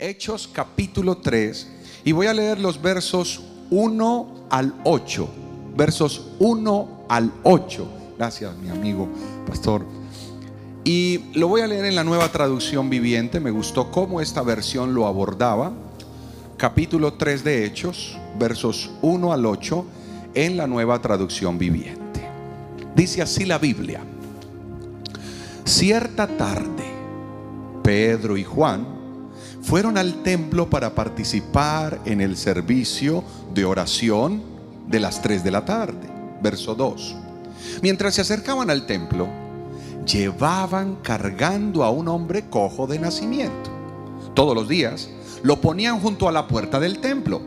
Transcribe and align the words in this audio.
Hechos 0.00 0.48
capítulo 0.50 1.18
3 1.18 1.66
y 2.04 2.12
voy 2.12 2.26
a 2.26 2.32
leer 2.32 2.58
los 2.58 2.80
versos 2.80 3.42
1 3.68 4.46
al 4.48 4.74
8. 4.84 5.28
Versos 5.76 6.28
1 6.38 7.04
al 7.06 7.30
8. 7.42 7.88
Gracias, 8.16 8.56
mi 8.56 8.70
amigo 8.70 9.08
pastor. 9.46 9.84
Y 10.84 11.20
lo 11.34 11.48
voy 11.48 11.60
a 11.60 11.66
leer 11.66 11.84
en 11.84 11.96
la 11.96 12.02
nueva 12.02 12.32
traducción 12.32 12.88
viviente. 12.88 13.40
Me 13.40 13.50
gustó 13.50 13.90
cómo 13.90 14.22
esta 14.22 14.40
versión 14.40 14.94
lo 14.94 15.06
abordaba. 15.06 15.70
Capítulo 16.56 17.12
3 17.14 17.44
de 17.44 17.66
Hechos, 17.66 18.16
versos 18.38 18.90
1 19.02 19.32
al 19.34 19.44
8, 19.44 19.84
en 20.32 20.56
la 20.56 20.66
nueva 20.66 21.02
traducción 21.02 21.58
viviente. 21.58 22.26
Dice 22.96 23.20
así 23.20 23.44
la 23.44 23.58
Biblia. 23.58 24.00
Cierta 25.64 26.26
tarde, 26.26 26.84
Pedro 27.82 28.38
y 28.38 28.44
Juan 28.44 28.89
fueron 29.70 29.96
al 29.96 30.24
templo 30.24 30.68
para 30.68 30.96
participar 30.96 32.00
en 32.04 32.20
el 32.20 32.36
servicio 32.36 33.22
de 33.54 33.64
oración 33.64 34.42
de 34.88 34.98
las 34.98 35.22
3 35.22 35.44
de 35.44 35.50
la 35.52 35.64
tarde. 35.64 36.08
Verso 36.42 36.74
2. 36.74 37.14
Mientras 37.80 38.16
se 38.16 38.22
acercaban 38.22 38.68
al 38.68 38.84
templo, 38.86 39.28
llevaban 40.04 40.96
cargando 41.04 41.84
a 41.84 41.90
un 41.90 42.08
hombre 42.08 42.46
cojo 42.50 42.88
de 42.88 42.98
nacimiento. 42.98 43.70
Todos 44.34 44.56
los 44.56 44.66
días 44.66 45.08
lo 45.44 45.60
ponían 45.60 46.00
junto 46.00 46.28
a 46.28 46.32
la 46.32 46.48
puerta 46.48 46.80
del 46.80 46.98
templo, 46.98 47.40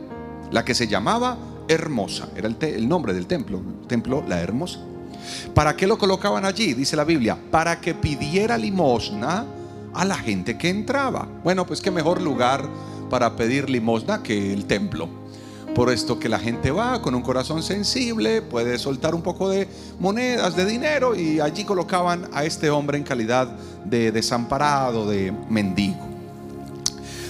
la 0.50 0.64
que 0.64 0.74
se 0.74 0.88
llamaba 0.88 1.36
Hermosa, 1.68 2.30
era 2.34 2.48
el, 2.48 2.88
nombre 2.88 3.12
del 3.12 3.26
templo, 3.26 3.60
templo 3.86 4.24
La 4.26 4.40
Hermosa. 4.40 4.80
¿Para 5.52 5.76
qué 5.76 5.86
lo 5.86 5.98
colocaban 5.98 6.46
allí? 6.46 6.72
Dice 6.72 6.96
la 6.96 7.04
Biblia, 7.04 7.36
para 7.50 7.82
que 7.82 7.92
pidiera 7.92 8.56
limosna 8.56 9.44
a 9.94 10.04
la 10.04 10.16
gente 10.16 10.58
que 10.58 10.68
entraba. 10.68 11.28
Bueno, 11.42 11.66
pues 11.66 11.80
qué 11.80 11.90
mejor 11.90 12.20
lugar 12.20 12.68
para 13.10 13.36
pedir 13.36 13.70
limosna 13.70 14.22
que 14.22 14.52
el 14.52 14.66
templo. 14.66 15.08
Por 15.74 15.90
esto 15.90 16.20
que 16.20 16.28
la 16.28 16.38
gente 16.38 16.70
va 16.70 17.02
con 17.02 17.14
un 17.14 17.22
corazón 17.22 17.62
sensible, 17.62 18.42
puede 18.42 18.78
soltar 18.78 19.14
un 19.14 19.22
poco 19.22 19.48
de 19.48 19.66
monedas, 19.98 20.54
de 20.54 20.64
dinero, 20.66 21.16
y 21.16 21.40
allí 21.40 21.64
colocaban 21.64 22.28
a 22.32 22.44
este 22.44 22.70
hombre 22.70 22.96
en 22.96 23.02
calidad 23.02 23.48
de 23.84 24.12
desamparado, 24.12 25.08
de 25.08 25.32
mendigo. 25.48 25.98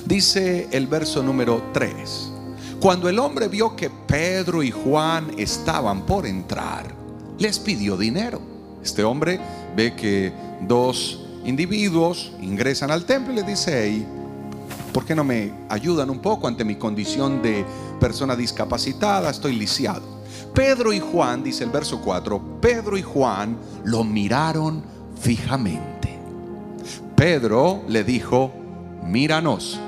Dice 0.05 0.69
el 0.73 0.87
verso 0.87 1.23
número 1.23 1.71
3. 1.73 2.33
Cuando 2.81 3.09
el 3.09 3.19
hombre 3.19 3.49
vio 3.49 3.75
que 3.75 3.89
Pedro 3.89 4.63
y 4.63 4.71
Juan 4.71 5.31
estaban 5.39 6.05
por 6.05 6.27
entrar, 6.27 6.95
les 7.39 7.59
pidió 7.59 7.97
dinero. 7.97 8.43
Este 8.83 9.03
hombre 9.03 9.41
ve 9.75 9.95
que 9.95 10.35
dos 10.61 11.24
individuos 11.45 12.33
ingresan 12.41 12.91
al 12.91 13.05
templo 13.05 13.33
y 13.33 13.37
les 13.37 13.47
dice, 13.47 14.07
¿por 14.93 15.05
qué 15.05 15.15
no 15.15 15.25
me 15.25 15.53
ayudan 15.69 16.11
un 16.11 16.21
poco 16.21 16.49
ante 16.49 16.65
mi 16.65 16.77
condición 16.77 17.43
de 17.43 17.65
persona 18.01 18.35
discapacitada? 18.35 19.31
Estoy 19.31 19.55
lisiado. 19.55 20.03
Pedro 20.55 20.93
y 20.93 21.01
Juan, 21.01 21.43
dice 21.43 21.65
el 21.65 21.71
verso 21.71 22.01
4, 22.01 22.61
Pedro 22.61 22.97
y 22.97 23.03
Juan 23.03 23.57
lo 23.85 24.05
miraron 24.05 24.83
fijamente. 25.21 26.19
Pedro 27.17 27.83
le 27.89 28.05
dijo, 28.05 28.53
míranos. 29.05 29.81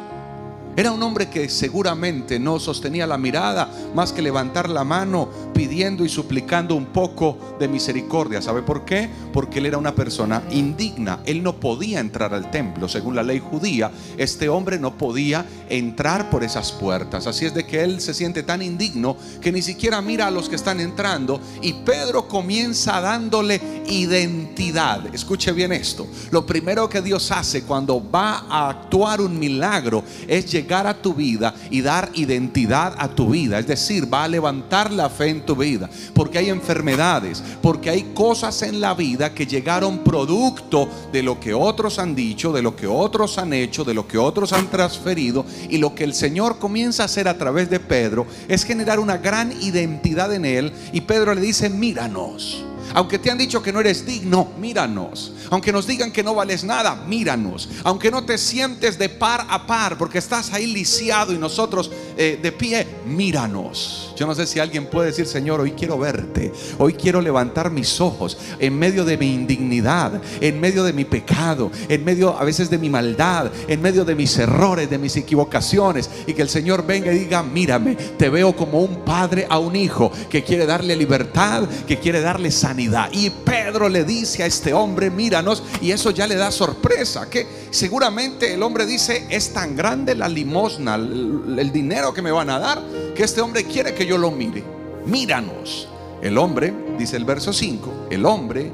Era 0.77 0.93
un 0.93 1.03
hombre 1.03 1.31
que 1.31 1.49
seguramente 1.49 2.39
no 2.39 2.61
sostenía 2.61 3.07
la 3.07 3.17
mirada 3.17 3.71
más 3.95 4.13
que 4.13 4.21
levantar 4.21 4.69
la 4.69 4.85
mano 4.85 5.31
pidiendo 5.55 6.05
y 6.05 6.11
suplicando 6.11 6.75
un 6.75 6.85
poco 6.85 7.39
de 7.59 7.67
misericordia. 7.67 8.43
¿Sabe 8.43 8.61
por 8.61 8.85
qué? 8.85 9.09
Porque 9.33 9.59
él 9.59 9.65
era 9.65 9.79
una 9.79 9.95
persona 9.95 10.43
indigna. 10.51 11.21
Él 11.25 11.43
no 11.43 11.59
podía 11.59 11.99
entrar 11.99 12.35
al 12.35 12.51
templo. 12.51 12.91
Según 12.91 13.17
la 13.17 13.23
ley 13.23 13.39
judía, 13.39 13.91
este 14.19 14.51
hombre 14.51 14.79
no 14.79 14.99
podía 14.99 15.47
entrar 15.71 16.29
por 16.29 16.45
esas 16.45 16.73
puertas. 16.73 17.27
Así 17.27 17.47
es 17.47 17.55
de 17.55 17.65
que 17.65 17.83
él 17.83 18.03
se 18.03 18.13
siente 18.13 18.43
tan 18.43 18.61
indigno 18.61 19.17
que 19.41 19.53
ni 19.53 19.63
siquiera 19.63 20.03
mira 20.03 20.27
a 20.27 20.31
los 20.31 20.51
que 20.51 20.57
están 20.57 20.81
entrando. 20.81 21.41
Y 21.63 21.73
Pedro 21.73 22.29
comienza 22.29 23.01
dándole 23.01 23.83
identidad. 23.87 25.07
Escuche 25.15 25.53
bien 25.53 25.73
esto. 25.73 26.07
Lo 26.31 26.45
primero 26.45 26.87
que 26.91 27.01
Dios 27.01 27.31
hace 27.31 27.63
cuando 27.63 28.11
va 28.11 28.45
a 28.47 28.69
actuar 28.69 29.23
un 29.23 29.39
milagro 29.39 30.05
es 30.29 30.53
llegar 30.53 30.66
a 30.67 30.95
tu 30.95 31.15
vida 31.15 31.55
y 31.71 31.81
dar 31.81 32.11
identidad 32.15 32.95
a 32.99 33.09
tu 33.09 33.31
vida. 33.31 33.59
Es 33.59 33.67
decir, 33.67 34.13
va 34.13 34.25
a 34.25 34.29
levantar 34.29 34.91
la 34.93 35.09
fe 35.09 35.29
en 35.29 35.47
tu 35.47 35.55
vida. 35.55 35.89
Porque 36.15 36.39
hay 36.39 36.49
enfermedades, 36.49 37.43
porque 37.63 37.91
hay 37.91 38.13
cosas 38.15 38.63
en 38.63 38.81
la 38.81 38.95
vida 38.95 39.33
que 39.33 39.47
llegaron 39.47 39.99
producto 39.99 40.89
de 41.13 41.23
lo 41.23 41.39
que 41.39 41.55
otros 41.55 41.99
han 41.99 42.15
dicho, 42.15 42.53
de 42.53 42.63
lo 42.63 42.75
que 42.75 42.87
otros 42.87 43.39
han 43.39 43.53
hecho, 43.53 43.85
de 43.85 43.95
lo 43.95 44.07
que 44.07 44.19
otros 44.19 44.53
han 44.53 44.69
transferido. 44.69 45.45
Y 45.69 45.79
lo 45.79 45.95
que 45.95 46.05
el 46.05 46.15
Señor 46.15 46.59
comienza 46.59 47.03
a 47.03 47.07
hacer 47.07 47.29
a 47.29 47.39
través 47.39 47.71
de 47.71 47.81
Pedro 47.81 48.27
es 48.49 48.65
generar 48.65 48.99
una 48.99 49.19
gran 49.19 49.53
identidad 49.63 50.35
en 50.35 50.45
él. 50.45 50.73
Y 50.93 51.03
Pedro 51.03 51.35
le 51.35 51.41
dice, 51.41 51.71
míranos. 51.71 52.65
Aunque 52.95 53.19
te 53.19 53.31
han 53.31 53.39
dicho 53.39 53.63
que 53.63 53.73
no 53.73 53.81
eres 53.81 54.07
digno, 54.07 54.53
míranos. 54.59 55.33
Aunque 55.51 55.73
nos 55.73 55.87
digan 55.87 56.13
que 56.13 56.23
no 56.23 56.35
vales 56.35 56.65
nada, 56.65 56.95
míranos. 57.07 57.69
Aunque 57.85 58.11
no 58.11 58.25
te 58.25 58.39
sientes 58.39 58.99
de 58.99 59.09
par 59.09 59.47
a 59.49 59.67
par 59.67 59.99
porque 59.99 60.19
estás 60.19 60.53
ahí 60.53 60.67
lisiado 60.67 61.33
y 61.33 61.39
nosotros 61.39 61.91
eh, 62.19 62.39
de 62.41 62.53
pie, 62.53 62.87
míranos. 63.07 64.15
Yo 64.17 64.27
no 64.27 64.35
sé 64.35 64.47
si 64.47 64.59
alguien 64.59 64.87
puede 64.87 65.09
decir, 65.09 65.27
Señor, 65.27 65.61
hoy 65.61 65.73
quiero 65.73 65.99
verte. 65.99 66.51
Hoy 66.79 66.95
quiero 66.95 67.21
levantar 67.21 67.71
mis 67.71 68.01
ojos 68.01 68.39
en 68.59 68.79
medio 68.79 69.05
de 69.05 69.19
mi 69.19 69.35
indignidad, 69.35 70.23
en 70.41 70.59
medio 70.59 70.83
de 70.85 70.95
mi 70.95 71.05
pecado, 71.05 71.71
en 71.89 72.03
medio 72.03 72.35
a 72.39 72.45
veces 72.45 72.71
de 72.71 72.79
mi 72.79 72.89
maldad, 72.89 73.51
en 73.69 73.83
medio 73.83 74.07
de 74.07 74.15
mis 74.15 74.39
errores, 74.39 74.89
de 74.89 74.97
mis 74.97 75.17
equivocaciones. 75.17 76.09
Y 76.27 76.33
que 76.33 76.41
el 76.41 76.49
Señor 76.49 76.87
venga 76.87 77.13
y 77.13 77.19
diga, 77.19 77.43
mírame, 77.43 77.95
te 77.95 78.31
veo 78.31 78.57
como 78.57 78.81
un 78.81 79.05
padre 79.05 79.47
a 79.51 79.59
un 79.59 79.77
hijo 79.77 80.11
que 80.31 80.43
quiere 80.43 80.65
darle 80.65 80.97
libertad, 80.97 81.69
que 81.87 81.99
quiere 81.99 82.23
darle 82.23 82.51
sanidad. 82.51 83.11
Y 83.13 83.29
Pedro 83.29 83.91
le 83.91 84.05
dice 84.05 84.43
a 84.43 84.47
este 84.47 84.73
hombre, 84.73 85.11
míranos, 85.11 85.63
y 85.83 85.91
eso 85.91 86.11
ya 86.11 86.27
le 86.27 86.37
da 86.37 86.51
sorpresa, 86.51 87.29
que 87.29 87.47
seguramente 87.71 88.55
el 88.55 88.63
hombre 88.63 88.87
dice, 88.87 89.27
es 89.29 89.53
tan 89.53 89.77
grande 89.77 90.15
la 90.15 90.29
limosna, 90.29 90.95
el 90.95 91.71
dinero 91.73 92.06
que 92.13 92.23
me 92.23 92.33
van 92.33 92.51
a 92.51 92.59
dar, 92.59 92.83
que 93.15 93.23
este 93.23 93.41
hombre 93.41 93.65
quiere 93.65 93.95
que 93.95 94.07
yo 94.07 94.19
lo 94.19 94.31
mire. 94.31 94.63
Míranos. 95.07 95.89
El 96.23 96.39
hombre, 96.39 96.75
dice 96.99 97.17
el 97.17 97.25
verso 97.25 97.53
5, 97.53 98.09
el 98.11 98.25
hombre 98.25 98.73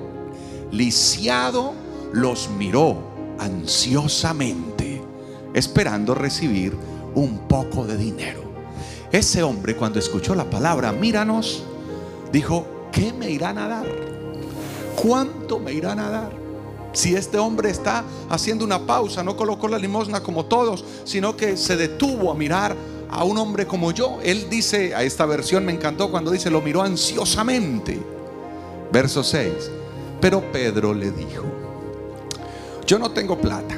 lisiado 0.70 1.75
los 2.12 2.48
miró 2.50 2.97
ansiosamente, 3.38 5.03
esperando 5.54 6.15
recibir 6.15 6.76
un 7.15 7.47
poco 7.48 7.84
de 7.84 7.97
dinero. 7.97 8.43
Ese 9.10 9.43
hombre 9.43 9.76
cuando 9.76 9.99
escuchó 9.99 10.34
la 10.34 10.49
palabra, 10.49 10.93
míranos, 10.93 11.64
dijo, 12.32 12.88
¿qué 12.93 13.12
me 13.12 13.31
irán 13.31 13.59
a 13.59 13.69
dar? 13.69 13.87
¿Cuánto 14.97 15.59
me 15.59 15.72
irán 15.72 15.99
a 15.99 16.09
dar? 16.09 16.43
Si 16.93 17.14
este 17.14 17.38
hombre 17.38 17.70
está 17.70 18.04
haciendo 18.28 18.64
una 18.64 18.87
pausa, 18.87 19.22
no 19.22 19.37
colocó 19.37 19.66
la 19.69 19.78
limosna 19.78 20.22
como 20.22 20.44
todos, 20.47 20.84
sino 21.04 21.37
que 21.37 21.56
se 21.56 21.76
detuvo 21.76 22.31
a 22.31 22.34
mirar 22.34 22.76
a 23.12 23.25
un 23.25 23.37
hombre 23.39 23.67
como 23.67 23.93
yo. 23.93 24.19
Él 24.25 24.49
dice, 24.49 24.95
a 24.95 25.03
esta 25.03 25.27
versión 25.27 25.65
me 25.65 25.73
encantó 25.73 26.11
cuando 26.11 26.31
dice, 26.31 26.50
lo 26.50 26.62
miró 26.62 26.83
ansiosamente. 26.83 28.00
Verso 28.91 29.23
6. 29.23 29.53
Pero 30.21 30.41
Pedro 30.50 30.95
le 30.95 31.11
dijo, 31.11 31.45
yo 32.87 32.99
no 32.99 33.11
tengo 33.11 33.39
plata. 33.39 33.77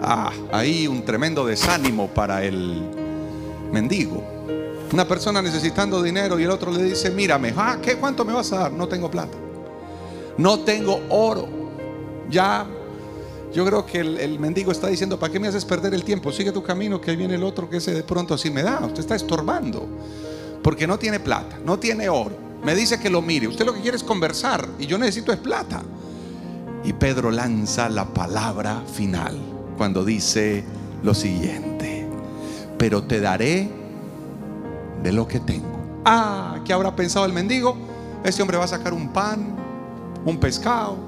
Ah, 0.00 0.32
ahí 0.52 0.86
un 0.86 1.04
tremendo 1.04 1.44
desánimo 1.44 2.06
para 2.08 2.44
el 2.44 2.82
mendigo. 3.72 4.22
Una 4.92 5.06
persona 5.06 5.42
necesitando 5.42 6.02
dinero 6.02 6.38
y 6.38 6.44
el 6.44 6.50
otro 6.50 6.70
le 6.70 6.84
dice, 6.84 7.10
mírame, 7.10 7.52
ah, 7.56 7.78
¿qué, 7.82 7.96
¿cuánto 7.96 8.24
me 8.24 8.32
vas 8.32 8.52
a 8.52 8.58
dar? 8.58 8.72
No 8.72 8.86
tengo 8.86 9.10
plata. 9.10 9.36
No 10.36 10.60
tengo 10.60 11.00
oro. 11.08 11.48
Ya 12.30 12.64
yo 13.52 13.64
creo 13.64 13.86
que 13.86 14.00
el, 14.00 14.38
mendigo 14.38 14.72
está 14.72 14.88
diciendo, 14.88 15.18
¿para 15.18 15.32
qué 15.32 15.40
me 15.40 15.48
haces 15.48 15.64
perder 15.64 15.94
el 15.94 16.04
tiempo? 16.04 16.30
Sigue 16.32 16.52
tu 16.52 16.62
camino, 16.62 17.00
que 17.00 17.10
ahí 17.10 17.16
viene 17.16 17.36
el 17.36 17.42
otro 17.42 17.68
que 17.68 17.78
ese 17.78 17.94
de 17.94 18.02
pronto 18.02 18.34
así 18.34 18.50
me 18.50 18.62
da. 18.62 18.80
Usted 18.84 19.00
está 19.00 19.14
estorbando. 19.14 19.88
Porque 20.62 20.86
no 20.86 20.98
tiene 20.98 21.18
plata, 21.20 21.58
no 21.64 21.78
tiene 21.78 22.08
oro. 22.08 22.36
Me 22.62 22.74
dice 22.74 23.00
que 23.00 23.08
lo 23.08 23.22
mire. 23.22 23.48
Usted 23.48 23.64
lo 23.64 23.72
que 23.72 23.80
quiere 23.80 23.96
es 23.96 24.02
conversar 24.02 24.68
y 24.78 24.86
yo 24.86 24.98
necesito 24.98 25.32
es 25.32 25.38
plata. 25.38 25.82
Y 26.84 26.92
Pedro 26.92 27.30
lanza 27.30 27.88
la 27.88 28.06
palabra 28.06 28.82
final 28.92 29.36
cuando 29.76 30.04
dice 30.04 30.64
lo 31.02 31.14
siguiente. 31.14 32.06
Pero 32.76 33.04
te 33.04 33.20
daré 33.20 33.70
de 35.02 35.12
lo 35.12 35.26
que 35.26 35.40
tengo. 35.40 35.78
Ah, 36.04 36.60
¿qué 36.64 36.72
habrá 36.72 36.94
pensado 36.94 37.24
el 37.24 37.32
mendigo? 37.32 37.76
Ese 38.24 38.42
hombre 38.42 38.58
va 38.58 38.64
a 38.64 38.68
sacar 38.68 38.92
un 38.92 39.12
pan, 39.12 39.54
un 40.24 40.38
pescado, 40.38 41.07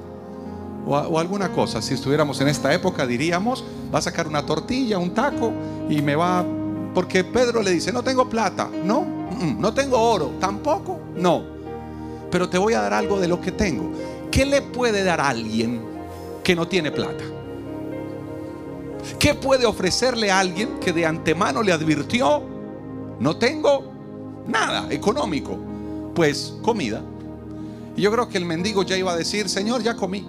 o, 0.85 1.19
alguna 1.19 1.51
cosa. 1.51 1.81
Si 1.81 1.93
estuviéramos 1.93 2.39
en 2.41 2.47
esta 2.47 2.73
época 2.73 3.05
diríamos, 3.05 3.63
va 3.93 3.99
a 3.99 4.01
sacar 4.01 4.27
una 4.27 4.45
tortilla, 4.45 4.97
un 4.97 5.13
taco 5.13 5.51
y 5.89 6.01
me 6.01 6.15
va... 6.15 6.45
Porque 6.93 7.23
Pedro 7.23 7.61
le 7.61 7.71
dice, 7.71 7.91
no 7.93 8.03
tengo 8.03 8.29
plata, 8.29 8.69
no, 8.83 9.05
no 9.57 9.73
tengo 9.73 9.97
oro, 9.97 10.33
tampoco, 10.39 10.99
no. 11.15 11.43
Pero 12.29 12.49
te 12.49 12.57
voy 12.57 12.73
a 12.73 12.81
dar 12.81 12.93
algo 12.93 13.19
de 13.19 13.27
lo 13.27 13.39
que 13.39 13.51
tengo. 13.51 13.91
¿Qué 14.29 14.45
le 14.45 14.61
puede 14.61 15.03
dar 15.03 15.21
a 15.21 15.29
alguien 15.29 15.81
que 16.43 16.55
no 16.55 16.67
tiene 16.67 16.91
plata? 16.91 17.23
¿Qué 19.19 19.33
puede 19.33 19.65
ofrecerle 19.65 20.31
a 20.31 20.39
alguien 20.39 20.79
que 20.79 20.93
de 20.93 21.05
antemano 21.05 21.63
le 21.63 21.71
advirtió? 21.71 22.43
No 23.19 23.37
tengo 23.37 23.91
nada 24.47 24.87
económico. 24.89 25.57
Pues 26.13 26.55
comida. 26.61 27.01
Y 27.95 28.01
yo 28.01 28.11
creo 28.11 28.27
que 28.27 28.37
el 28.37 28.45
mendigo 28.45 28.83
ya 28.83 28.97
iba 28.97 29.11
a 29.11 29.17
decir, 29.17 29.49
Señor, 29.49 29.81
ya 29.83 29.95
comí. 29.95 30.27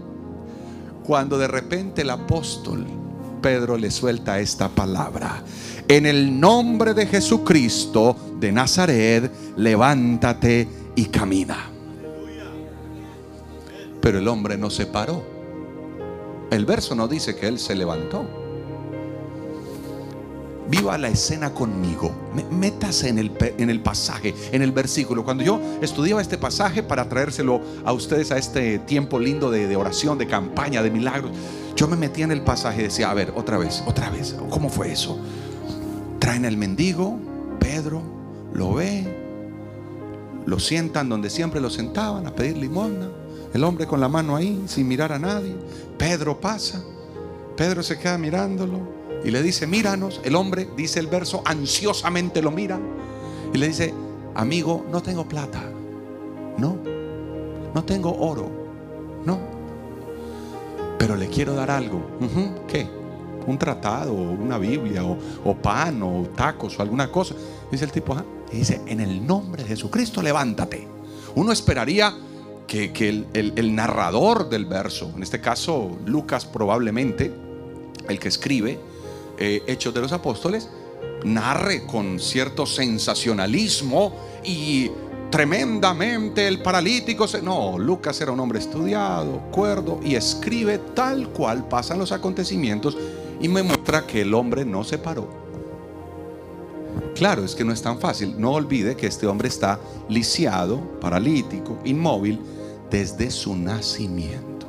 Cuando 1.04 1.38
de 1.38 1.48
repente 1.48 2.02
el 2.02 2.10
apóstol 2.10 2.86
Pedro 3.42 3.76
le 3.76 3.90
suelta 3.90 4.38
esta 4.40 4.68
palabra. 4.68 5.42
En 5.88 6.06
el 6.06 6.40
nombre 6.40 6.94
de 6.94 7.06
Jesucristo 7.06 8.16
de 8.38 8.52
Nazaret, 8.52 9.30
levántate 9.56 10.68
y 10.94 11.06
camina. 11.06 11.68
Pero 14.00 14.18
el 14.18 14.28
hombre 14.28 14.56
no 14.56 14.70
se 14.70 14.86
paró. 14.86 15.22
El 16.50 16.64
verso 16.64 16.94
no 16.94 17.08
dice 17.08 17.36
que 17.36 17.48
él 17.48 17.58
se 17.58 17.74
levantó. 17.74 18.41
Viva 20.72 20.96
la 20.96 21.08
escena 21.08 21.52
conmigo. 21.52 22.10
Métase 22.50 23.10
en 23.10 23.18
el, 23.18 23.30
en 23.58 23.68
el 23.68 23.82
pasaje, 23.82 24.34
en 24.52 24.62
el 24.62 24.72
versículo. 24.72 25.22
Cuando 25.22 25.44
yo 25.44 25.60
estudiaba 25.82 26.22
este 26.22 26.38
pasaje 26.38 26.82
para 26.82 27.10
traérselo 27.10 27.60
a 27.84 27.92
ustedes 27.92 28.32
a 28.32 28.38
este 28.38 28.78
tiempo 28.78 29.18
lindo 29.18 29.50
de, 29.50 29.76
oración, 29.76 30.16
de 30.16 30.26
campaña, 30.26 30.82
de 30.82 30.90
milagros, 30.90 31.30
yo 31.76 31.88
me 31.88 31.96
metía 31.96 32.24
en 32.24 32.32
el 32.32 32.40
pasaje 32.40 32.80
y 32.80 32.84
decía, 32.84 33.10
a 33.10 33.14
ver, 33.14 33.34
otra 33.36 33.58
vez, 33.58 33.84
otra 33.86 34.08
vez, 34.08 34.34
¿cómo 34.48 34.70
fue 34.70 34.90
eso? 34.90 35.18
Traen 36.18 36.46
el 36.46 36.56
mendigo, 36.56 37.18
Pedro 37.60 38.00
lo 38.54 38.72
ve, 38.72 39.04
lo 40.46 40.58
sientan 40.58 41.10
donde 41.10 41.28
siempre 41.28 41.60
lo 41.60 41.68
sentaban 41.68 42.26
a 42.26 42.34
pedir 42.34 42.56
limosna. 42.56 43.10
El 43.52 43.62
hombre 43.64 43.86
con 43.86 44.00
la 44.00 44.08
mano 44.08 44.36
ahí, 44.36 44.64
sin 44.68 44.88
mirar 44.88 45.12
a 45.12 45.18
nadie. 45.18 45.54
Pedro 45.98 46.40
pasa. 46.40 46.82
Pedro 47.58 47.82
se 47.82 47.98
queda 47.98 48.16
mirándolo 48.16 49.01
y 49.24 49.30
le 49.30 49.42
dice, 49.42 49.66
míranos. 49.66 50.20
El 50.24 50.34
hombre, 50.34 50.68
dice 50.76 51.00
el 51.00 51.06
verso, 51.06 51.42
ansiosamente 51.44 52.42
lo 52.42 52.50
mira. 52.50 52.78
Y 53.52 53.58
le 53.58 53.68
dice, 53.68 53.94
amigo, 54.34 54.84
no 54.90 55.02
tengo 55.02 55.28
plata. 55.28 55.62
No. 56.58 56.78
No 57.74 57.84
tengo 57.84 58.14
oro. 58.16 58.50
No. 59.24 59.38
Pero 60.98 61.16
le 61.16 61.28
quiero 61.28 61.54
dar 61.54 61.70
algo. 61.70 62.00
¿Qué? 62.66 62.86
Un 63.46 63.58
tratado, 63.58 64.12
una 64.12 64.58
Biblia, 64.58 65.02
o, 65.04 65.54
pan, 65.56 66.02
o 66.02 66.28
tacos, 66.36 66.78
o 66.78 66.82
alguna 66.82 67.10
cosa. 67.10 67.34
Dice 67.70 67.84
el 67.84 67.92
tipo, 67.92 68.16
y 68.52 68.58
dice, 68.58 68.80
en 68.86 69.00
el 69.00 69.26
nombre 69.26 69.62
de 69.62 69.70
Jesucristo, 69.70 70.22
levántate. 70.22 70.86
Uno 71.34 71.52
esperaría 71.52 72.14
que, 72.66 73.24
el, 73.32 73.74
narrador 73.74 74.48
del 74.48 74.66
verso, 74.66 75.12
en 75.16 75.22
este 75.22 75.40
caso 75.40 75.98
Lucas 76.06 76.46
probablemente, 76.46 77.32
el 78.08 78.18
que 78.18 78.28
escribe 78.28 78.78
eh, 79.38 79.62
Hechos 79.66 79.94
de 79.94 80.00
los 80.00 80.12
Apóstoles, 80.12 80.68
narre 81.24 81.86
con 81.86 82.18
cierto 82.18 82.66
sensacionalismo 82.66 84.14
y 84.44 84.90
tremendamente 85.30 86.46
el 86.46 86.60
paralítico 86.60 87.26
se... 87.26 87.42
No, 87.42 87.78
Lucas 87.78 88.20
era 88.20 88.32
un 88.32 88.40
hombre 88.40 88.58
estudiado, 88.58 89.40
cuerdo 89.50 90.00
y 90.04 90.14
escribe 90.14 90.78
tal 90.78 91.28
cual 91.28 91.68
pasan 91.68 91.98
los 91.98 92.12
acontecimientos 92.12 92.96
y 93.40 93.48
me 93.48 93.62
muestra 93.62 94.06
que 94.06 94.20
el 94.22 94.34
hombre 94.34 94.64
no 94.64 94.84
se 94.84 94.98
paró. 94.98 95.42
Claro, 97.14 97.44
es 97.44 97.54
que 97.54 97.64
no 97.64 97.72
es 97.72 97.82
tan 97.82 97.98
fácil. 97.98 98.34
No 98.38 98.52
olvide 98.52 98.96
que 98.96 99.06
este 99.06 99.26
hombre 99.26 99.48
está 99.48 99.80
lisiado, 100.08 100.80
paralítico, 101.00 101.78
inmóvil 101.84 102.40
desde 102.90 103.30
su 103.30 103.56
nacimiento. 103.56 104.66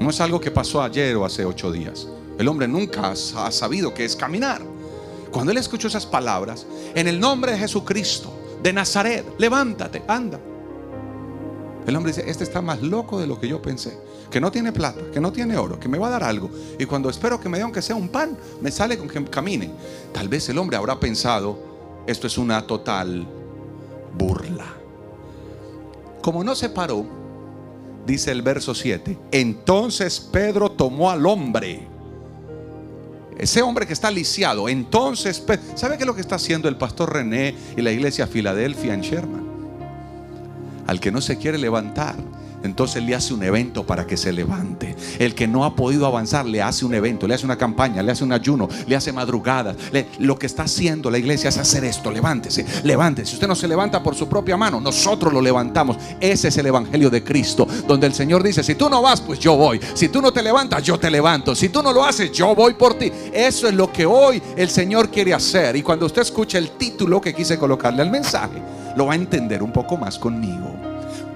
No 0.00 0.10
es 0.10 0.20
algo 0.20 0.40
que 0.40 0.50
pasó 0.50 0.82
ayer 0.82 1.16
o 1.16 1.24
hace 1.24 1.44
ocho 1.44 1.70
días. 1.70 2.08
El 2.40 2.48
hombre 2.48 2.66
nunca 2.66 3.10
ha 3.10 3.50
sabido 3.52 3.92
qué 3.92 4.06
es 4.06 4.16
caminar. 4.16 4.62
Cuando 5.30 5.52
él 5.52 5.58
escuchó 5.58 5.88
esas 5.88 6.06
palabras, 6.06 6.66
en 6.94 7.06
el 7.06 7.20
nombre 7.20 7.52
de 7.52 7.58
Jesucristo, 7.58 8.32
de 8.62 8.72
Nazaret, 8.72 9.26
levántate, 9.36 10.02
anda. 10.08 10.40
El 11.86 11.94
hombre 11.94 12.12
dice, 12.12 12.30
este 12.30 12.44
está 12.44 12.62
más 12.62 12.80
loco 12.80 13.20
de 13.20 13.26
lo 13.26 13.38
que 13.38 13.46
yo 13.46 13.60
pensé 13.60 13.98
que 14.30 14.40
no 14.40 14.50
tiene 14.50 14.72
plata, 14.72 15.02
que 15.12 15.20
no 15.20 15.32
tiene 15.32 15.58
oro, 15.58 15.78
que 15.78 15.88
me 15.88 15.98
va 15.98 16.06
a 16.06 16.10
dar 16.12 16.24
algo. 16.24 16.48
Y 16.78 16.86
cuando 16.86 17.10
espero 17.10 17.38
que 17.38 17.50
me 17.50 17.58
dé 17.58 17.64
aunque 17.64 17.82
sea 17.82 17.96
un 17.96 18.08
pan, 18.08 18.38
me 18.62 18.70
sale 18.70 18.96
con 18.96 19.06
que 19.06 19.22
camine. 19.24 19.70
Tal 20.10 20.28
vez 20.28 20.48
el 20.48 20.56
hombre 20.56 20.78
habrá 20.78 20.98
pensado, 20.98 21.58
esto 22.06 22.26
es 22.26 22.38
una 22.38 22.66
total 22.66 23.26
burla. 24.16 24.66
Como 26.22 26.42
no 26.42 26.54
se 26.54 26.70
paró, 26.70 27.04
dice 28.06 28.30
el 28.30 28.40
verso 28.40 28.74
7, 28.74 29.18
entonces 29.32 30.20
Pedro 30.20 30.70
tomó 30.70 31.10
al 31.10 31.26
hombre. 31.26 31.89
Ese 33.40 33.62
hombre 33.62 33.86
que 33.86 33.94
está 33.94 34.10
lisiado, 34.10 34.68
entonces, 34.68 35.42
¿sabe 35.74 35.96
qué 35.96 36.02
es 36.02 36.06
lo 36.06 36.14
que 36.14 36.20
está 36.20 36.34
haciendo 36.34 36.68
el 36.68 36.76
pastor 36.76 37.14
René 37.14 37.54
y 37.74 37.80
la 37.80 37.90
iglesia 37.90 38.26
Filadelfia 38.26 38.92
en 38.92 39.00
Sherman? 39.00 39.48
Al 40.86 41.00
que 41.00 41.10
no 41.10 41.22
se 41.22 41.38
quiere 41.38 41.56
levantar, 41.56 42.16
entonces 42.62 43.02
le 43.02 43.14
hace 43.14 43.34
un 43.34 43.42
evento 43.42 43.84
para 43.84 44.06
que 44.06 44.16
se 44.16 44.32
levante. 44.32 44.96
El 45.18 45.34
que 45.34 45.46
no 45.46 45.64
ha 45.64 45.74
podido 45.74 46.06
avanzar 46.06 46.46
le 46.46 46.62
hace 46.62 46.84
un 46.84 46.94
evento, 46.94 47.26
le 47.26 47.34
hace 47.34 47.44
una 47.44 47.56
campaña, 47.56 48.02
le 48.02 48.12
hace 48.12 48.24
un 48.24 48.32
ayuno, 48.32 48.68
le 48.86 48.96
hace 48.96 49.12
madrugadas. 49.12 49.76
lo 50.18 50.38
que 50.38 50.46
está 50.46 50.64
haciendo 50.64 51.10
la 51.10 51.18
iglesia 51.18 51.48
es 51.48 51.58
hacer 51.58 51.84
esto. 51.84 52.10
Levántese, 52.10 52.64
levántese. 52.84 53.30
Si 53.30 53.34
usted 53.34 53.48
no 53.48 53.54
se 53.54 53.68
levanta 53.68 54.02
por 54.02 54.14
su 54.14 54.28
propia 54.28 54.56
mano, 54.56 54.80
nosotros 54.80 55.32
lo 55.32 55.40
levantamos. 55.40 55.96
Ese 56.20 56.48
es 56.48 56.56
el 56.58 56.66
evangelio 56.66 57.10
de 57.10 57.22
Cristo, 57.24 57.66
donde 57.86 58.06
el 58.06 58.14
Señor 58.14 58.42
dice: 58.42 58.62
Si 58.62 58.74
tú 58.74 58.88
no 58.88 59.02
vas, 59.02 59.20
pues 59.20 59.38
yo 59.38 59.56
voy. 59.56 59.80
Si 59.94 60.08
tú 60.08 60.20
no 60.20 60.32
te 60.32 60.42
levantas, 60.42 60.82
yo 60.82 60.98
te 60.98 61.10
levanto. 61.10 61.54
Si 61.54 61.68
tú 61.68 61.82
no 61.82 61.92
lo 61.92 62.04
haces, 62.04 62.32
yo 62.32 62.54
voy 62.54 62.74
por 62.74 62.94
ti. 62.94 63.10
Eso 63.32 63.68
es 63.68 63.74
lo 63.74 63.92
que 63.92 64.06
hoy 64.06 64.42
el 64.56 64.68
Señor 64.68 65.10
quiere 65.10 65.34
hacer. 65.34 65.76
Y 65.76 65.82
cuando 65.82 66.06
usted 66.06 66.22
escuche 66.22 66.58
el 66.58 66.72
título 66.72 67.20
que 67.20 67.34
quise 67.34 67.58
colocarle 67.58 68.02
al 68.02 68.10
mensaje, 68.10 68.62
lo 68.96 69.06
va 69.06 69.12
a 69.12 69.16
entender 69.16 69.62
un 69.62 69.72
poco 69.72 69.96
más 69.96 70.18
conmigo. 70.18 70.89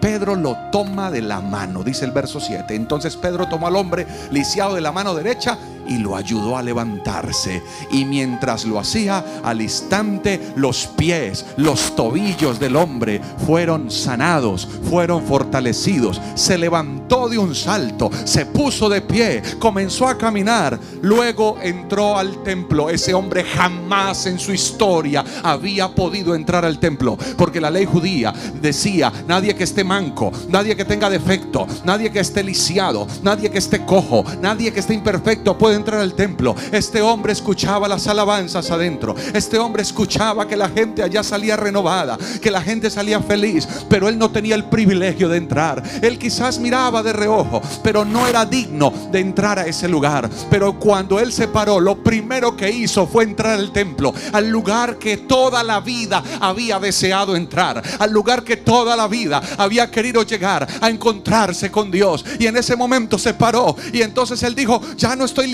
Pedro 0.05 0.35
lo 0.37 0.55
toma 0.71 1.11
de 1.11 1.23
la 1.23 1.41
mano, 1.41 1.83
dice 1.83 2.05
el 2.05 2.11
verso 2.11 2.39
7. 2.39 2.75
Entonces 2.75 3.17
Pedro 3.17 3.49
tomó 3.49 3.69
al 3.69 3.77
hombre 3.77 4.06
lisiado 4.31 4.75
de 4.75 4.83
la 4.83 4.93
mano 4.93 5.15
derecha 5.15 5.56
y 5.89 5.99
lo 5.99 6.17
ayudó 6.17 6.57
a 6.57 6.63
levantarse. 6.63 7.63
Y 7.91 8.05
mientras 8.05 8.65
lo 8.65 8.79
hacía, 8.79 9.25
al 9.43 9.63
instante 9.63 10.41
los 10.57 10.87
pies, 10.87 11.45
los 11.57 11.97
tobillos 11.97 12.59
del 12.59 12.77
hombre 12.77 13.21
fueron 13.47 13.91
sanados, 13.91 14.69
fueron 14.89 15.25
fortalecidos. 15.25 16.21
Se 16.35 16.59
levantó 16.59 17.29
de 17.29 17.39
un 17.39 17.55
salto, 17.55 18.11
se 18.25 18.47
puso 18.47 18.89
de 18.89 19.01
pie, 19.01 19.43
comenzó 19.59 20.09
a 20.09 20.19
caminar. 20.19 20.79
Luego 21.03 21.59
entró 21.63 22.17
al 22.17 22.43
templo. 22.43 22.91
Ese 22.91 23.15
hombre 23.15 23.45
jamás 23.45 24.27
en 24.27 24.39
su 24.39 24.53
historia 24.53 25.25
había 25.43 25.89
podido 25.89 26.35
entrar 26.35 26.65
al 26.65 26.79
templo, 26.79 27.17
porque 27.37 27.61
la 27.61 27.70
ley 27.70 27.85
judía 27.85 28.32
decía, 28.61 29.13
nadie 29.27 29.55
que 29.55 29.65
esté 29.65 29.85
manco, 29.85 30.32
nadie 30.49 30.77
que 30.77 30.85
tenga 30.85 31.11
defecto, 31.11 31.67
nadie 31.85 32.11
que 32.11 32.20
esté 32.20 32.43
lisiado, 32.43 33.06
nadie 33.23 33.51
que 33.51 33.58
esté 33.58 33.85
cojo, 33.85 34.25
nadie 34.41 34.73
que 34.73 34.81
esté 34.81 34.94
imperfecto 34.94 35.56
puede 35.56 35.74
entrar 35.75 36.01
al 36.01 36.15
templo. 36.15 36.55
Este 36.73 37.03
hombre 37.03 37.33
escuchaba 37.33 37.89
las 37.89 38.07
alabanzas 38.07 38.71
adentro. 38.71 39.15
Este 39.33 39.59
hombre 39.59 39.83
escuchaba 39.83 40.47
que 40.47 40.57
la 40.57 40.69
gente 40.69 41.03
allá 41.03 41.23
salía 41.23 41.57
renovada, 41.57 42.19
que 42.41 42.51
la 42.51 42.63
gente 42.63 42.91
salía 42.91 43.21
feliz, 43.21 43.67
pero 43.89 44.09
él 44.09 44.19
no 44.19 44.31
tenía 44.31 44.55
el 44.55 44.65
privilegio 44.65 45.29
de 45.29 45.39
entrar. 45.39 45.83
Él 46.03 46.19
quizás 46.19 46.59
miraba 46.59 47.03
de 47.03 47.13
reojo, 47.13 47.61
pero 47.83 48.05
no 48.05 48.27
era 48.27 48.45
digno 48.45 48.93
de 49.11 49.21
entrar 49.21 49.59
a 49.59 49.67
ese 49.67 49.89
lugar. 49.89 50.29
Pero 50.51 50.79
cuando 50.79 51.19
él 51.19 51.33
se 51.33 51.49
paró, 51.49 51.81
lo 51.81 52.03
primero 52.03 52.57
que 52.57 52.71
hizo 52.71 53.07
fue 53.07 53.25
entrar 53.25 53.59
al 53.59 53.73
templo, 53.73 54.15
al 54.33 54.49
lugar 54.49 54.99
que 54.99 55.17
toda 55.17 55.63
la 55.63 55.81
vida 55.81 56.23
había 56.41 56.79
deseado 56.79 57.37
entrar, 57.37 57.83
al 57.99 58.13
lugar 58.13 58.45
que 58.45 58.57
toda 58.57 58.97
la 58.97 59.09
vida 59.09 59.43
había 59.59 59.91
querido 59.91 60.23
llegar 60.23 60.67
a 60.81 60.91
encontrarse 60.91 61.71
con 61.71 61.91
Dios. 61.91 62.25
Y 62.39 62.47
en 62.47 62.57
ese 62.57 62.77
momento 62.77 63.19
se 63.19 63.35
paró 63.35 63.77
y 63.93 64.03
entonces 64.03 64.43
él 64.43 64.55
dijo, 64.55 64.81
ya 64.97 65.17
no 65.17 65.25
estoy 65.25 65.47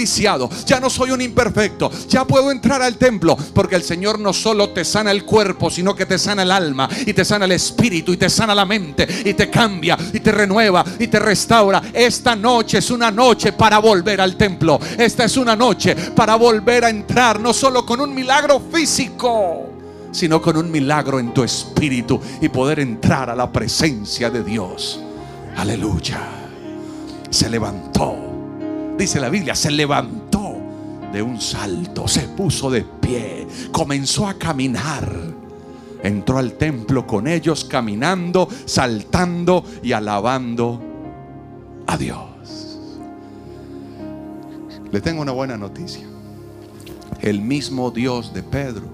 ya 0.67 0.81
no 0.81 0.91
soy 0.91 1.11
un 1.11 1.21
imperfecto, 1.21 1.91
ya 2.09 2.25
puedo 2.25 2.51
entrar 2.51 2.83
al 2.83 2.97
templo, 2.97 3.37
porque 3.55 3.77
el 3.77 3.83
Señor 3.83 4.19
no 4.19 4.33
solo 4.33 4.71
te 4.71 4.85
sana 4.85 5.11
el 5.11 5.25
cuerpo, 5.25 5.71
sino 5.71 5.95
que 5.95 6.07
te 6.07 6.19
sana 6.19 6.43
el 6.43 6.51
alma 6.51 6.89
y 7.07 7.13
te 7.13 7.25
sana 7.25 7.45
el 7.45 7.53
espíritu 7.53 8.13
y 8.13 8.17
te 8.17 8.29
sana 8.29 8.55
la 8.55 8.65
mente 8.65 9.07
y 9.25 9.35
te 9.35 9.49
cambia 9.49 9.97
y 10.13 10.21
te 10.21 10.33
renueva 10.33 10.85
y 10.99 11.07
te 11.07 11.19
restaura. 11.19 11.83
Esta 11.93 12.35
noche 12.35 12.79
es 12.79 12.91
una 12.91 13.11
noche 13.11 13.53
para 13.53 13.79
volver 13.79 14.21
al 14.21 14.37
templo. 14.37 14.79
Esta 14.99 15.25
es 15.25 15.37
una 15.37 15.57
noche 15.57 15.95
para 15.95 16.37
volver 16.37 16.85
a 16.85 16.91
entrar, 16.91 17.41
no 17.41 17.53
solo 17.53 17.85
con 17.87 18.01
un 18.01 18.15
milagro 18.15 18.61
físico, 18.73 19.69
sino 20.13 20.41
con 20.43 20.57
un 20.57 20.71
milagro 20.71 21.19
en 21.19 21.33
tu 21.33 21.43
espíritu 21.43 22.21
y 22.41 22.49
poder 22.49 22.81
entrar 22.81 23.31
a 23.31 23.37
la 23.37 23.51
presencia 23.51 24.31
de 24.31 24.43
Dios. 24.43 25.01
Aleluya. 25.57 26.21
Se 27.31 27.49
levantó. 27.49 28.30
Dice 29.01 29.19
la 29.19 29.31
Biblia, 29.31 29.55
se 29.55 29.71
levantó 29.71 30.59
de 31.11 31.23
un 31.23 31.41
salto, 31.41 32.07
se 32.07 32.29
puso 32.29 32.71
de 32.71 32.83
pie, 32.83 33.47
comenzó 33.73 34.29
a 34.29 34.35
caminar. 34.35 35.11
Entró 36.03 36.37
al 36.37 36.53
templo 36.53 37.07
con 37.07 37.27
ellos 37.27 37.65
caminando, 37.65 38.47
saltando 38.67 39.65
y 39.83 39.93
alabando 39.93 40.83
a 41.87 41.97
Dios. 41.97 42.79
Le 44.93 45.01
tengo 45.01 45.23
una 45.23 45.33
buena 45.33 45.57
noticia. 45.57 46.07
El 47.23 47.41
mismo 47.41 47.91
Dios 47.91 48.35
de 48.35 48.43
Pedro 48.43 48.85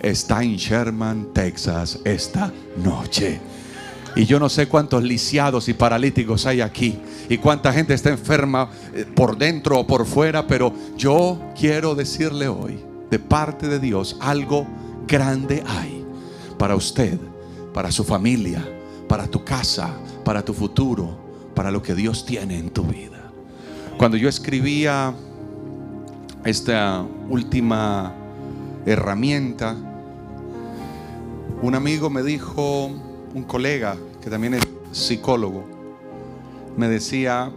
está 0.00 0.42
en 0.42 0.56
Sherman, 0.56 1.26
Texas, 1.34 1.98
esta 2.04 2.50
noche. 2.82 3.38
Y 4.16 4.26
yo 4.26 4.38
no 4.38 4.48
sé 4.48 4.68
cuántos 4.68 5.02
lisiados 5.02 5.68
y 5.68 5.74
paralíticos 5.74 6.46
hay 6.46 6.60
aquí. 6.60 6.98
Y 7.28 7.38
cuánta 7.38 7.72
gente 7.72 7.94
está 7.94 8.10
enferma 8.10 8.70
eh, 8.94 9.04
por 9.12 9.36
dentro 9.36 9.80
o 9.80 9.86
por 9.86 10.06
fuera. 10.06 10.46
Pero 10.46 10.72
yo 10.96 11.40
quiero 11.58 11.94
decirle 11.94 12.46
hoy, 12.48 12.78
de 13.10 13.18
parte 13.18 13.66
de 13.68 13.80
Dios, 13.80 14.16
algo 14.20 14.66
grande 15.06 15.62
hay 15.66 16.04
para 16.58 16.76
usted, 16.76 17.18
para 17.72 17.90
su 17.90 18.04
familia, 18.04 18.64
para 19.08 19.26
tu 19.26 19.44
casa, 19.44 19.90
para 20.24 20.44
tu 20.44 20.54
futuro, 20.54 21.18
para 21.54 21.70
lo 21.70 21.82
que 21.82 21.94
Dios 21.94 22.24
tiene 22.24 22.58
en 22.58 22.70
tu 22.70 22.84
vida. 22.84 23.32
Cuando 23.98 24.16
yo 24.16 24.28
escribía 24.28 25.14
esta 26.44 27.04
última 27.28 28.14
herramienta, 28.86 29.76
un 31.62 31.74
amigo 31.74 32.10
me 32.10 32.22
dijo, 32.22 32.90
un 33.34 33.42
colega 33.42 33.96
que 34.22 34.30
también 34.30 34.54
es 34.54 34.62
psicólogo, 34.92 35.64
me 36.76 36.88
decía, 36.88 37.50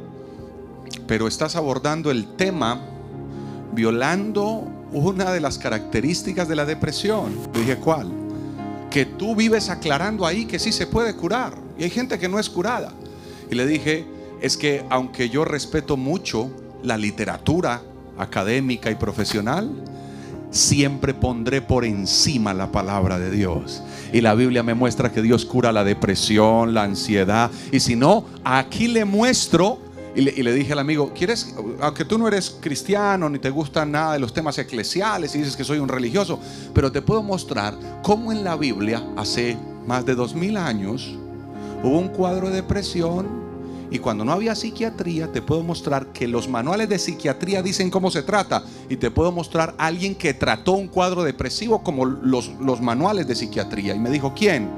pero 1.08 1.28
estás 1.28 1.56
abordando 1.56 2.12
el 2.12 2.36
tema 2.36 2.82
violando 3.74 4.68
una 4.92 5.32
de 5.32 5.40
las 5.40 5.58
características 5.58 6.48
de 6.48 6.56
la 6.56 6.66
depresión. 6.66 7.32
Le 7.54 7.60
dije, 7.62 7.78
¿cuál? 7.78 8.12
Que 8.90 9.06
tú 9.06 9.36
vives 9.36 9.70
aclarando 9.70 10.26
ahí 10.26 10.46
que 10.46 10.60
sí 10.60 10.72
se 10.72 10.88
puede 10.88 11.16
curar. 11.16 11.54
Y 11.78 11.84
hay 11.84 11.90
gente 11.90 12.18
que 12.18 12.28
no 12.28 12.40
es 12.40 12.50
curada. 12.50 12.92
Y 13.50 13.56
le 13.56 13.66
dije, 13.66 14.06
es 14.42 14.58
que 14.58 14.84
aunque 14.90 15.30
yo 15.30 15.46
respeto 15.46 15.98
mucho 15.98 16.50
la 16.84 16.98
literatura 16.98 17.82
académica 18.18 18.90
y 18.90 18.96
profesional, 18.96 19.70
siempre 20.52 21.14
pondré 21.14 21.62
por 21.62 21.86
encima 21.86 22.54
la 22.54 22.72
palabra 22.72 23.20
de 23.20 23.32
Dios. 23.32 23.84
Y 24.14 24.22
la 24.22 24.36
Biblia 24.36 24.64
me 24.64 24.74
muestra 24.74 25.12
que 25.12 25.22
Dios 25.22 25.46
cura 25.46 25.72
la 25.72 25.84
depresión, 25.84 26.74
la 26.74 26.84
ansiedad. 26.84 27.52
Y 27.72 27.80
si 27.80 27.96
no, 27.96 28.26
aquí 28.44 28.88
le 28.88 29.06
muestro 29.06 29.80
y 30.16 30.22
le, 30.22 30.52
dije 30.54 30.74
al 30.74 30.80
amigo, 30.80 31.12
¿quieres, 31.14 31.54
aunque 31.80 32.04
tú 32.04 32.18
no 32.18 32.28
eres 32.28 32.58
cristiano 32.60 33.30
ni 33.30 33.38
te 33.38 33.52
gustan 33.52 33.92
nada 33.92 34.14
de 34.14 34.20
los 34.20 34.34
temas 34.34 34.58
eclesiales 34.58 35.36
y 35.36 35.40
dices 35.40 35.56
que 35.56 35.64
soy 35.64 35.78
un 35.78 35.88
religioso, 35.88 36.40
pero 36.74 36.92
te 36.92 37.04
puedo 37.04 37.22
mostrar 37.22 37.78
cómo 38.02 38.32
en 38.32 38.44
la 38.44 38.56
Biblia 38.56 39.04
hace 39.16 39.56
más 39.86 40.08
de 40.08 40.16
dos 40.16 40.34
mil 40.34 40.58
años 40.58 41.16
hubo 41.84 42.00
un 42.00 42.08
cuadro 42.08 42.50
de 42.50 42.56
depresión 42.56 43.47
y 43.90 44.00
cuando 44.00 44.26
no 44.26 44.34
había 44.34 44.54
psiquiatría, 44.54 45.32
te 45.32 45.42
puedo 45.42 45.64
mostrar 45.64 46.08
que 46.08 46.28
los 46.28 46.50
manuales 46.50 46.90
de 46.90 47.00
psiquiatría 47.00 47.62
dicen 47.62 47.90
cómo 47.90 48.12
se 48.12 48.22
trata. 48.22 48.64
Y 48.90 48.98
te 48.98 49.12
puedo 49.12 49.32
mostrar 49.32 49.76
a 49.78 49.86
alguien 49.86 50.14
que 50.14 50.34
trató 50.34 50.74
un 50.74 50.88
cuadro 50.88 51.24
depresivo 51.24 51.84
como 51.84 52.06
los, 52.06 52.52
los 52.60 52.82
manuales 52.82 53.28
de 53.28 53.36
psiquiatría. 53.36 53.96
Y 53.96 54.00
me 54.00 54.10
dijo, 54.10 54.34
¿quién? 54.36 54.70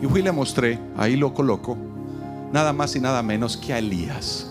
Y 0.00 0.06
fui 0.06 0.20
y 0.20 0.22
le 0.22 0.32
mostré, 0.32 0.78
ahí 0.96 1.16
lo 1.16 1.34
coloco, 1.34 1.76
nada 2.52 2.72
más 2.72 2.94
y 2.94 3.00
nada 3.00 3.22
menos 3.22 3.56
que 3.56 3.72
a 3.72 3.78
Elías. 3.78 4.50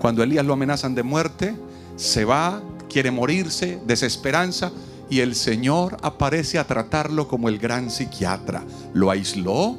Cuando 0.00 0.22
Elías 0.22 0.44
lo 0.44 0.54
amenazan 0.54 0.94
de 0.94 1.02
muerte, 1.04 1.56
se 1.94 2.24
va, 2.24 2.60
quiere 2.88 3.10
morirse, 3.10 3.80
desesperanza. 3.86 4.72
Y 5.08 5.20
el 5.20 5.36
Señor 5.36 5.96
aparece 6.02 6.58
a 6.58 6.66
tratarlo 6.66 7.28
como 7.28 7.48
el 7.48 7.58
gran 7.58 7.90
psiquiatra. 7.90 8.64
Lo 8.92 9.12
aisló, 9.12 9.76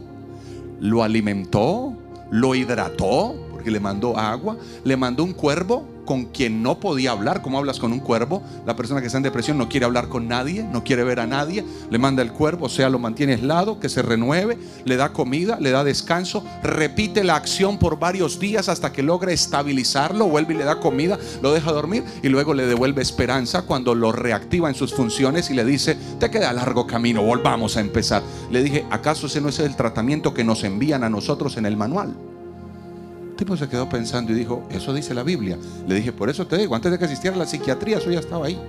lo 0.79 1.03
alimentó, 1.03 1.96
lo 2.31 2.55
hidrató, 2.55 3.35
porque 3.51 3.71
le 3.71 3.79
mandó 3.79 4.17
agua, 4.17 4.57
le 4.83 4.97
mandó 4.97 5.23
un 5.23 5.33
cuervo 5.33 5.96
con 6.07 6.25
quien 6.25 6.63
no 6.63 6.79
podía 6.79 7.11
hablar, 7.11 7.43
como 7.43 7.59
hablas 7.59 7.77
con 7.77 7.93
un 7.93 7.99
cuervo. 7.99 8.41
La 8.65 8.75
persona 8.75 9.01
que 9.01 9.07
está 9.07 9.17
en 9.17 9.23
depresión 9.23 9.59
no 9.59 9.69
quiere 9.69 9.85
hablar 9.85 10.07
con 10.07 10.27
nadie, 10.27 10.63
no 10.63 10.83
quiere 10.83 11.03
ver 11.03 11.19
a 11.19 11.27
nadie. 11.27 11.63
Le 11.91 11.99
manda 11.99 12.23
el 12.23 12.31
cuervo, 12.31 12.65
o 12.65 12.69
sea, 12.69 12.89
lo 12.89 12.97
mantiene 12.97 13.33
aislado, 13.33 13.79
que 13.79 13.89
se 13.89 14.01
renueve, 14.01 14.57
le 14.85 14.95
da 14.95 15.13
comida, 15.13 15.59
le 15.59 15.69
da 15.69 15.83
descanso, 15.83 16.43
repite 16.63 17.23
la 17.23 17.35
acción 17.35 17.77
por 17.77 17.99
varios 17.99 18.39
días 18.39 18.69
hasta 18.69 18.91
que 18.91 19.03
logra 19.03 19.31
estabilizarlo, 19.31 20.25
vuelve 20.27 20.55
y 20.55 20.57
le 20.57 20.63
da 20.63 20.79
comida, 20.79 21.19
lo 21.43 21.51
deja 21.53 21.71
dormir 21.71 22.03
y 22.23 22.29
luego 22.29 22.53
le 22.53 22.65
devuelve 22.65 23.01
esperanza 23.01 23.63
cuando 23.63 23.93
lo 23.93 24.13
reactiva 24.13 24.69
en 24.69 24.75
sus 24.75 24.93
funciones 24.93 25.51
y 25.51 25.53
le 25.53 25.65
dice, 25.65 25.97
te 26.19 26.31
queda 26.31 26.53
largo 26.53 26.87
camino, 26.87 27.21
volvamos 27.21 27.75
a 27.75 27.81
empezar. 27.81 28.23
Le 28.49 28.63
dije, 28.63 28.85
¿acaso 28.89 29.27
ese 29.27 29.41
no 29.41 29.49
es 29.49 29.59
el 29.59 29.75
tratamiento 29.75 30.33
que 30.33 30.45
nos 30.45 30.63
envían 30.63 31.03
a 31.03 31.09
nosotros 31.09 31.57
en 31.57 31.65
el 31.65 31.75
manual? 31.75 32.15
Tipo 33.37 33.55
se 33.55 33.69
quedó 33.69 33.87
pensando 33.87 34.33
y 34.33 34.35
dijo, 34.35 34.67
eso 34.69 34.93
dice 34.93 35.13
la 35.13 35.23
Biblia. 35.23 35.57
Le 35.87 35.95
dije, 35.95 36.11
por 36.11 36.29
eso 36.29 36.45
te 36.45 36.57
digo, 36.57 36.75
antes 36.75 36.91
de 36.91 36.99
que 36.99 37.05
asistiera 37.05 37.35
a 37.35 37.39
la 37.39 37.45
psiquiatría, 37.45 37.97
eso 37.97 38.11
ya 38.11 38.19
estaba 38.19 38.47
ahí. 38.47 38.59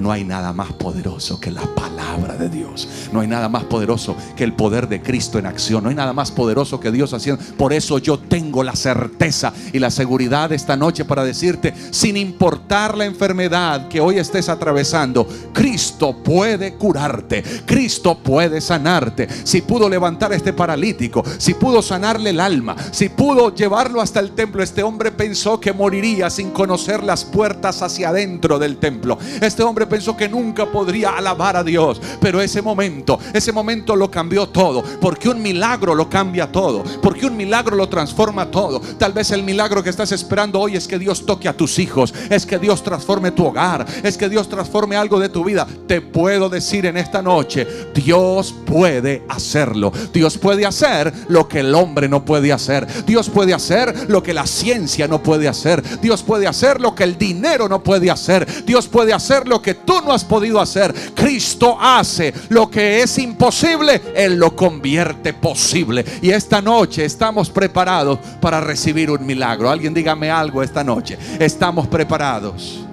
No 0.00 0.10
hay 0.10 0.24
nada 0.24 0.54
más 0.54 0.72
poderoso 0.72 1.38
que 1.38 1.50
la 1.50 1.62
palabra 1.74 2.34
de 2.36 2.48
Dios. 2.48 2.88
No 3.12 3.20
hay 3.20 3.28
nada 3.28 3.50
más 3.50 3.64
poderoso 3.64 4.16
que 4.34 4.44
el 4.44 4.54
poder 4.54 4.88
de 4.88 5.02
Cristo 5.02 5.38
en 5.38 5.44
acción. 5.44 5.84
No 5.84 5.90
hay 5.90 5.94
nada 5.94 6.14
más 6.14 6.30
poderoso 6.30 6.80
que 6.80 6.90
Dios 6.90 7.12
haciendo. 7.12 7.44
Por 7.58 7.74
eso 7.74 7.98
yo 7.98 8.18
tengo 8.18 8.64
la 8.64 8.74
certeza 8.74 9.52
y 9.72 9.78
la 9.78 9.90
seguridad 9.90 10.52
esta 10.52 10.74
noche 10.74 11.04
para 11.04 11.22
decirte, 11.22 11.74
sin 11.90 12.16
importar 12.16 12.96
la 12.96 13.04
enfermedad 13.04 13.88
que 13.88 14.00
hoy 14.00 14.18
estés 14.18 14.48
atravesando, 14.48 15.28
Cristo 15.52 16.16
puede 16.24 16.76
curarte. 16.76 17.42
Cristo 17.66 18.16
puede 18.18 18.62
sanarte. 18.62 19.28
Si 19.44 19.60
pudo 19.60 19.86
levantar 19.86 20.32
a 20.32 20.36
este 20.36 20.54
paralítico, 20.54 21.22
si 21.36 21.52
pudo 21.52 21.82
sanarle 21.82 22.30
el 22.30 22.40
alma, 22.40 22.74
si 22.90 23.10
pudo 23.10 23.54
llevarlo 23.54 24.00
hasta 24.00 24.20
el 24.20 24.30
templo, 24.30 24.62
este 24.62 24.82
hombre 24.82 25.12
pensó 25.12 25.60
que 25.60 25.74
moriría 25.74 26.30
sin 26.30 26.52
conocer 26.52 27.04
las 27.04 27.24
puertas 27.24 27.82
hacia 27.82 28.08
adentro 28.08 28.58
del 28.58 28.78
templo. 28.78 29.18
Este 29.42 29.62
hombre 29.62 29.89
pensó 29.90 30.16
que 30.16 30.28
nunca 30.28 30.64
podría 30.64 31.10
alabar 31.10 31.56
a 31.56 31.62
Dios. 31.62 32.00
Pero 32.20 32.40
ese 32.40 32.62
momento, 32.62 33.18
ese 33.34 33.52
momento 33.52 33.94
lo 33.94 34.10
cambió 34.10 34.48
todo. 34.48 34.82
Porque 35.00 35.28
un 35.28 35.42
milagro 35.42 35.94
lo 35.94 36.08
cambia 36.08 36.50
todo. 36.50 36.82
Porque 37.02 37.26
un 37.26 37.36
milagro 37.36 37.76
lo 37.76 37.88
transforma 37.88 38.50
todo. 38.50 38.80
Tal 38.98 39.12
vez 39.12 39.30
el 39.32 39.42
milagro 39.42 39.82
que 39.82 39.90
estás 39.90 40.12
esperando 40.12 40.58
hoy 40.60 40.76
es 40.76 40.88
que 40.88 40.98
Dios 40.98 41.26
toque 41.26 41.48
a 41.48 41.56
tus 41.56 41.78
hijos. 41.78 42.14
Es 42.30 42.46
que 42.46 42.58
Dios 42.58 42.82
transforme 42.82 43.32
tu 43.32 43.44
hogar. 43.44 43.84
Es 44.02 44.16
que 44.16 44.30
Dios 44.30 44.48
transforme 44.48 44.96
algo 44.96 45.18
de 45.18 45.28
tu 45.28 45.44
vida. 45.44 45.66
Te 45.86 46.00
puedo 46.00 46.48
decir 46.48 46.86
en 46.86 46.96
esta 46.96 47.20
noche, 47.20 47.66
Dios 47.94 48.54
puede 48.64 49.24
hacerlo. 49.28 49.92
Dios 50.12 50.38
puede 50.38 50.64
hacer 50.64 51.12
lo 51.28 51.48
que 51.48 51.60
el 51.60 51.74
hombre 51.74 52.08
no 52.08 52.24
puede 52.24 52.52
hacer. 52.52 52.86
Dios 53.04 53.28
puede 53.28 53.52
hacer 53.52 54.08
lo 54.08 54.22
que 54.22 54.32
la 54.32 54.46
ciencia 54.46 55.08
no 55.08 55.22
puede 55.22 55.48
hacer. 55.48 55.82
Dios 56.00 56.22
puede 56.22 56.46
hacer 56.46 56.80
lo 56.80 56.94
que 56.94 57.04
el 57.04 57.18
dinero 57.18 57.68
no 57.68 57.82
puede 57.82 58.10
hacer. 58.10 58.64
Dios 58.64 58.86
puede 58.86 59.12
hacer 59.12 59.48
lo 59.48 59.60
que 59.60 59.69
tú 59.74 60.00
no 60.04 60.12
has 60.12 60.24
podido 60.24 60.60
hacer. 60.60 60.94
Cristo 61.14 61.76
hace 61.80 62.32
lo 62.48 62.70
que 62.70 63.02
es 63.02 63.18
imposible, 63.18 64.00
Él 64.14 64.36
lo 64.36 64.54
convierte 64.54 65.34
posible. 65.34 66.04
Y 66.22 66.30
esta 66.30 66.60
noche 66.60 67.04
estamos 67.04 67.50
preparados 67.50 68.18
para 68.40 68.60
recibir 68.60 69.10
un 69.10 69.24
milagro. 69.24 69.70
Alguien 69.70 69.94
dígame 69.94 70.30
algo 70.30 70.62
esta 70.62 70.84
noche. 70.84 71.18
Estamos 71.38 71.88
preparados 71.88 72.84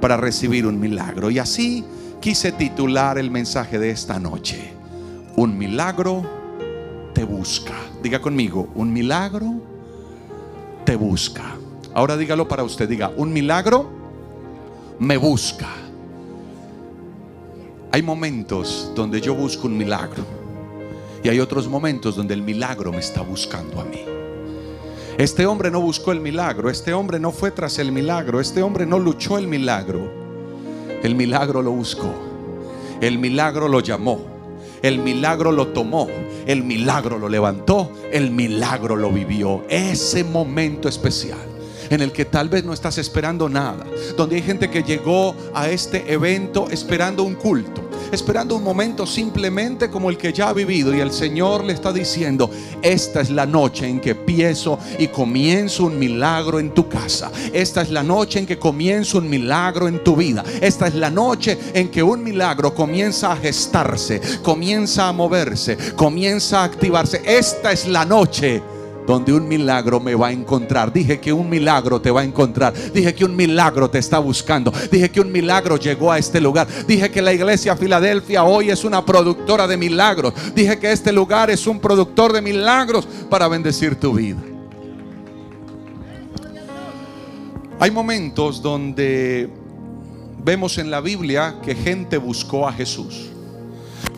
para 0.00 0.16
recibir 0.16 0.66
un 0.66 0.78
milagro. 0.80 1.30
Y 1.30 1.38
así 1.38 1.84
quise 2.20 2.52
titular 2.52 3.18
el 3.18 3.30
mensaje 3.30 3.78
de 3.78 3.90
esta 3.90 4.18
noche. 4.18 4.72
Un 5.36 5.56
milagro 5.56 6.28
te 7.14 7.24
busca. 7.24 7.74
Diga 8.02 8.20
conmigo, 8.20 8.68
un 8.74 8.92
milagro 8.92 9.60
te 10.84 10.96
busca. 10.96 11.56
Ahora 11.94 12.16
dígalo 12.16 12.46
para 12.48 12.62
usted, 12.62 12.88
diga, 12.88 13.10
un 13.16 13.32
milagro 13.32 13.90
me 14.98 15.16
busca. 15.16 15.68
Hay 17.92 18.02
momentos 18.02 18.92
donde 18.94 19.20
yo 19.20 19.34
busco 19.34 19.66
un 19.66 19.76
milagro 19.76 20.24
y 21.24 21.28
hay 21.28 21.40
otros 21.40 21.66
momentos 21.66 22.14
donde 22.14 22.34
el 22.34 22.42
milagro 22.42 22.92
me 22.92 23.00
está 23.00 23.22
buscando 23.22 23.80
a 23.80 23.84
mí. 23.84 24.04
Este 25.18 25.44
hombre 25.44 25.72
no 25.72 25.80
buscó 25.80 26.12
el 26.12 26.20
milagro, 26.20 26.70
este 26.70 26.94
hombre 26.94 27.18
no 27.18 27.32
fue 27.32 27.50
tras 27.50 27.80
el 27.80 27.90
milagro, 27.90 28.40
este 28.40 28.62
hombre 28.62 28.86
no 28.86 29.00
luchó 29.00 29.38
el 29.38 29.48
milagro. 29.48 30.08
El 31.02 31.16
milagro 31.16 31.62
lo 31.62 31.72
buscó, 31.72 32.14
el 33.00 33.18
milagro 33.18 33.66
lo 33.66 33.80
llamó, 33.80 34.20
el 34.82 34.98
milagro 34.98 35.50
lo 35.50 35.68
tomó, 35.68 36.06
el 36.46 36.62
milagro 36.62 37.18
lo 37.18 37.28
levantó, 37.28 37.90
el 38.12 38.30
milagro 38.30 38.94
lo 38.94 39.10
vivió. 39.10 39.64
Ese 39.68 40.22
momento 40.22 40.88
especial 40.88 41.49
en 41.90 42.00
el 42.00 42.12
que 42.12 42.24
tal 42.24 42.48
vez 42.48 42.64
no 42.64 42.72
estás 42.72 42.96
esperando 42.98 43.48
nada, 43.48 43.84
donde 44.16 44.36
hay 44.36 44.42
gente 44.42 44.70
que 44.70 44.82
llegó 44.82 45.34
a 45.52 45.68
este 45.68 46.10
evento 46.12 46.68
esperando 46.70 47.24
un 47.24 47.34
culto, 47.34 47.82
esperando 48.12 48.56
un 48.56 48.62
momento 48.62 49.06
simplemente 49.06 49.90
como 49.90 50.08
el 50.08 50.16
que 50.16 50.32
ya 50.32 50.48
ha 50.48 50.52
vivido 50.52 50.94
y 50.94 51.00
el 51.00 51.10
Señor 51.10 51.64
le 51.64 51.72
está 51.72 51.92
diciendo, 51.92 52.50
esta 52.80 53.20
es 53.20 53.30
la 53.30 53.44
noche 53.44 53.88
en 53.88 54.00
que 54.00 54.10
empiezo 54.10 54.78
y 54.98 55.08
comienzo 55.08 55.84
un 55.84 55.98
milagro 55.98 56.60
en 56.60 56.72
tu 56.72 56.88
casa, 56.88 57.30
esta 57.52 57.82
es 57.82 57.90
la 57.90 58.04
noche 58.04 58.38
en 58.38 58.46
que 58.46 58.58
comienzo 58.58 59.18
un 59.18 59.28
milagro 59.28 59.88
en 59.88 60.02
tu 60.04 60.14
vida, 60.14 60.44
esta 60.60 60.86
es 60.86 60.94
la 60.94 61.10
noche 61.10 61.58
en 61.74 61.88
que 61.88 62.02
un 62.02 62.22
milagro 62.22 62.72
comienza 62.72 63.32
a 63.32 63.36
gestarse, 63.36 64.20
comienza 64.42 65.08
a 65.08 65.12
moverse, 65.12 65.76
comienza 65.96 66.60
a 66.60 66.64
activarse, 66.64 67.20
esta 67.24 67.72
es 67.72 67.88
la 67.88 68.04
noche 68.04 68.62
donde 69.06 69.32
un 69.32 69.48
milagro 69.48 70.00
me 70.00 70.14
va 70.14 70.28
a 70.28 70.32
encontrar. 70.32 70.92
Dije 70.92 71.20
que 71.20 71.32
un 71.32 71.48
milagro 71.48 72.00
te 72.00 72.10
va 72.10 72.20
a 72.20 72.24
encontrar. 72.24 72.72
Dije 72.92 73.14
que 73.14 73.24
un 73.24 73.34
milagro 73.34 73.90
te 73.90 73.98
está 73.98 74.18
buscando. 74.18 74.72
Dije 74.90 75.10
que 75.10 75.20
un 75.20 75.32
milagro 75.32 75.76
llegó 75.76 76.12
a 76.12 76.18
este 76.18 76.40
lugar. 76.40 76.66
Dije 76.86 77.10
que 77.10 77.22
la 77.22 77.32
iglesia 77.32 77.76
Filadelfia 77.76 78.44
hoy 78.44 78.70
es 78.70 78.84
una 78.84 79.04
productora 79.04 79.66
de 79.66 79.76
milagros. 79.76 80.34
Dije 80.54 80.78
que 80.78 80.92
este 80.92 81.12
lugar 81.12 81.50
es 81.50 81.66
un 81.66 81.80
productor 81.80 82.32
de 82.32 82.42
milagros 82.42 83.06
para 83.28 83.48
bendecir 83.48 83.96
tu 83.96 84.12
vida. 84.12 84.38
Hay 87.78 87.90
momentos 87.90 88.60
donde 88.60 89.48
vemos 90.44 90.76
en 90.78 90.90
la 90.90 91.00
Biblia 91.00 91.56
que 91.62 91.74
gente 91.74 92.18
buscó 92.18 92.68
a 92.68 92.72
Jesús, 92.72 93.30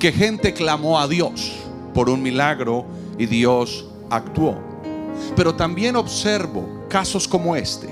que 0.01 0.12
gente 0.12 0.53
clamó 0.53 0.99
a 0.99 1.07
Dios 1.07 1.53
por 1.95 2.11
un 2.11 2.23
milagro 2.23 2.85
y 3.19 3.27
Dios 3.27 3.87
actuó. 4.11 4.72
Pero 5.37 5.54
también 5.54 5.97
observo 5.97 6.87
casos 6.88 7.26
como 7.26 7.57
este, 7.57 7.88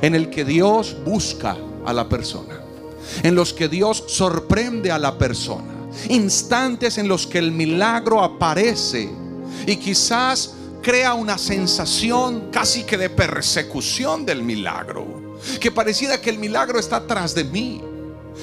en 0.00 0.14
el 0.14 0.30
que 0.30 0.44
Dios 0.44 0.96
busca 1.04 1.56
a 1.84 1.92
la 1.92 2.08
persona, 2.08 2.60
en 3.22 3.34
los 3.34 3.52
que 3.52 3.68
Dios 3.68 4.04
sorprende 4.06 4.90
a 4.90 4.98
la 4.98 5.16
persona, 5.18 5.72
instantes 6.08 6.98
en 6.98 7.08
los 7.08 7.26
que 7.26 7.38
el 7.38 7.52
milagro 7.52 8.22
aparece 8.22 9.10
y 9.66 9.76
quizás 9.76 10.54
crea 10.82 11.14
una 11.14 11.38
sensación 11.38 12.48
casi 12.50 12.82
que 12.82 12.98
de 12.98 13.10
persecución 13.10 14.26
del 14.26 14.42
milagro, 14.42 15.38
que 15.60 15.70
pareciera 15.70 16.20
que 16.20 16.30
el 16.30 16.38
milagro 16.38 16.78
está 16.78 17.06
tras 17.06 17.34
de 17.34 17.44
mí. 17.44 17.82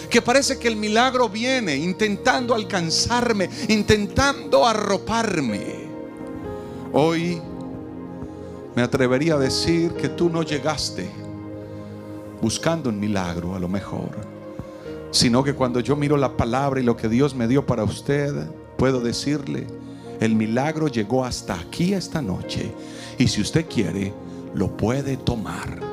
Que 0.09 0.21
parece 0.21 0.59
que 0.59 0.67
el 0.67 0.75
milagro 0.75 1.29
viene 1.29 1.75
intentando 1.75 2.53
alcanzarme, 2.53 3.49
intentando 3.69 4.65
arroparme. 4.65 5.89
Hoy 6.93 7.41
me 8.75 8.81
atrevería 8.81 9.35
a 9.35 9.39
decir 9.39 9.93
que 9.93 10.09
tú 10.09 10.29
no 10.29 10.43
llegaste 10.43 11.09
buscando 12.41 12.89
un 12.89 12.99
milagro 12.99 13.55
a 13.55 13.59
lo 13.59 13.67
mejor, 13.67 14.09
sino 15.11 15.43
que 15.43 15.53
cuando 15.53 15.79
yo 15.79 15.95
miro 15.95 16.17
la 16.17 16.37
palabra 16.37 16.79
y 16.79 16.83
lo 16.83 16.95
que 16.95 17.09
Dios 17.09 17.35
me 17.35 17.47
dio 17.47 17.65
para 17.65 17.83
usted, 17.83 18.33
puedo 18.77 19.01
decirle, 19.01 19.67
el 20.19 20.35
milagro 20.35 20.87
llegó 20.87 21.25
hasta 21.25 21.55
aquí 21.55 21.93
esta 21.93 22.21
noche 22.21 22.73
y 23.17 23.27
si 23.27 23.41
usted 23.41 23.65
quiere, 23.67 24.13
lo 24.53 24.75
puede 24.75 25.17
tomar 25.17 25.88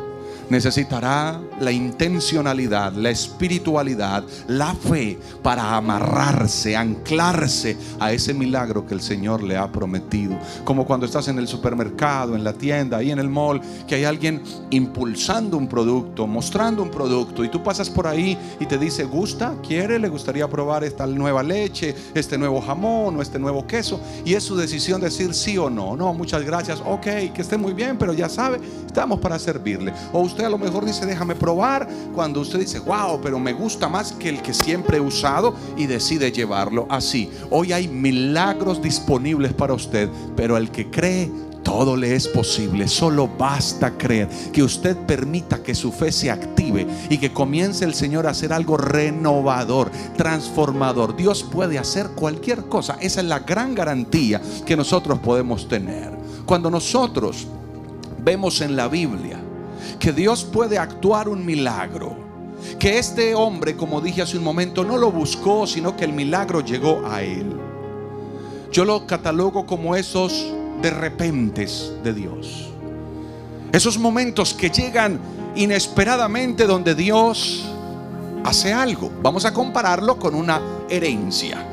necesitará 0.48 1.40
la 1.60 1.72
intencionalidad, 1.72 2.92
la 2.92 3.10
espiritualidad, 3.10 4.24
la 4.48 4.74
fe 4.74 5.18
para 5.42 5.76
amarrarse, 5.76 6.76
anclarse 6.76 7.76
a 7.98 8.12
ese 8.12 8.34
milagro 8.34 8.86
que 8.86 8.94
el 8.94 9.00
Señor 9.00 9.42
le 9.42 9.56
ha 9.56 9.70
prometido. 9.70 10.38
Como 10.64 10.86
cuando 10.86 11.06
estás 11.06 11.28
en 11.28 11.38
el 11.38 11.48
supermercado, 11.48 12.34
en 12.34 12.44
la 12.44 12.52
tienda, 12.52 12.98
ahí 12.98 13.10
en 13.10 13.18
el 13.18 13.28
mall, 13.28 13.60
que 13.86 13.96
hay 13.96 14.04
alguien 14.04 14.42
impulsando 14.70 15.56
un 15.56 15.68
producto, 15.68 16.26
mostrando 16.26 16.82
un 16.82 16.90
producto 16.90 17.44
y 17.44 17.48
tú 17.48 17.62
pasas 17.62 17.90
por 17.90 18.06
ahí 18.06 18.38
y 18.60 18.66
te 18.66 18.78
dice, 18.78 19.04
¿gusta? 19.04 19.54
¿Quiere? 19.66 19.98
¿Le 19.98 20.08
gustaría 20.08 20.48
probar 20.48 20.84
esta 20.84 21.06
nueva 21.06 21.42
leche, 21.42 21.94
este 22.14 22.38
nuevo 22.38 22.60
jamón 22.60 23.16
o 23.16 23.22
este 23.22 23.38
nuevo 23.38 23.66
queso? 23.66 24.00
Y 24.24 24.34
es 24.34 24.42
su 24.42 24.56
decisión 24.56 25.00
decir 25.00 25.34
sí 25.34 25.58
o 25.58 25.70
no. 25.70 25.96
No, 25.96 26.12
muchas 26.12 26.44
gracias. 26.44 26.82
Ok, 26.84 27.06
que 27.34 27.42
esté 27.42 27.56
muy 27.56 27.72
bien, 27.72 27.96
pero 27.98 28.12
ya 28.12 28.28
sabe, 28.28 28.60
estamos 28.86 29.20
para 29.20 29.38
servirle. 29.38 29.92
O 30.12 30.20
usted 30.20 30.35
a 30.44 30.50
lo 30.50 30.58
mejor 30.58 30.84
dice, 30.84 31.06
déjame 31.06 31.34
probar, 31.34 31.88
cuando 32.14 32.40
usted 32.40 32.60
dice, 32.60 32.78
wow, 32.80 33.20
pero 33.22 33.38
me 33.38 33.52
gusta 33.52 33.88
más 33.88 34.12
que 34.12 34.28
el 34.28 34.42
que 34.42 34.52
siempre 34.52 34.98
he 34.98 35.00
usado 35.00 35.54
y 35.76 35.86
decide 35.86 36.32
llevarlo 36.32 36.86
así. 36.90 37.30
Hoy 37.50 37.72
hay 37.72 37.88
milagros 37.88 38.82
disponibles 38.82 39.52
para 39.52 39.74
usted, 39.74 40.08
pero 40.36 40.56
el 40.56 40.70
que 40.70 40.90
cree, 40.90 41.30
todo 41.62 41.96
le 41.96 42.14
es 42.14 42.28
posible. 42.28 42.86
Solo 42.86 43.28
basta 43.28 43.98
creer 43.98 44.28
que 44.52 44.62
usted 44.62 44.96
permita 44.98 45.64
que 45.64 45.74
su 45.74 45.90
fe 45.90 46.12
se 46.12 46.30
active 46.30 46.86
y 47.10 47.18
que 47.18 47.32
comience 47.32 47.84
el 47.84 47.92
Señor 47.92 48.28
a 48.28 48.30
hacer 48.30 48.52
algo 48.52 48.76
renovador, 48.76 49.90
transformador. 50.16 51.16
Dios 51.16 51.42
puede 51.42 51.76
hacer 51.76 52.10
cualquier 52.10 52.66
cosa. 52.66 52.98
Esa 53.00 53.20
es 53.20 53.26
la 53.26 53.40
gran 53.40 53.74
garantía 53.74 54.40
que 54.64 54.76
nosotros 54.76 55.18
podemos 55.18 55.68
tener. 55.68 56.16
Cuando 56.46 56.70
nosotros 56.70 57.48
vemos 58.22 58.60
en 58.60 58.76
la 58.76 58.86
Biblia 58.86 59.40
que 59.98 60.12
Dios 60.12 60.44
puede 60.44 60.78
actuar 60.78 61.28
un 61.28 61.44
milagro. 61.44 62.16
Que 62.78 62.98
este 62.98 63.34
hombre, 63.34 63.76
como 63.76 64.00
dije 64.00 64.22
hace 64.22 64.38
un 64.38 64.44
momento, 64.44 64.84
no 64.84 64.96
lo 64.96 65.12
buscó, 65.12 65.66
sino 65.66 65.96
que 65.96 66.04
el 66.04 66.12
milagro 66.12 66.60
llegó 66.60 67.02
a 67.06 67.22
él. 67.22 67.46
Yo 68.72 68.84
lo 68.84 69.06
catalogo 69.06 69.66
como 69.66 69.94
esos 69.94 70.52
de 70.82 70.90
repentes 70.90 71.92
de 72.02 72.12
Dios. 72.12 72.70
Esos 73.72 73.98
momentos 73.98 74.54
que 74.54 74.70
llegan 74.70 75.18
inesperadamente 75.54 76.66
donde 76.66 76.94
Dios 76.94 77.64
hace 78.44 78.72
algo. 78.72 79.10
Vamos 79.22 79.44
a 79.44 79.52
compararlo 79.52 80.18
con 80.18 80.34
una 80.34 80.60
herencia. 80.88 81.66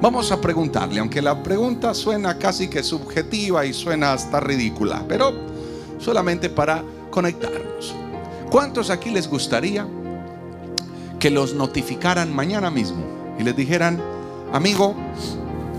Vamos 0.00 0.32
a 0.32 0.40
preguntarle, 0.40 0.98
aunque 0.98 1.20
la 1.20 1.42
pregunta 1.42 1.92
suena 1.92 2.38
casi 2.38 2.68
que 2.68 2.82
subjetiva 2.82 3.66
y 3.66 3.74
suena 3.74 4.14
hasta 4.14 4.40
ridícula, 4.40 5.04
pero 5.06 5.32
solamente 5.98 6.48
para 6.48 6.82
conectarnos. 7.10 7.94
¿Cuántos 8.50 8.90
aquí 8.90 9.10
les 9.10 9.28
gustaría 9.28 9.86
que 11.18 11.30
los 11.30 11.54
notificaran 11.54 12.34
mañana 12.34 12.70
mismo 12.70 13.04
y 13.38 13.42
les 13.42 13.54
dijeran, 13.54 14.00
amigo, 14.52 14.94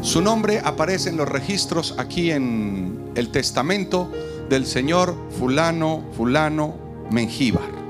su 0.02 0.22
nombre 0.22 0.62
aparece 0.64 1.10
en 1.10 1.18
los 1.18 1.28
registros 1.28 1.96
aquí 1.98 2.32
en 2.32 3.12
el 3.16 3.30
testamento 3.30 4.12
del 4.50 4.66
señor 4.66 5.16
fulano, 5.38 6.04
fulano, 6.16 6.76
Mengíbar? 7.12 7.82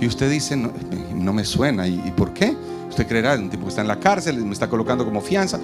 Y 0.00 0.06
usted 0.06 0.30
dice, 0.30 0.56
no, 0.56 1.32
me 1.32 1.44
suena. 1.44 1.86
¿Y, 1.86 2.12
por 2.16 2.32
qué? 2.32 2.54
Usted 2.88 3.06
creerá, 3.06 3.34
un 3.34 3.50
tipo 3.50 3.64
que 3.64 3.70
está 3.70 3.80
en 3.80 3.88
la 3.88 3.98
cárcel, 3.98 4.44
me 4.44 4.52
está 4.52 4.68
colocando 4.68 5.04
como 5.04 5.20
fianza. 5.20 5.58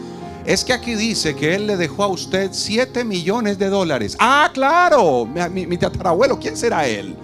Es 0.50 0.64
que 0.64 0.72
aquí 0.72 0.96
dice 0.96 1.36
que 1.36 1.54
él 1.54 1.68
le 1.68 1.76
dejó 1.76 2.02
a 2.02 2.08
usted 2.08 2.50
7 2.50 3.04
millones 3.04 3.56
de 3.56 3.68
dólares. 3.68 4.16
Ah, 4.18 4.50
claro, 4.52 5.24
mi, 5.24 5.78
tatarabuelo, 5.78 6.40
¿quién 6.40 6.56
será 6.56 6.88
él? 6.88 7.14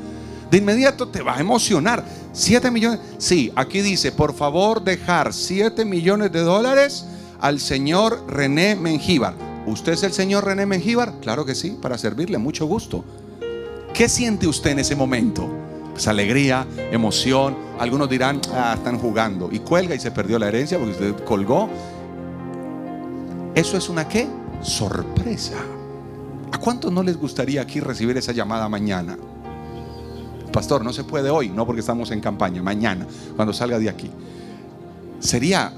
De 0.49 0.59
inmediato 0.59 1.09
te 1.09 1.23
va 1.23 1.37
a 1.37 1.41
emocionar. 1.41 2.05
7 2.33 2.71
millones. 2.71 3.01
Sí, 3.19 3.53
aquí 3.57 3.81
dice, 3.81 4.13
por 4.13 4.33
favor 4.33 4.81
dejar 4.81 5.33
7 5.33 5.85
millones 5.85 6.31
de 6.31 6.43
dólares 6.43 7.05
al 7.41 7.59
señor 7.59 8.25
René 8.29 8.77
Mengíbar. 8.77 9.35
¿Usted 9.67 9.95
es 9.95 10.05
el 10.05 10.13
señor 10.13 10.45
René 10.45 10.65
Mengíbar? 10.65 11.15
Claro 11.21 11.45
que 11.45 11.57
sí, 11.57 11.77
para 11.83 11.99
servirle, 11.99 12.39
mucho 12.39 12.67
gusto. 12.67 13.05
¿Qué 13.93 14.09
siente 14.09 14.47
usted 14.47 14.71
en 14.71 14.79
ese 14.79 14.95
momento? 14.95 15.49
Pues 15.91 16.07
alegría, 16.07 16.65
emoción. 16.93 17.57
Algunos 17.81 18.09
dirán, 18.09 18.41
ah, 18.55 18.75
están 18.77 19.01
jugando. 19.01 19.49
Y 19.51 19.59
cuelga 19.59 19.97
y 19.97 19.99
se 19.99 20.13
perdió 20.13 20.39
la 20.39 20.47
herencia 20.47 20.79
porque 20.79 20.93
usted 20.93 21.25
colgó 21.25 21.69
eso 23.57 23.79
es 23.79 23.89
una 23.89 24.07
qué? 24.07 24.29
Sorpresa. 24.61 25.57
¿A 26.53 26.59
cuántos 26.59 26.93
no 26.93 27.03
les 27.03 27.17
gustaría 27.17 27.63
aquí 27.63 27.81
recibir 27.81 28.15
esa 28.19 28.33
llamada 28.33 28.69
mañana? 28.69 29.17
Pastor, 30.53 30.85
no 30.85 30.93
se 30.93 31.05
puede 31.05 31.31
hoy, 31.31 31.49
no 31.49 31.65
porque 31.65 31.81
estamos 31.81 32.11
en 32.11 32.21
campaña, 32.21 32.63
mañana, 32.63 33.07
cuando 33.35 33.55
salga 33.55 33.79
de 33.79 33.89
aquí. 33.89 34.11
Sería 35.21 35.73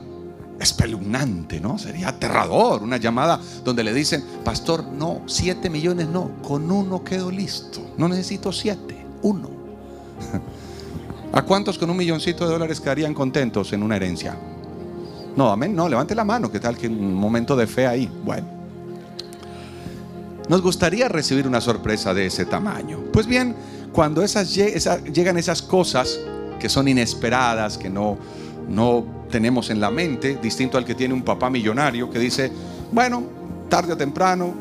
espeluznante, 0.59 1.61
¿no? 1.61 1.79
Sería 1.79 2.09
aterrador 2.09 2.83
una 2.83 2.97
llamada 2.97 3.41
donde 3.65 3.85
le 3.85 3.95
dicen, 3.95 4.25
pastor, 4.45 4.83
no, 4.83 5.23
siete 5.27 5.71
millones 5.71 6.09
no, 6.09 6.33
con 6.43 6.73
uno 6.73 7.05
quedo 7.05 7.31
listo. 7.31 7.81
No 7.97 8.09
necesito 8.09 8.51
siete, 8.51 8.97
uno. 9.23 9.51
¿A 11.33 11.43
cuántos 11.43 11.79
con 11.79 11.91
un 11.91 11.97
milloncito 11.97 12.45
de 12.45 12.55
dólares 12.55 12.81
quedarían 12.81 13.15
contentos 13.15 13.73
en 13.73 13.85
una 13.85 13.95
herencia? 13.95 14.37
No, 15.39 15.53
amén, 15.53 15.73
no, 15.73 15.89
levante 15.89 16.17
la 16.17 16.25
mano, 16.25 16.51
¿qué 16.51 16.59
tal 16.59 16.77
que 16.77 16.89
un 16.89 17.15
momento 17.15 17.55
de 17.55 17.69
fe 17.69 17.87
ahí? 17.87 18.11
Bueno, 18.25 18.45
nos 20.49 20.61
gustaría 20.61 21.07
recibir 21.07 21.47
una 21.47 21.61
sorpresa 21.61 22.13
de 22.13 22.27
ese 22.27 22.45
tamaño. 22.45 23.05
Pues 23.13 23.29
bien, 23.29 23.55
cuando 23.93 24.25
esas, 24.25 24.53
llegan 24.53 25.39
esas 25.39 25.63
cosas 25.63 26.19
que 26.59 26.69
son 26.69 26.89
inesperadas, 26.89 27.79
que 27.79 27.89
no, 27.89 28.19
no 28.69 29.07
tenemos 29.31 29.71
en 29.71 29.81
la 29.81 29.93
mente, 29.93 30.41
distinto 30.43 30.77
al 30.77 30.85
que 30.85 30.97
tiene 30.97 31.15
un 31.15 31.23
papá 31.23 31.49
millonario 31.49 32.11
que 32.11 32.19
dice, 32.19 32.51
bueno, 32.91 33.23
tarde 33.69 33.93
o 33.93 33.97
temprano 33.97 34.53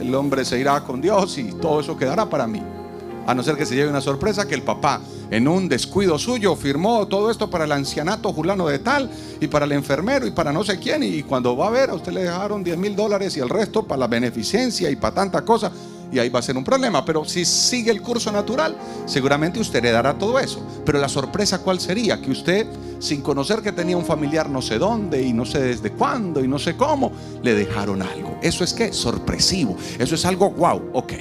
el 0.00 0.14
hombre 0.14 0.46
se 0.46 0.58
irá 0.58 0.82
con 0.82 1.02
Dios 1.02 1.36
y 1.36 1.52
todo 1.52 1.80
eso 1.80 1.94
quedará 1.94 2.24
para 2.24 2.46
mí. 2.46 2.62
A 3.26 3.34
no 3.34 3.42
ser 3.42 3.56
que 3.56 3.66
se 3.66 3.74
lleve 3.74 3.90
una 3.90 4.00
sorpresa 4.00 4.46
que 4.48 4.54
el 4.54 4.62
papá 4.62 5.00
en 5.30 5.48
un 5.48 5.68
descuido 5.68 6.18
suyo 6.18 6.56
firmó 6.56 7.06
todo 7.06 7.30
esto 7.30 7.48
para 7.48 7.64
el 7.64 7.72
ancianato 7.72 8.32
julano 8.32 8.66
de 8.66 8.80
tal 8.80 9.10
y 9.40 9.46
para 9.46 9.64
el 9.64 9.72
enfermero 9.72 10.26
y 10.26 10.32
para 10.32 10.52
no 10.52 10.64
sé 10.64 10.78
quién. 10.78 11.02
Y 11.02 11.22
cuando 11.22 11.56
va 11.56 11.68
a 11.68 11.70
ver, 11.70 11.90
a 11.90 11.94
usted 11.94 12.12
le 12.12 12.24
dejaron 12.24 12.62
10 12.62 12.76
mil 12.76 12.96
dólares 12.96 13.36
y 13.36 13.40
el 13.40 13.48
resto 13.48 13.84
para 13.84 14.00
la 14.00 14.08
beneficencia 14.08 14.90
y 14.90 14.96
para 14.96 15.14
tanta 15.14 15.42
cosa. 15.42 15.72
y 16.12 16.18
ahí 16.18 16.28
va 16.28 16.40
a 16.40 16.42
ser 16.42 16.58
un 16.58 16.64
problema. 16.64 17.02
Pero 17.04 17.24
si 17.24 17.46
sigue 17.46 17.90
el 17.90 18.02
curso 18.02 18.30
natural, 18.30 18.76
seguramente 19.06 19.58
usted 19.58 19.78
heredará 19.78 20.18
todo 20.18 20.38
eso. 20.38 20.62
Pero 20.84 20.98
la 20.98 21.08
sorpresa 21.08 21.60
cuál 21.60 21.80
sería? 21.80 22.20
Que 22.20 22.30
usted, 22.30 22.66
sin 22.98 23.22
conocer 23.22 23.62
que 23.62 23.72
tenía 23.72 23.96
un 23.96 24.04
familiar 24.04 24.50
no 24.50 24.60
sé 24.60 24.78
dónde 24.78 25.22
y 25.22 25.32
no 25.32 25.46
sé 25.46 25.60
desde 25.60 25.92
cuándo 25.92 26.44
y 26.44 26.48
no 26.48 26.58
sé 26.58 26.76
cómo, 26.76 27.12
le 27.42 27.54
dejaron 27.54 28.02
algo. 28.02 28.36
Eso 28.42 28.64
es 28.64 28.74
que 28.74 28.92
sorpresivo. 28.92 29.76
Eso 29.98 30.14
es 30.14 30.26
algo 30.26 30.50
wow, 30.50 30.90
ok. 30.92 31.12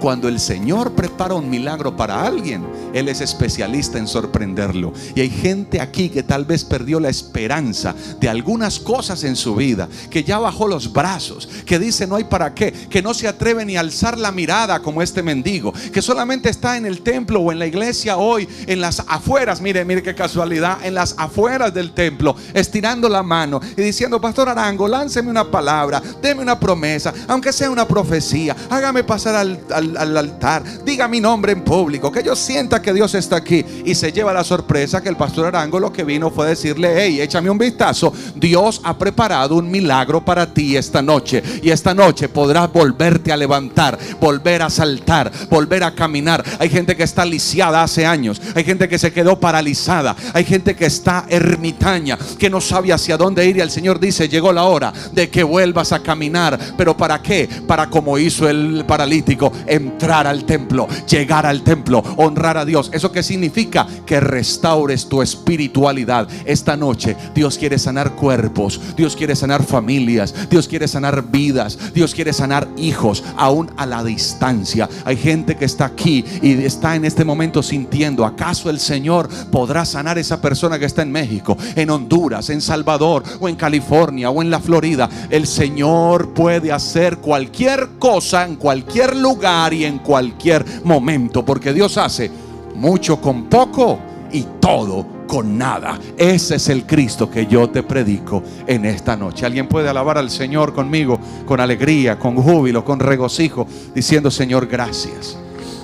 Cuando 0.00 0.28
el 0.28 0.38
Señor 0.38 0.92
prepara 0.92 1.34
un 1.34 1.48
milagro 1.48 1.96
para 1.96 2.26
alguien, 2.26 2.66
Él 2.92 3.08
es 3.08 3.20
especialista 3.20 3.98
en 3.98 4.06
sorprenderlo. 4.06 4.92
Y 5.14 5.20
hay 5.20 5.30
gente 5.30 5.80
aquí 5.80 6.08
que 6.10 6.22
tal 6.22 6.44
vez 6.44 6.64
perdió 6.64 7.00
la 7.00 7.08
esperanza 7.08 7.94
de 8.20 8.28
algunas 8.28 8.78
cosas 8.78 9.24
en 9.24 9.36
su 9.36 9.54
vida, 9.54 9.88
que 10.10 10.24
ya 10.24 10.38
bajó 10.38 10.68
los 10.68 10.92
brazos, 10.92 11.48
que 11.64 11.78
dice 11.78 12.06
no 12.06 12.16
hay 12.16 12.24
para 12.24 12.54
qué, 12.54 12.72
que 12.72 13.02
no 13.02 13.14
se 13.14 13.28
atreve 13.28 13.64
ni 13.64 13.76
a 13.76 13.80
alzar 13.80 14.18
la 14.18 14.32
mirada 14.32 14.80
como 14.80 15.00
este 15.00 15.22
mendigo, 15.22 15.72
que 15.92 16.02
solamente 16.02 16.50
está 16.50 16.76
en 16.76 16.86
el 16.86 17.00
templo 17.00 17.40
o 17.40 17.52
en 17.52 17.58
la 17.58 17.66
iglesia 17.66 18.16
hoy, 18.16 18.48
en 18.66 18.80
las 18.80 19.00
afueras, 19.06 19.60
mire, 19.60 19.84
mire 19.84 20.02
qué 20.02 20.14
casualidad, 20.14 20.84
en 20.84 20.94
las 20.94 21.14
afueras 21.16 21.72
del 21.72 21.92
templo, 21.92 22.36
estirando 22.52 23.08
la 23.08 23.22
mano 23.22 23.60
y 23.76 23.82
diciendo, 23.82 24.20
Pastor 24.20 24.48
Arango, 24.48 24.86
lánceme 24.86 25.30
una 25.30 25.50
palabra, 25.50 26.02
deme 26.20 26.42
una 26.42 26.58
promesa, 26.58 27.12
aunque 27.28 27.52
sea 27.52 27.70
una 27.70 27.86
profecía, 27.88 28.54
hágame 28.68 29.04
pasar 29.04 29.34
al, 29.34 29.60
al 29.72 29.93
al, 29.96 30.16
altar, 30.16 30.62
diga 30.84 31.08
mi 31.08 31.20
nombre 31.20 31.52
en 31.52 31.62
público, 31.62 32.10
que 32.10 32.22
yo 32.22 32.36
sienta 32.36 32.80
que 32.80 32.92
Dios 32.92 33.14
está 33.14 33.36
aquí. 33.36 33.64
Y 33.84 33.94
se 33.94 34.12
lleva 34.12 34.32
la 34.32 34.44
sorpresa 34.44 35.02
que 35.02 35.08
el 35.08 35.16
pastor 35.16 35.46
Arango 35.46 35.80
lo 35.80 35.92
que 35.92 36.04
vino 36.04 36.30
fue 36.30 36.48
decirle, 36.48 36.94
hey, 36.96 37.20
échame 37.20 37.50
un 37.50 37.58
vistazo. 37.58 38.12
Dios 38.34 38.80
ha 38.84 38.96
preparado 38.96 39.56
un 39.56 39.70
milagro 39.70 40.24
para 40.24 40.52
ti 40.52 40.76
esta 40.76 41.02
noche. 41.02 41.42
Y 41.62 41.70
esta 41.70 41.94
noche 41.94 42.28
podrás 42.28 42.72
volverte 42.72 43.32
a 43.32 43.36
levantar, 43.36 43.98
volver 44.20 44.62
a 44.62 44.70
saltar, 44.70 45.30
volver 45.50 45.84
a 45.84 45.94
caminar. 45.94 46.44
Hay 46.58 46.68
gente 46.68 46.96
que 46.96 47.02
está 47.02 47.24
lisiada 47.24 47.82
hace 47.82 48.06
años. 48.06 48.40
Hay 48.54 48.64
gente 48.64 48.88
que 48.88 48.98
se 48.98 49.12
quedó 49.12 49.38
paralizada. 49.38 50.16
Hay 50.32 50.44
gente 50.44 50.74
que 50.76 50.86
está 50.86 51.26
ermitaña, 51.28 52.18
que 52.38 52.50
no 52.50 52.60
sabe 52.60 52.92
hacia 52.92 53.16
dónde 53.16 53.46
ir. 53.46 53.56
Y 53.56 53.60
el 53.60 53.70
Señor 53.70 54.00
dice, 54.00 54.28
llegó 54.28 54.52
la 54.52 54.64
hora 54.64 54.92
de 55.12 55.30
que 55.30 55.42
vuelvas 55.42 55.92
a 55.92 56.00
caminar. 56.00 56.58
Pero 56.76 56.96
¿para 56.96 57.20
qué? 57.22 57.48
Para 57.66 57.88
como 57.88 58.18
hizo 58.18 58.48
el 58.48 58.84
paralítico, 58.86 59.52
entrar 59.74 60.26
al 60.26 60.44
templo, 60.44 60.88
llegar 61.08 61.46
al 61.46 61.62
templo, 61.62 62.02
honrar 62.16 62.56
a 62.56 62.64
Dios. 62.64 62.90
¿Eso 62.92 63.12
qué 63.12 63.22
significa? 63.22 63.86
Que 64.06 64.20
restaures 64.20 65.08
tu 65.08 65.22
espiritualidad. 65.22 66.28
Esta 66.44 66.76
noche 66.76 67.16
Dios 67.34 67.58
quiere 67.58 67.78
sanar 67.78 68.12
cuerpos, 68.12 68.80
Dios 68.96 69.16
quiere 69.16 69.36
sanar 69.36 69.64
familias, 69.64 70.34
Dios 70.50 70.68
quiere 70.68 70.88
sanar 70.88 71.30
vidas, 71.30 71.78
Dios 71.92 72.14
quiere 72.14 72.32
sanar 72.32 72.68
hijos, 72.76 73.24
aún 73.36 73.70
a 73.76 73.86
la 73.86 74.04
distancia. 74.04 74.88
Hay 75.04 75.16
gente 75.16 75.56
que 75.56 75.64
está 75.64 75.86
aquí 75.86 76.24
y 76.42 76.52
está 76.64 76.96
en 76.96 77.04
este 77.04 77.24
momento 77.24 77.62
sintiendo, 77.62 78.24
¿acaso 78.24 78.70
el 78.70 78.80
Señor 78.80 79.28
podrá 79.50 79.84
sanar 79.84 80.18
esa 80.18 80.40
persona 80.40 80.78
que 80.78 80.84
está 80.84 81.02
en 81.02 81.12
México, 81.12 81.56
en 81.74 81.90
Honduras, 81.90 82.50
en 82.50 82.60
Salvador 82.60 83.22
o 83.40 83.48
en 83.48 83.56
California 83.56 84.30
o 84.30 84.42
en 84.42 84.50
la 84.50 84.60
Florida? 84.60 85.08
El 85.30 85.46
Señor 85.46 86.34
puede 86.34 86.72
hacer 86.72 87.18
cualquier 87.18 87.90
cosa 87.98 88.44
en 88.44 88.56
cualquier 88.56 89.16
lugar 89.16 89.63
y 89.72 89.84
en 89.84 89.98
cualquier 89.98 90.64
momento, 90.84 91.44
porque 91.44 91.72
Dios 91.72 91.96
hace 91.98 92.30
mucho 92.74 93.20
con 93.20 93.44
poco 93.44 93.98
y 94.32 94.46
todo 94.60 95.06
con 95.26 95.56
nada. 95.56 95.98
Ese 96.16 96.56
es 96.56 96.68
el 96.68 96.86
Cristo 96.86 97.30
que 97.30 97.46
yo 97.46 97.70
te 97.70 97.82
predico 97.82 98.42
en 98.66 98.84
esta 98.84 99.16
noche. 99.16 99.46
Alguien 99.46 99.68
puede 99.68 99.88
alabar 99.88 100.18
al 100.18 100.30
Señor 100.30 100.74
conmigo, 100.74 101.18
con 101.46 101.60
alegría, 101.60 102.18
con 102.18 102.36
júbilo, 102.36 102.84
con 102.84 103.00
regocijo, 103.00 103.66
diciendo, 103.94 104.30
Señor, 104.30 104.66
gracias. 104.66 105.38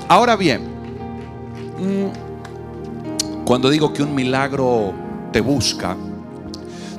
Ahora 0.08 0.36
bien, 0.36 0.62
mm, 1.78 3.44
cuando 3.44 3.70
digo 3.70 3.92
que 3.92 4.02
un 4.02 4.14
milagro 4.14 4.92
te 5.32 5.40
busca, 5.40 5.96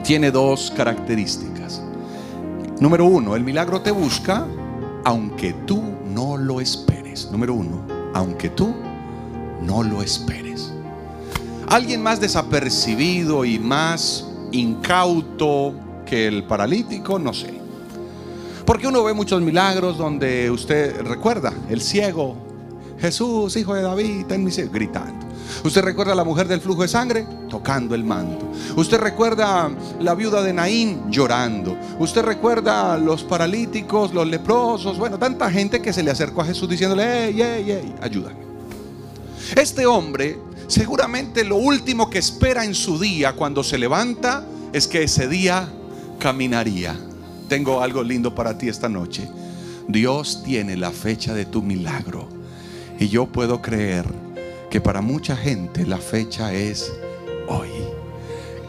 tiene 0.04 0.32
dos 0.32 0.74
características. 0.76 1.82
Número 2.80 3.06
uno, 3.06 3.36
el 3.36 3.44
milagro 3.44 3.82
te 3.82 3.92
busca 3.92 4.48
aunque 5.04 5.54
tú 5.66 5.82
no 6.14 6.38
lo 6.38 6.62
esperes. 6.62 7.30
Número 7.32 7.54
uno, 7.54 7.82
aunque 8.14 8.50
tú 8.50 8.74
no 9.62 9.84
lo 9.84 10.02
esperes. 10.02 10.72
Alguien 11.68 12.04
más 12.04 12.20
desapercibido 12.20 13.46
y 13.46 13.60
más 13.60 14.28
incauto 14.52 15.74
que 16.06 16.28
el 16.28 16.44
paralítico, 16.44 17.18
no 17.18 17.34
sé. 17.34 17.60
Porque 18.66 18.88
uno 18.88 19.04
ve 19.04 19.14
muchos 19.14 19.42
milagros 19.42 19.98
donde 19.98 20.52
usted 20.52 21.02
recuerda, 21.02 21.54
el 21.70 21.82
ciego, 21.82 22.36
Jesús, 23.00 23.56
hijo 23.56 23.74
de 23.74 23.82
David, 23.82 24.26
gritando. 24.72 25.26
Usted 25.64 25.82
recuerda 25.84 26.14
a 26.14 26.16
la 26.16 26.24
mujer 26.24 26.48
del 26.48 26.62
flujo 26.62 26.84
de 26.84 26.88
sangre 26.88 27.28
tocando 27.50 27.96
el 27.96 28.04
manto. 28.04 28.48
Usted 28.76 29.00
recuerda 29.00 29.70
la 30.00 30.16
viuda 30.16 30.42
de 30.42 30.54
Naín 30.54 31.10
llorando. 31.10 31.76
Usted 32.00 32.24
recuerda 32.24 32.98
los 32.98 33.24
paralíticos, 33.24 34.14
los 34.14 34.28
leprosos. 34.28 34.98
Bueno, 34.98 35.18
tanta 35.18 35.50
gente 35.52 35.82
que 35.82 35.94
se 35.94 36.04
le 36.04 36.12
acercó 36.12 36.42
a 36.42 36.46
Jesús 36.46 36.68
diciéndole, 36.70 37.04
hey, 37.06 37.36
hey, 37.38 37.66
hey, 37.68 37.96
ayúdame. 38.02 38.40
Este 39.56 39.86
hombre 39.86 40.38
seguramente 40.68 41.44
lo 41.44 41.58
último 41.58 42.10
que 42.10 42.20
espera 42.20 42.64
en 42.64 42.74
su 42.74 42.98
día 42.98 43.34
cuando 43.34 43.64
se 43.64 43.78
levanta 43.78 44.46
es 44.72 44.88
que 44.88 45.04
ese 45.04 45.28
día 45.28 45.68
caminaría. 46.20 46.98
Tengo 47.50 47.82
algo 47.82 48.04
lindo 48.04 48.34
para 48.34 48.58
ti 48.58 48.70
esta 48.70 48.88
noche. 48.88 49.28
Dios 49.88 50.44
tiene 50.44 50.78
la 50.78 50.92
fecha 50.92 51.34
de 51.34 51.46
tu 51.46 51.62
milagro. 51.62 52.30
Y 53.00 53.10
yo 53.10 53.26
puedo 53.26 53.62
creer 53.62 54.06
que 54.70 54.80
para 54.80 55.02
mucha 55.02 55.36
gente 55.36 55.86
la 55.86 55.98
fecha 55.98 56.54
es 56.54 56.92
hoy. 57.50 58.01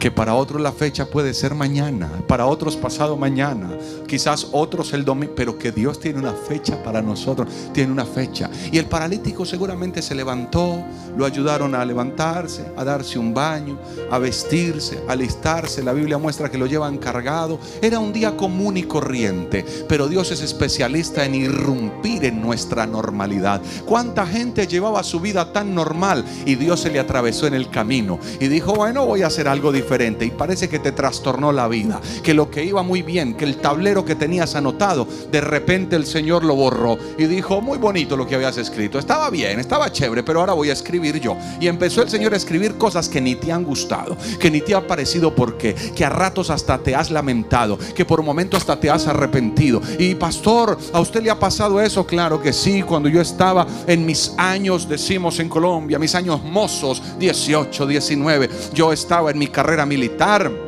Que 0.03 0.11
para 0.11 0.35
otros 0.35 0.61
la 0.61 0.73
fecha 0.73 1.05
puede 1.05 1.33
ser 1.33 1.55
mañana, 1.55 2.11
para 2.27 2.45
otros 2.45 2.75
pasado 2.75 3.15
mañana, 3.15 3.69
quizás 4.07 4.47
otros 4.51 4.93
el 4.93 5.05
domingo, 5.05 5.33
pero 5.35 5.57
que 5.57 5.71
Dios 5.71 5.99
tiene 5.99 6.19
una 6.19 6.33
fecha 6.33 6.81
para 6.83 7.01
nosotros, 7.01 7.47
tiene 7.73 7.91
una 7.91 8.05
fecha. 8.05 8.49
Y 8.71 8.77
el 8.77 8.85
paralítico 8.85 9.45
seguramente 9.45 10.01
se 10.01 10.15
levantó, 10.15 10.83
lo 11.17 11.25
ayudaron 11.25 11.75
a 11.75 11.85
levantarse, 11.85 12.65
a 12.75 12.83
darse 12.83 13.19
un 13.19 13.33
baño, 13.33 13.77
a 14.11 14.19
vestirse, 14.19 14.99
a 15.07 15.13
alistarse. 15.13 15.83
La 15.83 15.93
Biblia 15.93 16.17
muestra 16.17 16.49
que 16.49 16.57
lo 16.57 16.65
llevan 16.65 16.97
cargado. 16.97 17.59
Era 17.81 17.99
un 17.99 18.13
día 18.13 18.35
común 18.35 18.77
y 18.77 18.83
corriente, 18.83 19.65
pero 19.87 20.07
Dios 20.07 20.31
es 20.31 20.41
especialista 20.41 21.25
en 21.25 21.35
irrumpir 21.35 22.25
en 22.25 22.41
nuestra 22.41 22.85
normalidad. 22.85 23.61
¿Cuánta 23.85 24.25
gente 24.25 24.67
llevaba 24.67 25.03
su 25.03 25.19
vida 25.19 25.51
tan 25.53 25.73
normal 25.73 26.25
y 26.45 26.55
Dios 26.55 26.81
se 26.81 26.91
le 26.91 26.99
atravesó 26.99 27.47
en 27.47 27.53
el 27.53 27.69
camino 27.69 28.19
y 28.39 28.47
dijo, 28.47 28.73
bueno, 28.73 29.05
voy 29.05 29.21
a 29.21 29.27
hacer 29.27 29.47
algo 29.47 29.71
diferente? 29.71 29.93
y 30.25 30.31
parece 30.31 30.69
que 30.69 30.79
te 30.79 30.91
trastornó 30.91 31.51
la 31.51 31.67
vida, 31.67 32.01
que 32.23 32.33
lo 32.33 32.49
que 32.49 32.63
iba 32.63 32.83
muy 32.83 33.01
bien, 33.01 33.35
que 33.35 33.45
el 33.45 33.57
tablero 33.57 33.92
que 34.01 34.15
tenías 34.15 34.55
anotado, 34.55 35.07
de 35.31 35.41
repente 35.41 35.95
el 35.95 36.05
Señor 36.05 36.43
lo 36.43 36.55
borró 36.55 36.97
y 37.17 37.25
dijo, 37.25 37.61
muy 37.61 37.77
bonito 37.77 38.17
lo 38.17 38.25
que 38.25 38.35
habías 38.35 38.57
escrito, 38.57 38.97
estaba 38.97 39.29
bien, 39.29 39.59
estaba 39.59 39.91
chévere, 39.91 40.23
pero 40.23 40.39
ahora 40.39 40.53
voy 40.53 40.69
a 40.69 40.73
escribir 40.73 41.19
yo. 41.19 41.37
Y 41.59 41.67
empezó 41.67 42.01
el 42.01 42.09
Señor 42.09 42.33
a 42.33 42.37
escribir 42.37 42.75
cosas 42.77 43.07
que 43.07 43.21
ni 43.21 43.35
te 43.35 43.51
han 43.51 43.63
gustado, 43.63 44.17
que 44.39 44.49
ni 44.49 44.61
te 44.61 44.73
ha 44.73 44.85
parecido 44.85 45.35
por 45.35 45.57
qué, 45.57 45.75
que 45.95 46.05
a 46.05 46.09
ratos 46.09 46.49
hasta 46.49 46.77
te 46.77 46.95
has 46.95 47.11
lamentado, 47.11 47.77
que 47.95 48.05
por 48.05 48.23
momentos 48.23 48.61
hasta 48.61 48.79
te 48.79 48.89
has 48.89 49.07
arrepentido. 49.07 49.81
Y 49.99 50.15
pastor, 50.15 50.77
¿a 50.91 50.99
usted 50.99 51.21
le 51.21 51.29
ha 51.29 51.39
pasado 51.39 51.79
eso? 51.81 52.05
Claro 52.05 52.41
que 52.41 52.53
sí, 52.53 52.81
cuando 52.81 53.09
yo 53.09 53.21
estaba 53.21 53.67
en 53.87 54.05
mis 54.05 54.33
años, 54.37 54.87
decimos 54.87 55.39
en 55.39 55.49
Colombia, 55.49 55.99
mis 55.99 56.15
años 56.15 56.41
mozos, 56.43 57.01
18, 57.19 57.85
19, 57.85 58.49
yo 58.73 58.93
estaba 58.93 59.31
en 59.31 59.37
mi 59.37 59.47
carrera 59.47 59.85
militar 59.85 60.62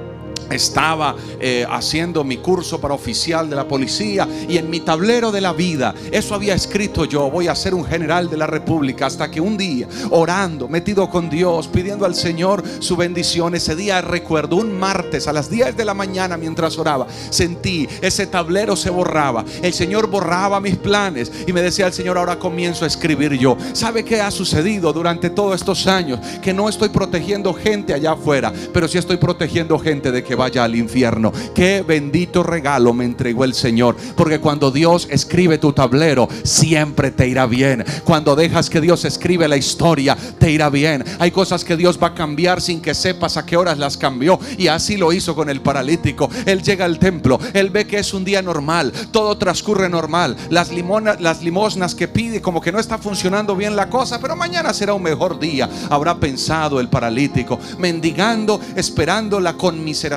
estaba 0.50 1.16
eh, 1.40 1.66
haciendo 1.70 2.24
mi 2.24 2.38
curso 2.38 2.80
para 2.80 2.94
oficial 2.94 3.50
de 3.50 3.56
la 3.56 3.68
policía 3.68 4.28
y 4.48 4.58
en 4.58 4.70
mi 4.70 4.80
tablero 4.80 5.32
de 5.32 5.42
la 5.42 5.54
vida, 5.54 5.94
eso 6.12 6.36
había 6.36 6.54
escrito 6.54 7.06
yo, 7.06 7.30
voy 7.30 7.48
a 7.48 7.56
ser 7.56 7.74
un 7.74 7.86
general 7.86 8.30
de 8.30 8.38
la 8.38 8.48
República, 8.48 9.06
hasta 9.08 9.30
que 9.30 9.42
un 9.42 9.58
día, 9.58 9.88
orando, 10.12 10.68
metido 10.68 11.10
con 11.10 11.30
Dios, 11.30 11.68
pidiendo 11.68 12.06
al 12.06 12.16
Señor 12.16 12.64
su 12.80 12.96
bendición, 12.96 13.56
ese 13.56 13.76
día 13.76 14.02
recuerdo, 14.02 14.58
un 14.58 14.78
martes 14.78 15.28
a 15.28 15.34
las 15.34 15.50
10 15.50 15.76
de 15.76 15.86
la 15.86 15.94
mañana 15.94 16.38
mientras 16.38 16.78
oraba, 16.78 17.08
sentí 17.30 17.88
ese 18.02 18.28
tablero 18.28 18.76
se 18.76 18.90
borraba, 18.90 19.44
el 19.62 19.74
Señor 19.74 20.08
borraba 20.08 20.60
mis 20.60 20.76
planes 20.76 21.32
y 21.48 21.54
me 21.54 21.62
decía 21.62 21.88
el 21.88 21.94
Señor, 21.94 22.18
ahora 22.18 22.38
comienzo 22.38 22.86
a 22.86 22.88
escribir 22.88 23.34
yo. 23.34 23.58
¿Sabe 23.74 24.04
qué 24.04 24.22
ha 24.22 24.32
sucedido 24.32 24.94
durante 24.94 25.30
todos 25.30 25.56
estos 25.56 25.88
años? 25.88 26.20
Que 26.42 26.54
no 26.54 26.70
estoy 26.70 26.90
protegiendo 26.90 27.54
gente 27.54 27.94
allá 27.94 28.14
afuera, 28.14 28.54
pero 28.74 28.88
sí 28.88 28.98
estoy 28.98 29.18
protegiendo 29.18 29.80
gente 29.80 30.12
de 30.12 30.24
que 30.26 30.36
vaya 30.36 30.64
al 30.64 30.76
infierno. 30.76 31.32
Qué 31.54 31.84
bendito 31.88 32.44
regalo 32.44 32.94
me 32.94 33.06
entregó 33.06 33.44
el 33.44 33.54
Señor. 33.54 33.96
Porque 34.16 34.40
cuando 34.40 34.72
Dios 34.72 35.08
escribe 35.10 35.58
tu 35.58 35.74
tablero, 35.74 36.28
siempre 36.44 37.12
te 37.12 37.28
irá 37.28 37.46
bien. 37.46 37.86
Cuando 38.04 38.36
dejas 38.36 38.70
que 38.70 38.82
Dios 38.82 39.06
escribe 39.06 39.48
la 39.48 39.58
historia, 39.58 40.18
te 40.40 40.52
irá 40.52 40.70
bien. 40.70 41.04
Hay 41.20 41.32
cosas 41.32 41.64
que 41.64 41.78
Dios 41.78 42.00
va 42.02 42.08
a 42.08 42.16
cambiar 42.16 42.62
sin 42.62 42.82
que 42.82 42.94
sepas 42.94 43.38
a 43.38 43.46
qué 43.46 43.58
horas 43.58 43.78
las 43.78 43.98
cambió. 43.98 44.40
Y 44.58 44.68
así 44.68 44.98
lo 44.98 45.14
hizo 45.14 45.36
con 45.36 45.50
el 45.50 45.62
paralítico. 45.62 46.30
Él 46.46 46.62
llega 46.62 46.86
al 46.86 47.00
templo, 47.00 47.40
él 47.54 47.70
ve 47.70 47.86
que 47.86 48.00
es 48.00 48.14
un 48.14 48.26
día 48.26 48.42
normal, 48.42 48.92
todo 49.12 49.38
transcurre 49.38 49.90
normal. 49.90 50.36
Las, 50.50 50.72
las 51.20 51.44
limosnas 51.44 51.96
que 51.96 52.08
pide, 52.08 52.42
como 52.42 52.62
que 52.62 52.72
no 52.72 52.80
está 52.80 52.98
funcionando 52.98 53.56
bien 53.56 53.76
la 53.76 53.90
cosa, 53.90 54.20
pero 54.20 54.36
mañana 54.36 54.74
será 54.74 54.94
un 54.94 55.04
mejor 55.04 55.40
día. 55.40 55.70
Habrá 55.90 56.18
pensado 56.20 56.80
el 56.80 56.90
paralítico, 56.90 57.60
mendigando, 57.78 58.60
esperando 58.76 59.40
la 59.40 59.54
conmiseración, 59.54 60.15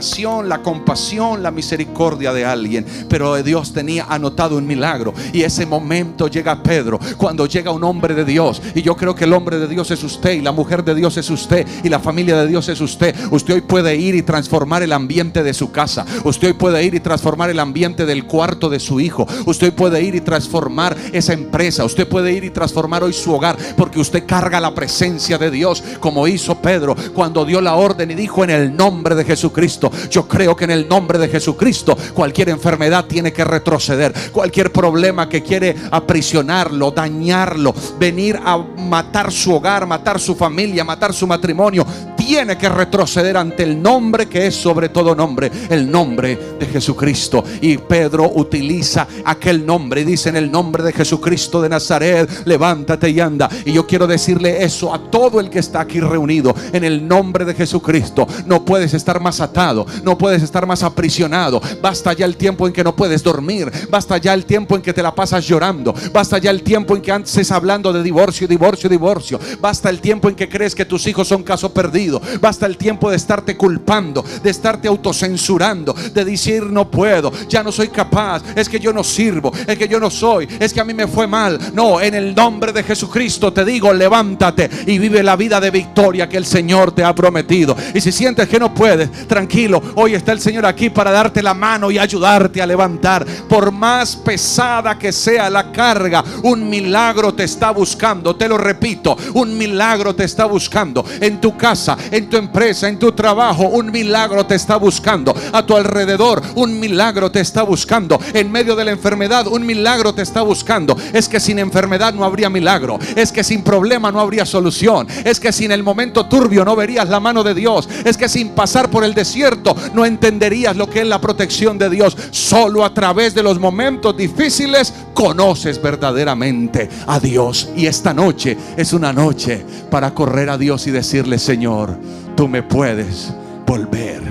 la 0.48 0.62
compasión, 0.62 1.42
la 1.42 1.50
misericordia 1.50 2.32
de 2.32 2.44
alguien. 2.44 2.86
Pero 3.08 3.34
Dios 3.42 3.72
tenía 3.72 4.06
anotado 4.08 4.56
un 4.56 4.66
milagro. 4.66 5.14
Y 5.32 5.42
ese 5.42 5.66
momento 5.66 6.28
llega 6.28 6.62
Pedro, 6.62 6.98
cuando 7.16 7.46
llega 7.46 7.70
un 7.70 7.84
hombre 7.84 8.14
de 8.14 8.24
Dios. 8.24 8.62
Y 8.74 8.82
yo 8.82 8.96
creo 8.96 9.14
que 9.14 9.24
el 9.24 9.32
hombre 9.32 9.58
de 9.58 9.68
Dios 9.68 9.90
es 9.90 10.02
usted 10.02 10.32
y 10.32 10.40
la 10.40 10.52
mujer 10.52 10.84
de 10.84 10.94
Dios 10.94 11.16
es 11.16 11.30
usted 11.30 11.66
y 11.82 11.88
la 11.88 11.98
familia 11.98 12.36
de 12.40 12.46
Dios 12.46 12.68
es 12.68 12.80
usted. 12.80 13.14
Usted 13.30 13.54
hoy 13.54 13.60
puede 13.62 13.96
ir 13.96 14.14
y 14.14 14.22
transformar 14.22 14.82
el 14.82 14.92
ambiente 14.92 15.42
de 15.42 15.54
su 15.54 15.70
casa. 15.70 16.04
Usted 16.24 16.48
hoy 16.48 16.54
puede 16.54 16.82
ir 16.84 16.94
y 16.94 17.00
transformar 17.00 17.50
el 17.50 17.60
ambiente 17.60 18.06
del 18.06 18.26
cuarto 18.26 18.68
de 18.68 18.80
su 18.80 19.00
hijo. 19.00 19.26
Usted 19.46 19.72
puede 19.72 20.02
ir 20.02 20.14
y 20.14 20.20
transformar 20.20 20.96
esa 21.12 21.32
empresa. 21.32 21.84
Usted 21.84 22.08
puede 22.08 22.32
ir 22.32 22.44
y 22.44 22.50
transformar 22.50 23.02
hoy 23.02 23.12
su 23.12 23.32
hogar 23.34 23.56
porque 23.76 24.00
usted 24.00 24.26
carga 24.26 24.60
la 24.60 24.74
presencia 24.74 25.38
de 25.38 25.50
Dios 25.50 25.82
como 26.00 26.26
hizo 26.26 26.56
Pedro 26.56 26.96
cuando 27.14 27.44
dio 27.44 27.60
la 27.60 27.74
orden 27.74 28.10
y 28.10 28.14
dijo 28.14 28.44
en 28.44 28.50
el 28.50 28.76
nombre 28.76 29.14
de 29.14 29.24
Jesucristo. 29.24 29.87
Yo 30.10 30.26
creo 30.26 30.56
que 30.56 30.64
en 30.64 30.70
el 30.70 30.88
nombre 30.88 31.18
de 31.18 31.28
Jesucristo 31.28 31.96
cualquier 32.14 32.50
enfermedad 32.50 33.06
tiene 33.06 33.32
que 33.32 33.44
retroceder. 33.44 34.12
Cualquier 34.32 34.72
problema 34.72 35.28
que 35.28 35.42
quiere 35.42 35.74
aprisionarlo, 35.90 36.90
dañarlo, 36.90 37.74
venir 37.98 38.38
a 38.44 38.56
matar 38.56 39.32
su 39.32 39.54
hogar, 39.54 39.86
matar 39.86 40.20
su 40.20 40.34
familia, 40.34 40.84
matar 40.84 41.12
su 41.12 41.26
matrimonio, 41.26 41.86
tiene 42.16 42.58
que 42.58 42.68
retroceder 42.68 43.36
ante 43.36 43.62
el 43.62 43.80
nombre 43.80 44.26
que 44.26 44.46
es 44.46 44.54
sobre 44.54 44.90
todo 44.90 45.14
nombre, 45.14 45.50
el 45.70 45.90
nombre 45.90 46.38
de 46.58 46.66
Jesucristo. 46.66 47.42
Y 47.60 47.78
Pedro 47.78 48.30
utiliza 48.34 49.06
aquel 49.24 49.64
nombre 49.64 50.02
y 50.02 50.04
dice 50.04 50.28
en 50.28 50.36
el 50.36 50.50
nombre 50.50 50.82
de 50.84 50.92
Jesucristo 50.92 51.62
de 51.62 51.68
Nazaret, 51.68 52.28
levántate 52.44 53.08
y 53.10 53.20
anda. 53.20 53.48
Y 53.64 53.72
yo 53.72 53.86
quiero 53.86 54.06
decirle 54.06 54.62
eso 54.62 54.92
a 54.92 55.10
todo 55.10 55.40
el 55.40 55.48
que 55.48 55.60
está 55.60 55.80
aquí 55.80 56.00
reunido, 56.00 56.54
en 56.72 56.84
el 56.84 57.06
nombre 57.06 57.44
de 57.44 57.54
Jesucristo. 57.54 58.26
No 58.46 58.64
puedes 58.64 58.94
estar 58.94 59.20
más 59.20 59.40
atado, 59.40 59.77
no 60.02 60.16
puedes 60.16 60.42
estar 60.42 60.66
más 60.66 60.82
aprisionado. 60.82 61.60
Basta 61.82 62.12
ya 62.12 62.24
el 62.24 62.36
tiempo 62.36 62.66
en 62.66 62.72
que 62.72 62.84
no 62.84 62.94
puedes 62.94 63.22
dormir, 63.22 63.70
basta 63.90 64.18
ya 64.18 64.34
el 64.34 64.44
tiempo 64.44 64.76
en 64.76 64.82
que 64.82 64.92
te 64.92 65.02
la 65.02 65.14
pasas 65.14 65.46
llorando, 65.46 65.94
basta 66.12 66.38
ya 66.38 66.50
el 66.50 66.62
tiempo 66.62 66.96
en 66.96 67.02
que 67.02 67.12
antes 67.12 67.50
hablando 67.50 67.92
de 67.92 68.02
divorcio, 68.02 68.48
divorcio, 68.48 68.88
divorcio, 68.88 69.38
basta 69.60 69.90
el 69.90 70.00
tiempo 70.00 70.28
en 70.28 70.34
que 70.34 70.48
crees 70.48 70.74
que 70.74 70.84
tus 70.84 71.06
hijos 71.06 71.28
son 71.28 71.42
caso 71.42 71.72
perdido 71.72 71.98
Basta 72.40 72.66
el 72.66 72.76
tiempo 72.76 73.10
de 73.10 73.16
estarte 73.16 73.56
culpando, 73.56 74.24
de 74.42 74.50
estarte 74.50 74.88
autocensurando, 74.88 75.92
de 75.92 76.24
decir 76.24 76.64
no 76.64 76.90
puedo, 76.90 77.32
ya 77.48 77.62
no 77.62 77.72
soy 77.72 77.88
capaz, 77.88 78.42
es 78.54 78.68
que 78.68 78.78
yo 78.78 78.92
no 78.92 79.02
sirvo, 79.02 79.52
es 79.66 79.76
que 79.76 79.88
yo 79.88 79.98
no 79.98 80.10
soy, 80.10 80.48
es 80.60 80.72
que 80.72 80.80
a 80.80 80.84
mí 80.84 80.94
me 80.94 81.06
fue 81.06 81.26
mal. 81.26 81.58
No, 81.74 82.00
en 82.00 82.14
el 82.14 82.34
nombre 82.34 82.72
de 82.72 82.82
Jesucristo 82.82 83.52
te 83.52 83.64
digo, 83.64 83.92
levántate 83.92 84.70
y 84.86 84.98
vive 84.98 85.22
la 85.22 85.36
vida 85.36 85.60
de 85.60 85.70
victoria 85.70 86.28
que 86.28 86.36
el 86.36 86.46
Señor 86.46 86.92
te 86.92 87.04
ha 87.04 87.14
prometido. 87.14 87.76
Y 87.94 88.00
si 88.00 88.12
sientes 88.12 88.48
que 88.48 88.58
no 88.58 88.72
puedes, 88.72 89.26
tranquilo, 89.26 89.67
hoy 89.94 90.14
está 90.14 90.32
el 90.32 90.40
Señor 90.40 90.66
aquí 90.66 90.90
para 90.90 91.10
darte 91.10 91.42
la 91.42 91.54
mano 91.54 91.90
y 91.90 91.98
ayudarte 91.98 92.62
a 92.62 92.66
levantar. 92.66 93.24
Por 93.48 93.70
más 93.70 94.16
pesada 94.16 94.98
que 94.98 95.12
sea 95.12 95.50
la 95.50 95.70
carga, 95.72 96.24
un 96.42 96.68
milagro 96.68 97.34
te 97.34 97.44
está 97.44 97.70
buscando. 97.70 98.36
Te 98.36 98.48
lo 98.48 98.58
repito, 98.58 99.16
un 99.34 99.56
milagro 99.56 100.14
te 100.14 100.24
está 100.24 100.44
buscando 100.44 101.04
en 101.20 101.40
tu 101.40 101.56
casa, 101.56 101.96
en 102.10 102.28
tu 102.28 102.36
empresa, 102.36 102.88
en 102.88 102.98
tu 102.98 103.12
trabajo, 103.12 103.64
un 103.68 103.90
milagro 103.90 104.46
te 104.46 104.54
está 104.54 104.76
buscando. 104.76 105.34
A 105.52 105.64
tu 105.64 105.76
alrededor, 105.76 106.42
un 106.54 106.78
milagro 106.78 107.30
te 107.30 107.40
está 107.40 107.62
buscando. 107.62 108.20
En 108.32 108.50
medio 108.50 108.76
de 108.76 108.84
la 108.84 108.92
enfermedad, 108.92 109.46
un 109.46 109.64
milagro 109.64 110.14
te 110.14 110.22
está 110.22 110.42
buscando. 110.42 110.96
Es 111.12 111.28
que 111.28 111.40
sin 111.40 111.58
enfermedad 111.58 112.14
no 112.14 112.24
habría 112.24 112.50
milagro. 112.50 112.98
Es 113.16 113.32
que 113.32 113.44
sin 113.44 113.62
problema 113.62 114.10
no 114.10 114.20
habría 114.20 114.46
solución. 114.46 115.06
Es 115.24 115.40
que 115.40 115.52
sin 115.52 115.72
el 115.72 115.82
momento 115.82 116.26
turbio 116.26 116.64
no 116.64 116.76
verías 116.76 117.08
la 117.08 117.20
mano 117.20 117.42
de 117.42 117.54
Dios. 117.54 117.88
Es 118.04 118.16
que 118.16 118.28
sin 118.28 118.50
pasar 118.50 118.90
por 118.90 119.04
el 119.04 119.14
desierto 119.14 119.57
no 119.94 120.04
entenderías 120.04 120.76
lo 120.76 120.88
que 120.88 121.00
es 121.00 121.06
la 121.06 121.20
protección 121.20 121.78
de 121.78 121.90
Dios. 121.90 122.16
Solo 122.30 122.84
a 122.84 122.92
través 122.92 123.34
de 123.34 123.42
los 123.42 123.58
momentos 123.58 124.16
difíciles 124.16 124.92
conoces 125.14 125.80
verdaderamente 125.80 126.88
a 127.06 127.18
Dios. 127.20 127.70
Y 127.76 127.86
esta 127.86 128.12
noche 128.14 128.56
es 128.76 128.92
una 128.92 129.12
noche 129.12 129.64
para 129.90 130.14
correr 130.14 130.50
a 130.50 130.58
Dios 130.58 130.86
y 130.86 130.90
decirle, 130.90 131.38
Señor, 131.38 131.96
tú 132.36 132.48
me 132.48 132.62
puedes 132.62 133.32
volver 133.66 134.22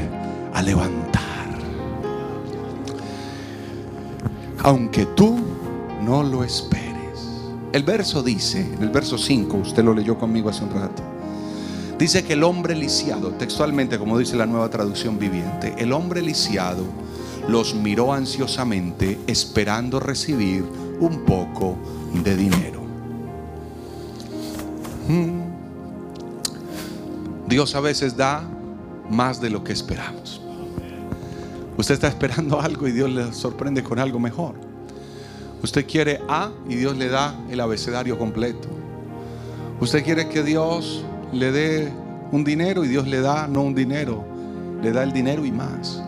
a 0.54 0.62
levantar. 0.62 1.24
Aunque 4.64 5.06
tú 5.08 5.38
no 6.04 6.24
lo 6.24 6.44
esperes. 6.44 6.88
El 7.74 7.84
verso 7.84 8.24
dice, 8.24 8.62
en 8.62 8.82
el 8.82 8.90
verso 8.90 9.18
5, 9.18 9.58
usted 9.58 9.84
lo 9.84 9.94
leyó 9.94 10.18
conmigo 10.18 10.50
hace 10.50 10.64
un 10.64 10.72
rato. 10.72 11.17
Dice 11.98 12.24
que 12.24 12.34
el 12.34 12.44
hombre 12.44 12.76
lisiado, 12.76 13.32
textualmente 13.32 13.98
como 13.98 14.20
dice 14.20 14.36
la 14.36 14.46
nueva 14.46 14.70
traducción 14.70 15.18
viviente, 15.18 15.74
el 15.80 15.94
hombre 15.94 16.22
lisiado 16.22 16.84
los 17.48 17.74
miró 17.74 18.14
ansiosamente 18.14 19.20
esperando 19.26 20.00
recibir 20.00 20.64
un 21.00 21.26
poco 21.26 21.76
de 22.24 22.36
dinero. 22.36 22.82
Hmm. 25.08 25.48
Dios 27.48 27.74
a 27.74 27.80
veces 27.80 28.16
da 28.16 28.48
más 29.10 29.42
de 29.42 29.50
lo 29.50 29.64
que 29.64 29.74
esperamos. 29.74 30.42
Usted 31.78 31.96
está 31.96 32.10
esperando 32.10 32.62
algo 32.62 32.88
y 32.88 32.92
Dios 32.92 33.10
le 33.10 33.34
sorprende 33.34 33.82
con 33.82 33.98
algo 33.98 34.20
mejor. 34.20 34.54
Usted 35.64 35.88
quiere 35.88 36.22
A 36.28 36.52
y 36.70 36.76
Dios 36.76 36.96
le 36.96 37.08
da 37.08 37.36
el 37.50 37.60
abecedario 37.60 38.20
completo. 38.20 38.68
Usted 39.80 40.04
quiere 40.04 40.28
que 40.30 40.44
Dios 40.44 41.04
le 41.32 41.52
dé 41.52 41.94
un 42.32 42.44
dinero 42.44 42.84
y 42.84 42.88
Dios 42.88 43.08
le 43.08 43.22
da 43.22 43.48
no 43.48 43.62
un 43.62 43.76
dinero, 43.76 44.24
le 44.82 44.92
da 44.92 45.04
el 45.04 45.14
dinero 45.14 45.46
y 45.46 45.52
más. 45.52 46.02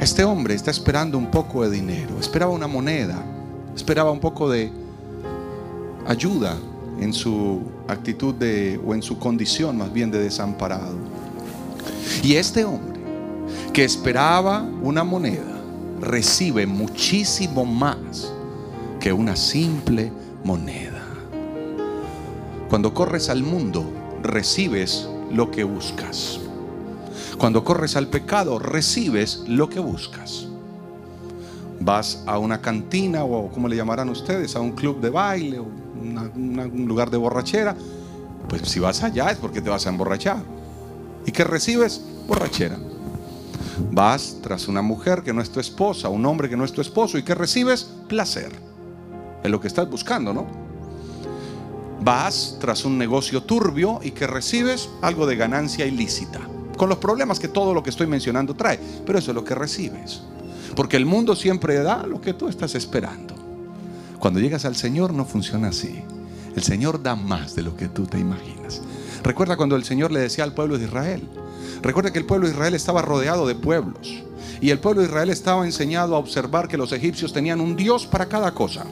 Este 0.00 0.24
hombre 0.24 0.54
está 0.54 0.70
esperando 0.70 1.16
un 1.16 1.30
poco 1.30 1.62
de 1.62 1.70
dinero, 1.70 2.18
esperaba 2.20 2.52
una 2.52 2.66
moneda, 2.66 3.22
esperaba 3.74 4.10
un 4.10 4.20
poco 4.20 4.50
de 4.50 4.70
ayuda 6.06 6.56
en 7.00 7.12
su 7.12 7.62
actitud 7.88 8.34
de, 8.34 8.80
o 8.84 8.94
en 8.94 9.02
su 9.02 9.18
condición 9.18 9.78
más 9.78 9.92
bien 9.92 10.10
de 10.10 10.18
desamparado. 10.18 10.96
Y 12.22 12.34
este 12.34 12.64
hombre 12.64 13.00
que 13.72 13.84
esperaba 13.84 14.62
una 14.82 15.04
moneda 15.04 15.60
recibe 16.00 16.66
muchísimo 16.66 17.64
más 17.64 18.32
que 19.00 19.12
una 19.12 19.36
simple 19.36 20.12
moneda. 20.44 21.02
Cuando 22.68 22.92
corres 22.92 23.28
al 23.30 23.42
mundo, 23.42 23.84
recibes 24.22 25.08
lo 25.32 25.50
que 25.50 25.64
buscas. 25.64 26.40
Cuando 27.38 27.64
corres 27.64 27.96
al 27.96 28.08
pecado, 28.08 28.58
recibes 28.58 29.42
lo 29.46 29.68
que 29.68 29.80
buscas. 29.80 30.48
Vas 31.80 32.22
a 32.26 32.38
una 32.38 32.60
cantina 32.60 33.24
o 33.24 33.50
como 33.50 33.68
le 33.68 33.76
llamarán 33.76 34.08
ustedes, 34.08 34.56
a 34.56 34.60
un 34.60 34.72
club 34.72 35.00
de 35.00 35.10
baile 35.10 35.58
o 35.58 35.64
un 35.64 36.84
lugar 36.88 37.10
de 37.10 37.16
borrachera, 37.16 37.76
pues 38.48 38.62
si 38.62 38.80
vas 38.80 39.02
allá 39.02 39.30
es 39.30 39.38
porque 39.38 39.60
te 39.60 39.70
vas 39.70 39.86
a 39.86 39.90
emborrachar. 39.90 40.42
¿Y 41.26 41.32
qué 41.32 41.44
recibes? 41.44 42.00
Borrachera. 42.26 42.78
Vas 43.90 44.38
tras 44.42 44.68
una 44.68 44.80
mujer 44.80 45.22
que 45.22 45.32
no 45.32 45.42
es 45.42 45.50
tu 45.50 45.60
esposa, 45.60 46.08
un 46.08 46.24
hombre 46.24 46.48
que 46.48 46.56
no 46.56 46.64
es 46.64 46.72
tu 46.72 46.80
esposo, 46.80 47.18
¿y 47.18 47.22
qué 47.22 47.34
recibes? 47.34 47.84
Placer. 48.08 48.52
Es 49.42 49.50
lo 49.50 49.60
que 49.60 49.68
estás 49.68 49.88
buscando, 49.90 50.32
¿no? 50.32 50.65
Vas 52.00 52.56
tras 52.60 52.84
un 52.84 52.98
negocio 52.98 53.42
turbio 53.42 54.00
y 54.02 54.10
que 54.10 54.26
recibes 54.26 54.88
algo 55.02 55.26
de 55.26 55.36
ganancia 55.36 55.86
ilícita. 55.86 56.40
Con 56.76 56.88
los 56.88 56.98
problemas 56.98 57.40
que 57.40 57.48
todo 57.48 57.72
lo 57.72 57.82
que 57.82 57.90
estoy 57.90 58.06
mencionando 58.06 58.54
trae. 58.54 58.78
Pero 59.04 59.18
eso 59.18 59.30
es 59.30 59.34
lo 59.34 59.44
que 59.44 59.54
recibes. 59.54 60.22
Porque 60.74 60.96
el 60.96 61.06
mundo 61.06 61.34
siempre 61.34 61.78
da 61.82 62.06
lo 62.06 62.20
que 62.20 62.34
tú 62.34 62.48
estás 62.48 62.74
esperando. 62.74 63.34
Cuando 64.18 64.40
llegas 64.40 64.64
al 64.64 64.76
Señor 64.76 65.12
no 65.14 65.24
funciona 65.24 65.68
así. 65.68 66.02
El 66.54 66.62
Señor 66.62 67.02
da 67.02 67.16
más 67.16 67.54
de 67.54 67.62
lo 67.62 67.76
que 67.76 67.88
tú 67.88 68.06
te 68.06 68.18
imaginas. 68.18 68.82
Recuerda 69.22 69.56
cuando 69.56 69.76
el 69.76 69.84
Señor 69.84 70.12
le 70.12 70.20
decía 70.20 70.44
al 70.44 70.54
pueblo 70.54 70.78
de 70.78 70.84
Israel. 70.84 71.28
Recuerda 71.82 72.12
que 72.12 72.18
el 72.18 72.26
pueblo 72.26 72.46
de 72.46 72.52
Israel 72.52 72.74
estaba 72.74 73.02
rodeado 73.02 73.46
de 73.46 73.54
pueblos. 73.54 74.22
Y 74.60 74.70
el 74.70 74.78
pueblo 74.78 75.02
de 75.02 75.08
Israel 75.08 75.30
estaba 75.30 75.64
enseñado 75.64 76.14
a 76.14 76.18
observar 76.18 76.68
que 76.68 76.76
los 76.76 76.92
egipcios 76.92 77.32
tenían 77.32 77.60
un 77.60 77.76
Dios 77.76 78.06
para 78.06 78.26
cada 78.26 78.52
cosa. 78.52 78.86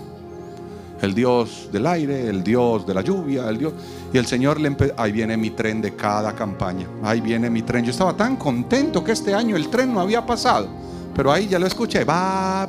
El 1.05 1.15
Dios 1.15 1.69
del 1.71 1.87
aire, 1.87 2.29
el 2.29 2.43
Dios 2.43 2.87
de 2.87 2.95
la 2.95 3.03
lluvia, 3.03 3.49
el 3.51 3.59
Dios... 3.59 3.75
Y 4.13 4.17
el 4.17 4.25
Señor 4.25 4.59
le 4.59 4.69
empezó, 4.69 4.95
ahí 4.97 5.13
viene 5.13 5.37
mi 5.37 5.51
tren 5.51 5.83
de 5.83 5.95
cada 5.95 6.35
campaña, 6.35 6.87
ahí 7.03 7.21
viene 7.21 7.51
mi 7.51 7.63
tren. 7.63 7.85
Yo 7.85 7.91
estaba 7.91 8.17
tan 8.17 8.37
contento 8.37 9.05
que 9.05 9.13
este 9.13 9.35
año 9.35 9.55
el 9.55 9.69
tren 9.69 9.93
no 9.93 10.01
había 10.01 10.25
pasado, 10.25 10.69
pero 11.15 11.31
ahí 11.31 11.47
ya 11.47 11.59
lo 11.59 11.67
escuché, 11.67 12.05
va. 12.05 12.67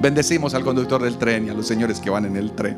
Bendecimos 0.00 0.54
al 0.54 0.62
conductor 0.62 1.02
del 1.02 1.16
tren 1.16 1.46
y 1.46 1.50
a 1.50 1.54
los 1.54 1.66
señores 1.66 1.98
que 1.98 2.08
van 2.08 2.26
en 2.26 2.36
el 2.36 2.52
tren. 2.52 2.76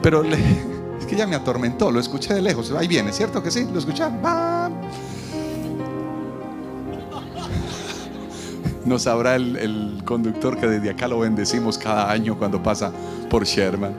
Pero 0.00 0.22
es 1.00 1.06
que 1.06 1.16
ya 1.16 1.26
me 1.26 1.34
atormentó, 1.34 1.90
lo 1.90 1.98
escuché 1.98 2.32
de 2.34 2.42
lejos, 2.42 2.70
ahí 2.72 2.86
viene, 2.86 3.12
¿cierto 3.12 3.42
que 3.42 3.50
sí? 3.50 3.66
¿Lo 3.72 3.80
escucharon? 3.80 4.20
Va. 4.24 4.70
No 8.84 8.98
sabrá 8.98 9.36
el, 9.36 9.56
el 9.56 10.02
conductor 10.04 10.58
que 10.58 10.66
desde 10.66 10.90
acá 10.90 11.08
lo 11.08 11.20
bendecimos 11.20 11.78
cada 11.78 12.10
año 12.10 12.36
cuando 12.38 12.62
pasa 12.62 12.92
por 13.30 13.44
Sherman. 13.44 13.92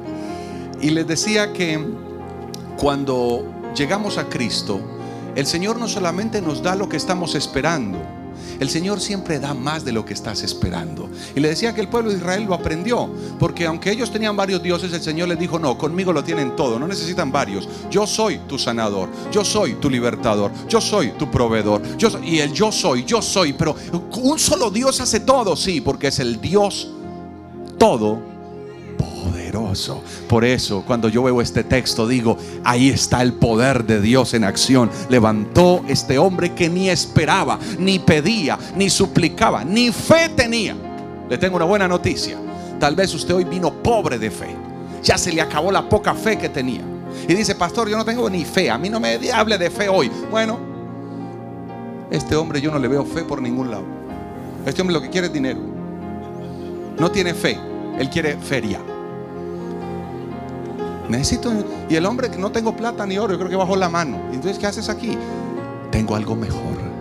Y 0.81 0.89
les 0.89 1.07
decía 1.07 1.53
que 1.53 1.79
cuando 2.77 3.45
llegamos 3.75 4.17
a 4.17 4.27
Cristo, 4.27 4.81
el 5.35 5.45
Señor 5.45 5.79
no 5.79 5.87
solamente 5.87 6.41
nos 6.41 6.61
da 6.61 6.75
lo 6.75 6.89
que 6.89 6.97
estamos 6.97 7.33
esperando, 7.35 7.97
el 8.59 8.69
Señor 8.69 8.99
siempre 8.99 9.39
da 9.39 9.53
más 9.53 9.85
de 9.85 9.91
lo 9.91 10.05
que 10.05 10.13
estás 10.13 10.43
esperando. 10.43 11.09
Y 11.35 11.39
le 11.39 11.49
decía 11.49 11.73
que 11.73 11.81
el 11.81 11.87
pueblo 11.87 12.11
de 12.11 12.17
Israel 12.17 12.43
lo 12.43 12.53
aprendió, 12.53 13.09
porque 13.39 13.65
aunque 13.65 13.91
ellos 13.91 14.11
tenían 14.11 14.35
varios 14.35 14.61
dioses, 14.61 14.93
el 14.93 15.01
Señor 15.01 15.29
les 15.29 15.39
dijo, 15.39 15.59
no, 15.59 15.77
conmigo 15.77 16.13
lo 16.13 16.23
tienen 16.23 16.55
todo, 16.55 16.79
no 16.79 16.87
necesitan 16.87 17.31
varios. 17.31 17.67
Yo 17.89 18.07
soy 18.07 18.39
tu 18.47 18.57
sanador, 18.57 19.09
yo 19.31 19.43
soy 19.43 19.75
tu 19.75 19.89
libertador, 19.89 20.51
yo 20.67 20.81
soy 20.81 21.11
tu 21.11 21.29
proveedor. 21.29 21.81
Yo 21.97 22.09
y 22.23 22.39
el 22.39 22.53
yo 22.53 22.71
soy, 22.71 23.03
yo 23.03 23.21
soy, 23.21 23.53
pero 23.53 23.75
un 24.21 24.39
solo 24.39 24.69
Dios 24.69 24.99
hace 25.01 25.19
todo, 25.19 25.55
sí, 25.55 25.81
porque 25.81 26.07
es 26.07 26.19
el 26.19 26.39
Dios 26.39 26.89
todo 27.77 28.32
por 30.27 30.45
eso, 30.45 30.83
cuando 30.85 31.09
yo 31.09 31.23
veo 31.23 31.41
este 31.41 31.63
texto, 31.63 32.07
digo, 32.07 32.37
ahí 32.63 32.89
está 32.89 33.21
el 33.21 33.33
poder 33.33 33.85
de 33.85 34.01
Dios 34.01 34.33
en 34.33 34.43
acción. 34.43 34.89
Levantó 35.09 35.83
este 35.87 36.17
hombre 36.17 36.53
que 36.53 36.69
ni 36.69 36.89
esperaba, 36.89 37.59
ni 37.77 37.99
pedía, 37.99 38.57
ni 38.75 38.89
suplicaba, 38.89 39.63
ni 39.63 39.91
fe 39.91 40.29
tenía. 40.35 40.75
Le 41.29 41.37
tengo 41.37 41.55
una 41.55 41.65
buena 41.65 41.87
noticia. 41.87 42.37
Tal 42.79 42.95
vez 42.95 43.13
usted 43.13 43.35
hoy 43.35 43.43
vino 43.43 43.71
pobre 43.71 44.17
de 44.17 44.31
fe. 44.31 44.55
Ya 45.03 45.17
se 45.17 45.31
le 45.31 45.41
acabó 45.41 45.71
la 45.71 45.87
poca 45.87 46.15
fe 46.15 46.37
que 46.37 46.49
tenía. 46.49 46.81
Y 47.27 47.33
dice, 47.35 47.53
pastor, 47.53 47.87
yo 47.87 47.97
no 47.97 48.05
tengo 48.05 48.27
ni 48.29 48.45
fe. 48.45 48.71
A 48.71 48.77
mí 48.77 48.89
no 48.89 48.99
me 48.99 49.19
hable 49.31 49.57
de 49.57 49.69
fe 49.69 49.87
hoy. 49.87 50.09
Bueno, 50.31 50.59
este 52.09 52.35
hombre 52.35 52.59
yo 52.59 52.71
no 52.71 52.79
le 52.79 52.87
veo 52.87 53.05
fe 53.05 53.23
por 53.23 53.41
ningún 53.41 53.69
lado. 53.69 53.85
Este 54.65 54.81
hombre 54.81 54.95
lo 54.95 55.01
que 55.01 55.09
quiere 55.09 55.27
es 55.27 55.33
dinero. 55.33 55.59
No 56.97 57.11
tiene 57.11 57.33
fe. 57.33 57.59
Él 57.99 58.09
quiere 58.09 58.37
feria. 58.37 58.79
Necesito. 61.09 61.51
Y 61.89 61.95
el 61.95 62.05
hombre 62.05 62.29
que 62.29 62.37
no 62.37 62.51
tengo 62.51 62.75
plata 62.75 63.05
ni 63.05 63.17
oro, 63.17 63.33
yo 63.33 63.39
creo 63.39 63.49
que 63.49 63.55
bajó 63.55 63.75
la 63.75 63.89
mano. 63.89 64.17
Entonces, 64.31 64.57
¿qué 64.59 64.67
haces 64.67 64.89
aquí? 64.89 65.17
Tengo 65.91 66.15
algo 66.15 66.35
mejor. 66.35 66.92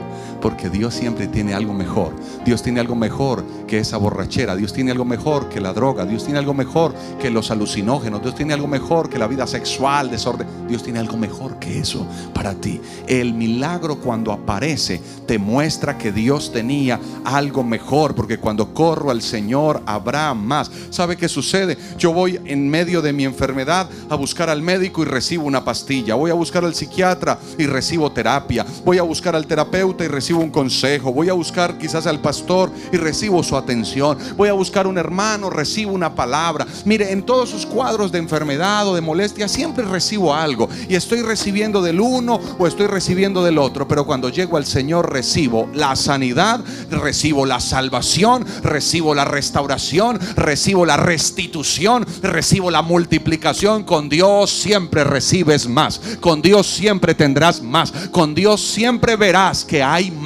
Porque 0.43 0.69
Dios 0.69 0.93
siempre 0.93 1.29
tiene 1.29 1.55
algo 1.55 1.73
mejor. 1.73 2.13
Dios 2.45 2.63
tiene 2.63 2.81
algo 2.81 2.97
mejor 2.97 3.45
que 3.69 3.79
esa 3.79 3.97
borrachera. 3.97 4.57
Dios 4.57 4.73
tiene 4.73 4.91
algo 4.91 5.05
mejor 5.05 5.49
que 5.49 5.61
la 5.61 5.73
droga. 5.73 6.05
Dios 6.05 6.25
tiene 6.25 6.41
algo 6.41 6.53
mejor 6.53 6.93
que 7.21 7.31
los 7.31 7.53
alucinógenos. 7.53 8.23
Dios 8.23 8.35
tiene 8.35 8.53
algo 8.53 8.67
mejor 8.67 9.09
que 9.09 9.19
la 9.19 9.29
vida 9.29 9.47
sexual, 9.47 10.11
desorden. 10.11 10.49
Dios 10.69 10.83
tiene 10.83 10.99
algo 10.99 11.17
mejor 11.17 11.61
que 11.61 11.79
eso 11.79 12.05
para 12.35 12.55
ti. 12.55 12.81
El 13.07 13.35
milagro 13.35 13.97
cuando 13.97 14.33
aparece 14.33 15.01
te 15.27 15.39
muestra 15.39 15.97
que 15.97 16.11
Dios 16.11 16.51
tenía 16.53 16.99
algo 17.25 17.63
mejor. 17.63 18.17
Porque 18.17 18.39
cuando 18.39 18.75
corro 18.75 19.13
al 19.13 19.23
Señor 19.23 19.81
habrá 19.87 20.35
más. 20.35 20.71
¿Sabe 20.91 21.17
qué 21.17 21.29
sucede? 21.29 21.79
Yo 21.97 22.13
voy 22.13 22.41
en 22.45 22.69
medio 22.69 23.01
de 23.01 23.13
mi 23.13 23.25
enfermedad 23.25 23.89
a 24.11 24.17
buscar 24.17 24.51
al 24.51 24.61
médico 24.61 25.03
y 25.03 25.05
recibo 25.05 25.45
una 25.45 25.65
pastilla. 25.65 26.17
Voy 26.17 26.33
a 26.33 26.35
buscar 26.35 26.65
al 26.65 26.75
psiquiatra 26.75 27.39
y 27.57 27.67
recibo 27.67 28.11
terapia. 28.11 28.67
Voy 28.85 28.99
a 28.99 29.03
buscar 29.03 29.37
al 29.37 29.47
terapeuta 29.47 30.05
y 30.05 30.09
recibo 30.09 30.32
un 30.39 30.51
consejo, 30.51 31.13
voy 31.13 31.29
a 31.29 31.33
buscar 31.33 31.79
quizás 31.79 32.07
al 32.07 32.21
pastor 32.21 32.71
y 32.93 32.97
recibo 32.97 33.43
su 33.43 33.57
atención, 33.57 34.19
voy 34.37 34.49
a 34.49 34.53
buscar 34.53 34.87
un 34.87 34.99
hermano, 34.99 35.51
recibo 35.51 35.93
una 35.93 36.15
palabra. 36.15 36.67
Mire, 36.85 37.13
en 37.13 37.23
todos 37.23 37.51
sus 37.51 37.67
cuadros 37.67 38.13
de 38.13 38.19
enfermedad 38.19 38.87
o 38.89 38.95
de 38.95 39.01
molestia 39.01 39.49
siempre 39.49 39.85
recibo 39.85 40.35
algo. 40.35 40.69
Y 40.89 40.95
estoy 40.95 41.23
recibiendo 41.23 41.83
del 41.83 42.01
uno 42.01 42.41
o 42.59 42.67
estoy 42.67 42.87
recibiendo 42.87 43.45
del 43.45 43.59
otro, 43.59 43.87
pero 43.87 44.07
cuando 44.07 44.29
llego 44.29 44.57
al 44.57 44.67
Señor 44.67 45.13
recibo 45.13 45.69
la 45.75 45.97
sanidad, 45.97 46.61
recibo 46.91 47.47
la 47.47 47.61
salvación, 47.61 48.45
recibo 48.63 49.15
la 49.15 49.25
restauración, 49.25 50.19
recibo 50.37 50.87
la 50.87 50.97
restitución, 50.97 52.07
recibo 52.23 52.71
la 52.71 52.83
multiplicación. 52.83 53.85
Con 53.85 54.09
Dios 54.09 54.51
siempre 54.51 55.05
recibes 55.05 55.69
más, 55.69 56.01
con 56.21 56.43
Dios 56.43 56.67
siempre 56.67 57.15
tendrás 57.15 57.63
más, 57.63 57.93
con 58.11 58.35
Dios 58.35 58.61
siempre 58.61 59.17
verás 59.17 59.65
que 59.65 59.83
hay 59.83 60.11
más 60.11 60.22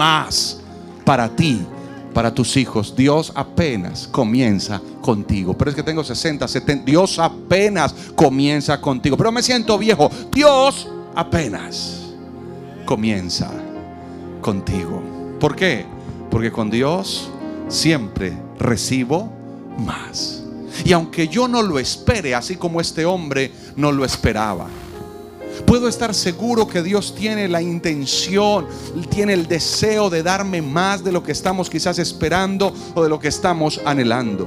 para 1.05 1.29
ti, 1.29 1.63
para 2.13 2.35
tus 2.35 2.57
hijos. 2.57 2.95
Dios 2.97 3.33
apenas 3.35 4.09
comienza 4.09 4.81
contigo. 5.01 5.55
Pero 5.57 5.71
es 5.71 5.77
que 5.77 5.83
tengo 5.83 6.03
60, 6.03 6.47
70. 6.47 6.85
Dios 6.85 7.19
apenas 7.19 7.95
comienza 8.15 8.81
contigo. 8.81 9.17
Pero 9.17 9.33
me 9.33 9.43
siento 9.43 9.79
viejo. 9.79 10.11
Dios 10.33 10.89
apenas 11.15 12.13
comienza 12.85 13.51
contigo. 14.41 15.03
¿Por 15.41 15.55
qué? 15.55 15.87
Porque 16.31 16.51
con 16.51 16.71
Dios 16.71 17.31
siempre 17.69 18.37
recibo 18.59 19.31
más. 19.79 20.43
Y 20.85 20.93
aunque 20.93 21.29
yo 21.29 21.49
no 21.49 21.63
lo 21.63 21.79
espere, 21.79 22.35
así 22.35 22.57
como 22.57 22.81
este 22.81 23.05
hombre 23.05 23.51
no 23.77 23.93
lo 23.93 24.05
esperaba. 24.05 24.67
Puedo 25.67 25.89
estar 25.89 26.15
seguro 26.15 26.69
que 26.69 26.81
Dios 26.81 27.13
tiene 27.17 27.49
la 27.49 27.61
intención, 27.61 28.69
tiene 29.11 29.33
el 29.33 29.49
deseo 29.49 30.09
de 30.09 30.23
darme 30.23 30.63
más 30.63 31.03
de 31.03 31.11
lo 31.11 31.25
que 31.25 31.33
estamos 31.33 31.69
quizás 31.69 31.99
esperando 31.99 32.73
o 32.95 33.03
de 33.03 33.09
lo 33.09 33.19
que 33.19 33.27
estamos 33.27 33.81
anhelando. 33.85 34.47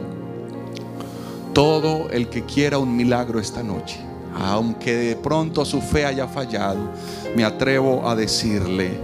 Todo 1.53 2.09
el 2.09 2.29
que 2.29 2.45
quiera 2.45 2.79
un 2.79 2.95
milagro 2.95 3.37
esta 3.37 3.61
noche, 3.61 3.99
aunque 4.33 4.95
de 4.95 5.15
pronto 5.17 5.65
su 5.65 5.81
fe 5.81 6.05
haya 6.05 6.25
fallado, 6.25 6.89
me 7.35 7.43
atrevo 7.43 8.09
a 8.09 8.15
decirle, 8.15 8.97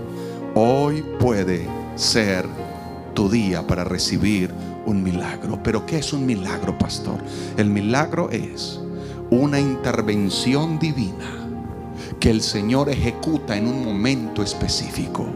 hoy 0.55 1.03
puede 1.19 1.67
ser 1.97 2.45
tu 3.13 3.29
día 3.29 3.67
para 3.67 3.83
recibir 3.83 4.53
un 4.85 5.03
milagro. 5.03 5.59
Pero 5.61 5.85
¿qué 5.85 5.97
es 5.97 6.13
un 6.13 6.25
milagro, 6.25 6.77
pastor? 6.77 7.17
El 7.57 7.69
milagro 7.69 8.29
es 8.31 8.79
una 9.31 9.59
intervención 9.59 10.79
divina 10.79 11.44
que 12.25 12.31
el 12.31 12.41
Señor 12.41 12.89
ejecuta 12.89 13.55
en 13.55 13.67
un 13.67 13.85
momento 13.85 14.41
específico. 14.41 15.27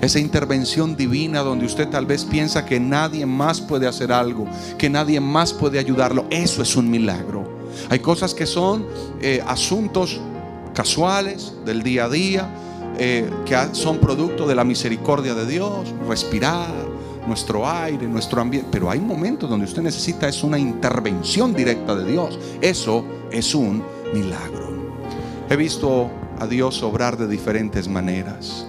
Esa 0.00 0.18
intervención 0.18 0.96
divina 0.96 1.38
donde 1.38 1.66
usted 1.66 1.88
tal 1.88 2.04
vez 2.04 2.24
piensa 2.24 2.66
que 2.66 2.80
nadie 2.80 3.24
más 3.24 3.60
puede 3.60 3.86
hacer 3.86 4.10
algo, 4.10 4.44
que 4.76 4.90
nadie 4.90 5.20
más 5.20 5.52
puede 5.52 5.78
ayudarlo. 5.78 6.26
Eso 6.28 6.62
es 6.62 6.74
un 6.74 6.90
milagro. 6.90 7.48
Hay 7.90 8.00
cosas 8.00 8.34
que 8.34 8.44
son 8.44 8.88
eh, 9.20 9.40
asuntos 9.46 10.20
casuales 10.74 11.52
del 11.64 11.84
día 11.84 12.06
a 12.06 12.08
día, 12.08 12.50
eh, 12.98 13.30
que 13.44 13.56
son 13.70 13.98
producto 13.98 14.48
de 14.48 14.56
la 14.56 14.64
misericordia 14.64 15.32
de 15.32 15.46
Dios, 15.46 15.94
respirar, 16.08 16.74
nuestro 17.28 17.68
aire, 17.70 18.08
nuestro 18.08 18.40
ambiente. 18.40 18.68
Pero 18.72 18.90
hay 18.90 18.98
momentos 18.98 19.48
donde 19.48 19.66
usted 19.66 19.82
necesita 19.82 20.26
es 20.26 20.42
una 20.42 20.58
intervención 20.58 21.54
directa 21.54 21.94
de 21.94 22.10
Dios. 22.10 22.36
Eso 22.60 23.04
es 23.30 23.54
un 23.54 23.84
milagro. 24.12 24.65
He 25.48 25.54
visto 25.54 26.10
a 26.40 26.46
Dios 26.46 26.82
obrar 26.82 27.16
de 27.16 27.28
diferentes 27.28 27.88
maneras. 27.88 28.66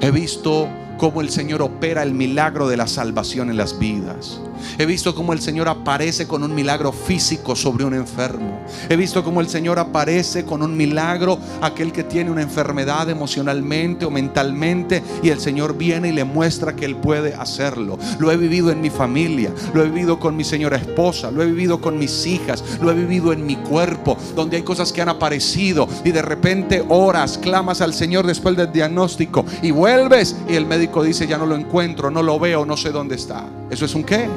He 0.00 0.10
visto 0.10 0.68
cómo 0.96 1.20
el 1.20 1.28
Señor 1.28 1.60
opera 1.60 2.02
el 2.02 2.14
milagro 2.14 2.68
de 2.68 2.78
la 2.78 2.86
salvación 2.86 3.50
en 3.50 3.58
las 3.58 3.78
vidas. 3.78 4.40
He 4.78 4.86
visto 4.86 5.14
cómo 5.14 5.32
el 5.32 5.40
Señor 5.40 5.68
aparece 5.68 6.26
con 6.26 6.42
un 6.42 6.54
milagro 6.54 6.92
físico 6.92 7.56
sobre 7.56 7.84
un 7.84 7.94
enfermo. 7.94 8.60
He 8.88 8.96
visto 8.96 9.24
cómo 9.24 9.40
el 9.40 9.48
Señor 9.48 9.78
aparece 9.78 10.44
con 10.44 10.62
un 10.62 10.76
milagro 10.76 11.38
aquel 11.60 11.92
que 11.92 12.04
tiene 12.04 12.30
una 12.30 12.42
enfermedad 12.42 13.08
emocionalmente 13.08 14.04
o 14.04 14.10
mentalmente 14.10 15.02
y 15.22 15.30
el 15.30 15.40
Señor 15.40 15.76
viene 15.76 16.08
y 16.08 16.12
le 16.12 16.24
muestra 16.24 16.76
que 16.76 16.84
Él 16.84 16.96
puede 16.96 17.34
hacerlo. 17.34 17.98
Lo 18.18 18.30
he 18.30 18.36
vivido 18.36 18.70
en 18.70 18.80
mi 18.80 18.90
familia, 18.90 19.52
lo 19.74 19.82
he 19.82 19.86
vivido 19.86 20.18
con 20.18 20.36
mi 20.36 20.44
señora 20.44 20.76
esposa, 20.76 21.30
lo 21.30 21.42
he 21.42 21.46
vivido 21.46 21.80
con 21.80 21.98
mis 21.98 22.26
hijas, 22.26 22.62
lo 22.80 22.90
he 22.90 22.94
vivido 22.94 23.32
en 23.32 23.44
mi 23.46 23.56
cuerpo, 23.56 24.16
donde 24.34 24.56
hay 24.56 24.62
cosas 24.62 24.92
que 24.92 25.02
han 25.02 25.08
aparecido 25.08 25.88
y 26.04 26.12
de 26.12 26.22
repente 26.22 26.84
oras, 26.88 27.38
clamas 27.38 27.80
al 27.80 27.94
Señor 27.94 28.26
después 28.26 28.56
del 28.56 28.72
diagnóstico 28.72 29.44
y 29.62 29.70
vuelves 29.70 30.36
y 30.48 30.54
el 30.54 30.66
médico 30.66 31.02
dice 31.02 31.26
ya 31.26 31.38
no 31.38 31.46
lo 31.46 31.56
encuentro, 31.56 32.10
no 32.10 32.22
lo 32.22 32.38
veo, 32.38 32.64
no 32.64 32.76
sé 32.76 32.90
dónde 32.90 33.16
está. 33.16 33.44
¿Eso 33.70 33.84
es 33.84 33.94
un 33.94 34.04
qué? 34.04 34.28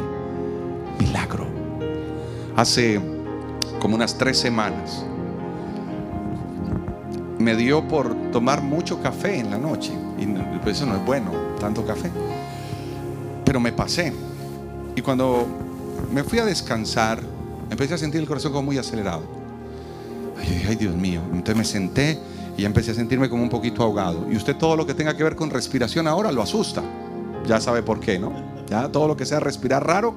Milagro. 1.10 1.48
Hace 2.56 3.00
como 3.80 3.96
unas 3.96 4.18
tres 4.18 4.38
semanas 4.38 5.04
me 7.40 7.56
dio 7.56 7.88
por 7.88 8.14
tomar 8.32 8.62
mucho 8.62 9.02
café 9.02 9.40
en 9.40 9.50
la 9.50 9.58
noche. 9.58 9.92
Y 10.20 10.26
pues 10.62 10.78
eso 10.78 10.86
no 10.86 10.96
es 10.96 11.06
bueno, 11.06 11.32
tanto 11.60 11.86
café. 11.86 12.12
Pero 13.46 13.60
me 13.60 13.72
pasé. 13.72 14.14
Y 14.96 15.02
cuando 15.02 15.48
me 16.12 16.24
fui 16.24 16.40
a 16.40 16.46
descansar, 16.46 17.20
empecé 17.70 17.94
a 17.94 17.98
sentir 17.98 18.20
el 18.20 18.28
corazón 18.28 18.52
como 18.52 18.64
muy 18.64 18.78
acelerado. 18.78 19.24
Ay, 20.38 20.66
ay, 20.68 20.76
Dios 20.76 20.96
mío. 20.96 21.22
Entonces 21.32 21.56
me 21.56 21.66
senté 21.66 22.20
y 22.58 22.66
empecé 22.66 22.92
a 22.92 22.94
sentirme 22.94 23.30
como 23.30 23.42
un 23.42 23.50
poquito 23.50 23.84
ahogado. 23.84 24.28
Y 24.30 24.36
usted 24.36 24.58
todo 24.58 24.76
lo 24.76 24.86
que 24.86 24.94
tenga 24.94 25.16
que 25.16 25.24
ver 25.24 25.36
con 25.36 25.50
respiración 25.50 26.08
ahora 26.08 26.32
lo 26.32 26.42
asusta. 26.42 26.84
Ya 27.48 27.62
sabe 27.62 27.82
por 27.82 28.02
qué, 28.02 28.20
¿no? 28.20 28.34
Ya 28.68 28.90
todo 28.90 29.08
lo 29.08 29.16
que 29.16 29.26
sea 29.26 29.40
respirar 29.40 29.88
raro, 29.88 30.14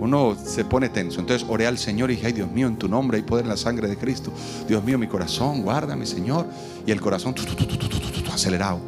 uno 0.00 0.36
se 0.42 0.64
pone 0.64 0.88
tenso. 0.88 1.20
Entonces 1.20 1.46
oré 1.48 1.66
al 1.66 1.78
Señor 1.78 2.10
y 2.10 2.16
dije, 2.16 2.28
ay 2.28 2.32
Dios 2.32 2.50
mío, 2.50 2.66
en 2.66 2.76
tu 2.76 2.88
nombre 2.88 3.18
hay 3.18 3.22
poder 3.22 3.44
en 3.44 3.50
la 3.50 3.56
sangre 3.56 3.88
de 3.88 3.96
Cristo. 3.96 4.32
Dios 4.66 4.82
mío, 4.82 4.98
mi 4.98 5.06
corazón, 5.06 5.62
guárdame, 5.62 6.06
Señor. 6.06 6.46
Y 6.86 6.90
el 6.90 7.00
corazón 7.00 7.34
acelerado. 8.32 8.80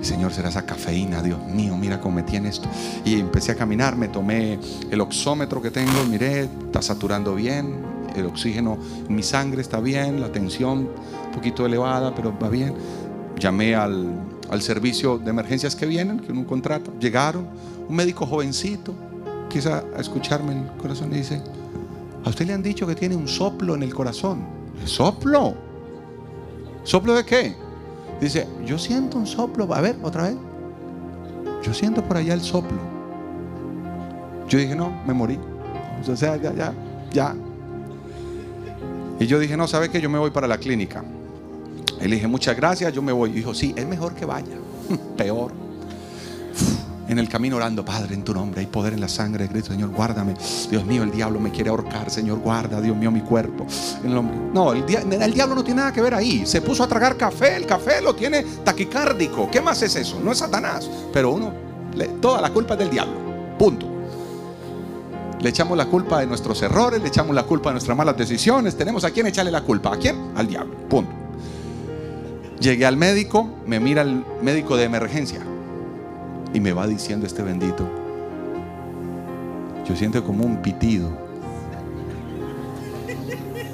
Señor, 0.00 0.32
será 0.32 0.48
esa 0.48 0.64
cafeína, 0.64 1.22
Dios 1.22 1.44
mío, 1.46 1.76
mira 1.76 2.00
cómo 2.00 2.16
me 2.16 2.22
tiene 2.22 2.50
esto. 2.50 2.68
Y 3.04 3.18
empecé 3.18 3.52
a 3.52 3.56
caminar, 3.56 3.96
me 3.96 4.08
tomé 4.08 4.58
el 4.90 5.00
oxómetro 5.00 5.60
que 5.60 5.70
tengo, 5.70 6.04
miré, 6.08 6.42
está 6.44 6.82
saturando 6.82 7.34
bien, 7.34 7.80
el 8.14 8.26
oxígeno 8.26 8.78
en 9.08 9.14
mi 9.14 9.22
sangre 9.22 9.60
está 9.60 9.80
bien, 9.80 10.20
la 10.20 10.30
tensión 10.30 10.88
un 11.26 11.32
poquito 11.32 11.66
elevada, 11.66 12.14
pero 12.14 12.36
va 12.38 12.48
bien. 12.48 12.74
Llamé 13.38 13.74
al, 13.74 14.08
al 14.50 14.62
servicio 14.62 15.18
de 15.18 15.30
emergencias 15.30 15.74
que 15.74 15.86
vienen, 15.86 16.20
que 16.20 16.32
uno 16.32 16.46
contrata. 16.46 16.90
Llegaron, 17.00 17.46
un 17.88 17.96
médico 17.96 18.26
jovencito, 18.26 18.94
quiso 19.48 19.82
escucharme 19.96 20.52
en 20.52 20.58
el 20.58 20.76
corazón 20.76 21.12
y 21.12 21.16
dice, 21.16 21.40
a 22.24 22.28
usted 22.28 22.46
le 22.46 22.52
han 22.52 22.62
dicho 22.62 22.86
que 22.86 22.94
tiene 22.94 23.16
un 23.16 23.28
soplo 23.28 23.74
en 23.74 23.82
el 23.82 23.94
corazón. 23.94 24.44
¿Soplo? 24.84 25.54
¿Soplo 26.84 27.14
de 27.14 27.24
qué? 27.24 27.56
Dice, 28.20 28.46
yo 28.64 28.78
siento 28.78 29.18
un 29.18 29.26
soplo. 29.26 29.72
A 29.74 29.80
ver, 29.80 29.96
otra 30.02 30.24
vez. 30.24 30.36
Yo 31.62 31.74
siento 31.74 32.02
por 32.02 32.16
allá 32.16 32.34
el 32.34 32.40
soplo. 32.40 32.78
Yo 34.48 34.58
dije, 34.58 34.74
no, 34.74 34.92
me 35.06 35.12
morí. 35.12 35.38
O 36.00 36.16
sea, 36.16 36.36
ya, 36.36 36.52
ya, 36.54 36.72
ya. 37.12 37.34
Y 39.20 39.26
yo 39.26 39.38
dije, 39.38 39.56
no, 39.56 39.66
¿sabe 39.66 39.88
que 39.88 40.00
Yo 40.00 40.08
me 40.08 40.18
voy 40.18 40.30
para 40.30 40.46
la 40.46 40.58
clínica. 40.58 41.04
Él 42.00 42.12
dije, 42.12 42.28
muchas 42.28 42.56
gracias, 42.56 42.92
yo 42.92 43.02
me 43.02 43.12
voy. 43.12 43.30
Y 43.30 43.34
dijo, 43.34 43.52
sí, 43.52 43.74
es 43.76 43.86
mejor 43.86 44.14
que 44.14 44.24
vaya. 44.24 44.56
Peor 45.16 45.67
en 47.08 47.18
el 47.18 47.28
camino 47.28 47.56
orando, 47.56 47.84
Padre, 47.84 48.14
en 48.14 48.22
tu 48.22 48.34
nombre 48.34 48.60
hay 48.60 48.66
poder 48.66 48.92
en 48.92 49.00
la 49.00 49.08
sangre 49.08 49.44
de 49.44 49.50
Cristo, 49.50 49.72
Señor, 49.72 49.90
guárdame. 49.90 50.34
Dios 50.70 50.84
mío, 50.84 51.02
el 51.02 51.10
diablo 51.10 51.40
me 51.40 51.50
quiere 51.50 51.70
ahorcar, 51.70 52.10
Señor, 52.10 52.38
guarda, 52.38 52.80
Dios 52.80 52.96
mío, 52.96 53.10
mi 53.10 53.22
cuerpo. 53.22 53.66
No, 54.52 54.72
el, 54.72 54.84
diablo 54.86 55.54
no 55.54 55.64
tiene 55.64 55.80
nada 55.80 55.92
que 55.92 56.02
ver 56.02 56.14
ahí. 56.14 56.46
Se 56.46 56.60
puso 56.60 56.84
a 56.84 56.88
tragar 56.88 57.16
café, 57.16 57.56
el 57.56 57.66
café 57.66 58.02
lo 58.02 58.14
tiene 58.14 58.44
taquicárdico. 58.64 59.50
¿Qué 59.50 59.60
más 59.60 59.80
es 59.82 59.96
eso? 59.96 60.20
No 60.22 60.32
es 60.32 60.38
Satanás, 60.38 60.88
pero 61.12 61.30
uno, 61.30 61.52
toda 62.20 62.42
la 62.42 62.50
culpa 62.50 62.74
es 62.74 62.80
del 62.80 62.90
diablo. 62.90 63.14
Punto. 63.58 63.86
Le 65.40 65.48
echamos 65.48 65.78
la 65.78 65.86
culpa 65.86 66.20
de 66.20 66.26
nuestros 66.26 66.60
errores, 66.62 67.00
le 67.00 67.08
echamos 67.08 67.34
la 67.34 67.44
culpa 67.44 67.70
de 67.70 67.74
nuestras 67.74 67.96
malas 67.96 68.16
decisiones. 68.16 68.76
Tenemos 68.76 69.04
a 69.04 69.10
quién 69.10 69.26
echarle 69.26 69.52
la 69.52 69.62
culpa. 69.62 69.94
¿A 69.94 69.96
quién? 69.96 70.32
Al 70.36 70.46
diablo. 70.46 70.74
Punto. 70.88 71.12
Llegué 72.60 72.84
al 72.84 72.96
médico, 72.96 73.48
me 73.66 73.78
mira 73.78 74.02
el 74.02 74.24
médico 74.42 74.76
de 74.76 74.84
emergencia. 74.84 75.40
Y 76.54 76.60
me 76.60 76.72
va 76.72 76.86
diciendo 76.86 77.26
este 77.26 77.42
bendito, 77.42 77.86
yo 79.88 79.96
siento 79.96 80.22
como 80.22 80.44
un 80.44 80.60
pitido. 80.60 81.10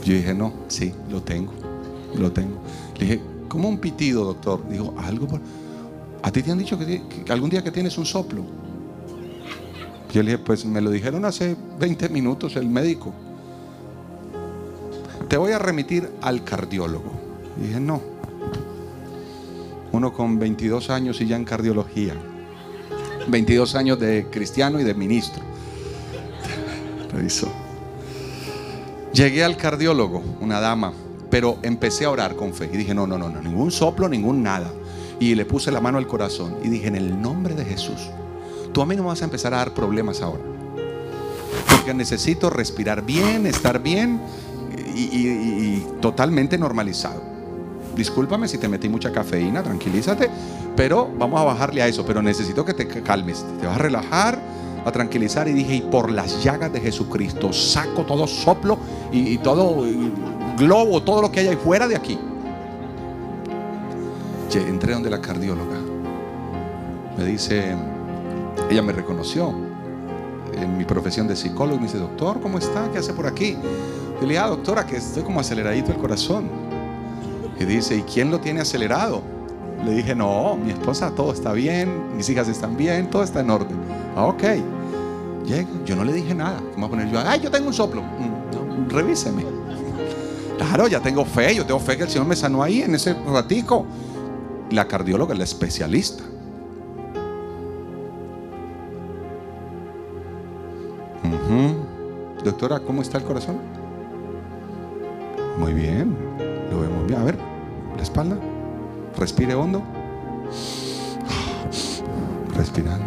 Yo 0.05 0.14
dije, 0.14 0.33
no, 0.33 0.53
sí, 0.68 0.95
lo 1.11 1.22
tengo, 1.22 1.53
lo 2.16 2.31
tengo. 2.31 2.59
Le 2.99 3.07
dije, 3.07 3.20
¿cómo 3.49 3.68
un 3.68 3.79
pitido, 3.79 4.25
doctor? 4.25 4.68
Dijo, 4.68 4.95
algo 4.99 5.27
por... 5.27 5.41
¿A 6.22 6.31
ti 6.31 6.43
te 6.43 6.53
han 6.53 6.59
dicho 6.59 6.79
que, 6.79 7.03
algún 7.29 7.51
día 7.51 7.64
que 7.64 7.72
tienes 7.72 7.99
un 7.99 8.07
soplo? 8.07 8.45
Yo 10.12 10.22
le 10.22 10.33
dije, 10.33 10.39
pues 10.39 10.64
me 10.64 10.81
lo 10.81 10.91
dijeron 10.91 11.25
hace 11.25 11.57
20 11.81 12.09
minutos 12.11 12.55
el 12.55 12.68
médico. 12.68 13.12
Te 15.29 15.37
voy 15.37 15.51
a 15.51 15.59
remitir 15.59 16.09
al 16.22 16.45
cardiólogo. 16.45 17.11
Y 17.61 17.66
dije, 17.66 17.81
no. 17.81 18.01
Uno 19.91 20.12
con 20.12 20.39
22 20.39 20.91
años 20.91 21.20
y 21.20 21.27
ya 21.27 21.35
en 21.35 21.45
cardiología. 21.45 22.14
22 23.29 23.75
años 23.75 23.99
de 23.99 24.27
cristiano 24.31 24.81
y 24.81 24.85
de 24.85 24.95
ministro. 24.95 25.43
Revisó. 27.11 27.51
Llegué 29.12 29.45
al 29.45 29.57
cardiólogo, 29.57 30.22
una 30.41 30.61
dama, 30.61 30.93
pero 31.31 31.59
empecé 31.62 32.05
a 32.05 32.11
orar 32.11 32.35
con 32.35 32.53
fe 32.53 32.68
y 32.72 32.77
dije, 32.77 32.95
no, 32.95 33.07
no, 33.07 33.16
no, 33.16 33.29
no, 33.29 33.41
ningún 33.41 33.70
soplo, 33.70 34.09
ningún 34.09 34.43
nada. 34.43 34.72
Y 35.20 35.35
le 35.35 35.45
puse 35.45 35.70
la 35.70 35.81
mano 35.81 35.99
al 35.99 36.07
corazón 36.07 36.57
y 36.62 36.68
dije, 36.68 36.89
en 36.89 36.97
el 36.97 37.20
nombre 37.20 37.55
de 37.55 37.64
Jesús, 37.64 38.11
tú 38.72 38.83
a 38.83 38.87
mí 38.87 38.97
no 38.97 39.05
vas 39.05 39.22
a 39.22 39.25
empezar 39.25 39.55
a 39.55 39.59
dar 39.59 39.72
problemas 39.72 40.20
ahora. 40.20 40.43
Porque 41.70 41.95
necesito 41.95 42.51
respirar 42.51 43.05
bien, 43.05 43.47
estar 43.47 43.81
bien 43.83 44.20
y 44.97 45.79
totalmente 46.01 46.59
normalizado 46.59 47.34
discúlpame 47.97 48.49
si 48.49 48.59
te 48.59 48.68
metí 48.68 48.88
mucha 48.88 49.12
cafeína, 49.12 49.62
tranquilízate, 49.62 50.30
pero 50.76 51.11
vamos 51.18 51.40
a 51.40 51.45
bajarle 51.45 51.82
a 51.82 51.88
eso, 51.88 52.05
pero 52.05 52.22
necesito 52.22 52.64
que 52.64 52.74
te 52.74 52.86
calmes, 53.03 53.45
te 53.61 53.66
vas 53.66 53.76
a 53.76 53.78
relajar, 53.78 54.38
a 54.84 54.92
tranquilizar 54.92 55.49
y 55.49 55.53
dije, 55.53 55.76
y 55.76 55.80
por 55.80 56.11
las 56.11 56.42
llagas 56.42 56.72
de 56.72 56.80
Jesucristo, 56.80 57.53
saco 57.53 58.03
todo 58.05 58.26
soplo 58.26 58.78
y, 59.11 59.38
todo 59.38 59.84
globo, 60.59 61.03
todo 61.03 61.22
lo 61.22 61.32
que 61.32 61.40
hay 61.40 61.49
ahí 61.49 61.57
fuera 61.57 61.88
de 61.88 61.97
aquí. 61.97 62.18
Entré 64.55 64.92
donde 64.92 65.11
la 65.11 65.20
cardióloga. 65.20 65.80
Me 67.18 67.24
dice, 67.24 67.74
ella 68.70 68.82
me 68.82 68.92
reconoció 68.92 69.53
en 70.53 70.78
mi 70.78 70.84
profesión 70.84 71.26
de 71.26 71.34
psicólogo. 71.34 71.78
Me 71.78 71.86
dice, 71.86 71.99
doctor, 71.99 72.40
¿cómo 72.40 72.59
está? 72.59 72.88
¿Qué 72.92 72.99
hace 72.99 73.12
por 73.12 73.26
aquí? 73.26 73.57
Yo 74.14 74.20
le 74.20 74.28
dije, 74.28 74.38
ah, 74.38 74.49
doctora, 74.49 74.86
que 74.86 74.97
estoy 74.97 75.24
como 75.24 75.40
aceleradito 75.40 75.90
el 75.90 75.99
corazón. 75.99 76.49
Y 77.59 77.65
dice, 77.65 77.97
¿y 77.97 78.03
quién 78.03 78.31
lo 78.31 78.41
tiene 78.41 78.61
acelerado? 78.61 79.23
Le 79.85 79.93
dije, 79.93 80.15
no, 80.15 80.57
mi 80.57 80.73
esposa, 80.73 81.11
todo 81.11 81.33
está 81.33 81.53
bien, 81.53 82.17
mis 82.17 82.29
hijas 82.29 82.49
están 82.49 82.77
bien, 82.77 83.11
todo 83.11 83.23
está 83.23 83.41
en 83.41 83.51
orden. 83.51 83.77
Ah, 84.17 84.27
ok. 84.27 84.43
Yo 85.85 85.95
no 85.95 86.05
le 86.05 86.13
dije 86.13 86.35
nada. 86.35 86.59
¿Cómo 86.73 86.87
a 86.87 86.91
poner 86.91 87.11
yo? 87.11 87.21
Ay, 87.25 87.41
yo 87.41 87.51
tengo 87.51 87.69
un 87.69 87.75
soplo. 87.75 88.03
Mm, 88.03 88.89
revíseme. 88.89 89.45
Claro, 90.57 90.89
ya 90.89 91.01
tengo 91.01 91.25
fe, 91.25 91.55
yo 91.55 91.67
tengo 91.67 91.81
fe 91.81 91.97
que 91.97 92.05
el 92.05 92.09
Señor 92.09 92.27
me 92.27 92.37
sanó 92.37 92.63
ahí 92.63 92.83
en 92.83 92.95
ese 92.95 93.15
ratico. 93.15 93.85
La 94.71 94.89
cardióloga, 94.89 95.35
la 95.35 95.45
especialista. 95.45 96.25
Doctora, 102.43 102.81
¿cómo 102.81 103.01
está 103.01 103.19
el 103.19 103.25
corazón? 103.25 103.57
Muy 105.59 105.73
bien. 105.73 106.15
Espalda. 108.15 108.37
Respire 109.19 109.55
hondo. 109.55 109.83
Respirando. 112.55 113.05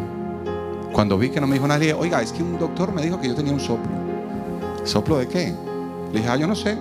Cuando 0.92 1.18
vi 1.18 1.30
que 1.30 1.40
no 1.40 1.48
me 1.48 1.54
dijo 1.54 1.68
nadie, 1.68 1.94
oiga, 1.94 2.22
es 2.22 2.34
que 2.34 2.44
un 2.44 2.60
doctor 2.60 2.92
me 2.92 3.02
dijo 3.02 3.20
que 3.22 3.30
yo 3.30 3.36
tenía 3.36 3.54
un 3.54 3.60
soplo. 3.60 3.92
¿Soplo 4.84 5.18
de 5.18 5.28
qué? 5.28 5.54
Le 6.12 6.20
dije, 6.20 6.30
ah, 6.30 6.36
yo 6.36 6.48
no 6.48 6.56
sé. 6.56 6.78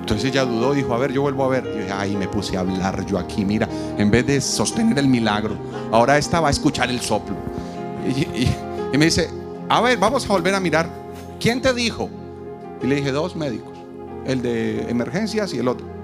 Entonces 0.00 0.30
ella 0.30 0.44
dudó 0.44 0.72
dijo, 0.72 0.94
a 0.94 0.98
ver, 0.98 1.12
yo 1.12 1.22
vuelvo 1.22 1.44
a 1.44 1.48
ver. 1.48 1.64
Y 1.66 1.68
yo 1.68 1.78
dije, 1.80 1.92
ay, 1.92 2.16
me 2.16 2.28
puse 2.28 2.56
a 2.56 2.60
hablar 2.60 3.04
yo 3.04 3.18
aquí, 3.18 3.44
mira, 3.44 3.68
en 3.98 4.10
vez 4.10 4.26
de 4.26 4.40
sostener 4.40 4.98
el 4.98 5.08
milagro, 5.08 5.56
ahora 5.92 6.16
estaba 6.16 6.48
a 6.48 6.50
escuchar 6.50 6.88
el 6.88 7.00
soplo. 7.00 7.36
Y, 8.06 8.48
y 8.94 8.98
me 8.98 9.06
dice, 9.06 9.28
a 9.68 9.80
ver, 9.80 9.98
vamos 9.98 10.24
a 10.24 10.28
volver 10.28 10.54
a 10.54 10.60
mirar. 10.60 10.88
¿Quién 11.40 11.60
te 11.60 11.74
dijo? 11.74 12.08
Y 12.82 12.86
le 12.86 12.96
dije, 12.96 13.10
dos 13.10 13.36
médicos 13.36 13.76
el 14.26 14.42
de 14.42 14.90
emergencias 14.90 15.54
y 15.54 15.58
el 15.58 15.68
otro. 15.68 15.95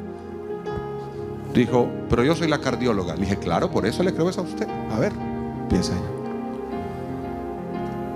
Dijo, 1.55 1.89
pero 2.09 2.25
yo 2.25 2.35
soy 2.35 2.49
la 2.49 2.59
cardióloga. 2.59 3.15
Le 3.15 3.23
dije, 3.23 3.37
claro, 3.37 3.71
por 3.71 3.87
eso 3.87 4.03
le 4.03 4.13
creo 4.13 4.29
eso 4.29 4.41
a 4.41 4.45
usted. 4.45 4.67
A 4.91 4.99
ver, 4.99 5.13
piensa 5.69 5.93
ella. 5.93 6.03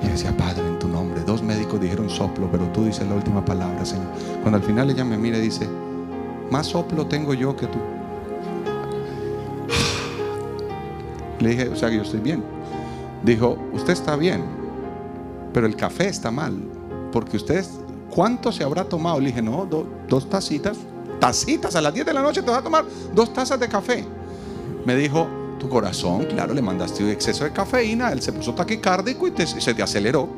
Y 0.03 0.09
decía, 0.09 0.37
Padre, 0.37 0.67
en 0.67 0.79
tu 0.79 0.89
nombre. 0.89 1.23
Dos 1.23 1.43
médicos 1.43 1.81
dijeron 1.81 2.09
soplo, 2.09 2.49
pero 2.51 2.65
tú 2.73 2.85
dices 2.85 3.07
la 3.07 3.15
última 3.15 3.45
palabra, 3.45 3.85
Señor. 3.85 4.07
Cuando 4.43 4.59
al 4.59 4.63
final 4.63 4.91
ella 4.91 5.05
me 5.05 5.19
mira 5.19 5.39
y 5.39 5.43
dice, 5.43 5.69
más 6.51 6.67
soplo 6.67 7.07
tengo 7.07 7.35
yo 7.35 7.57
que 7.57 7.67
tú. 7.67 7.79
Le 11.41 11.51
dije, 11.51 11.69
o 11.69 11.77
sea 11.77 11.91
que 11.91 11.97
yo 11.97 12.03
estoy 12.03 12.21
bien. 12.21 12.43
Dijo, 13.23 13.59
usted 13.73 13.93
está 13.93 14.17
bien, 14.17 14.45
pero 15.53 15.67
el 15.67 15.77
café 15.77 16.09
está 16.09 16.31
mal, 16.31 16.55
porque 17.13 17.37
usted 17.37 17.65
¿cuánto 18.17 18.51
se 18.51 18.65
habrá 18.65 18.85
tomado? 18.85 19.21
Le 19.21 19.27
dije, 19.27 19.43
no, 19.43 19.69
dos 20.09 20.31
tacitas, 20.31 20.79
tacitas, 21.19 21.75
a 21.77 21.81
las 21.81 21.93
10 21.93 22.07
de 22.07 22.13
la 22.13 22.23
noche 22.23 22.43
te 22.43 22.51
vas 22.51 22.61
a 22.61 22.63
tomar 22.63 22.85
dos 23.15 23.33
tazas 23.33 23.59
de 23.59 23.69
café. 23.69 24.05
Me 24.85 24.95
dijo, 24.97 25.27
tu 25.59 25.69
corazón, 25.69 26.25
claro, 26.27 26.55
le 26.55 26.63
mandaste 26.63 27.03
un 27.03 27.11
exceso 27.11 27.45
de 27.45 27.53
cafeína, 27.53 28.13
él 28.13 28.23
se 28.23 28.33
puso 28.33 28.55
taquicárdico 28.55 29.27
y 29.27 29.33
se 29.47 29.75
te 29.75 29.83
aceleró. 29.83 30.29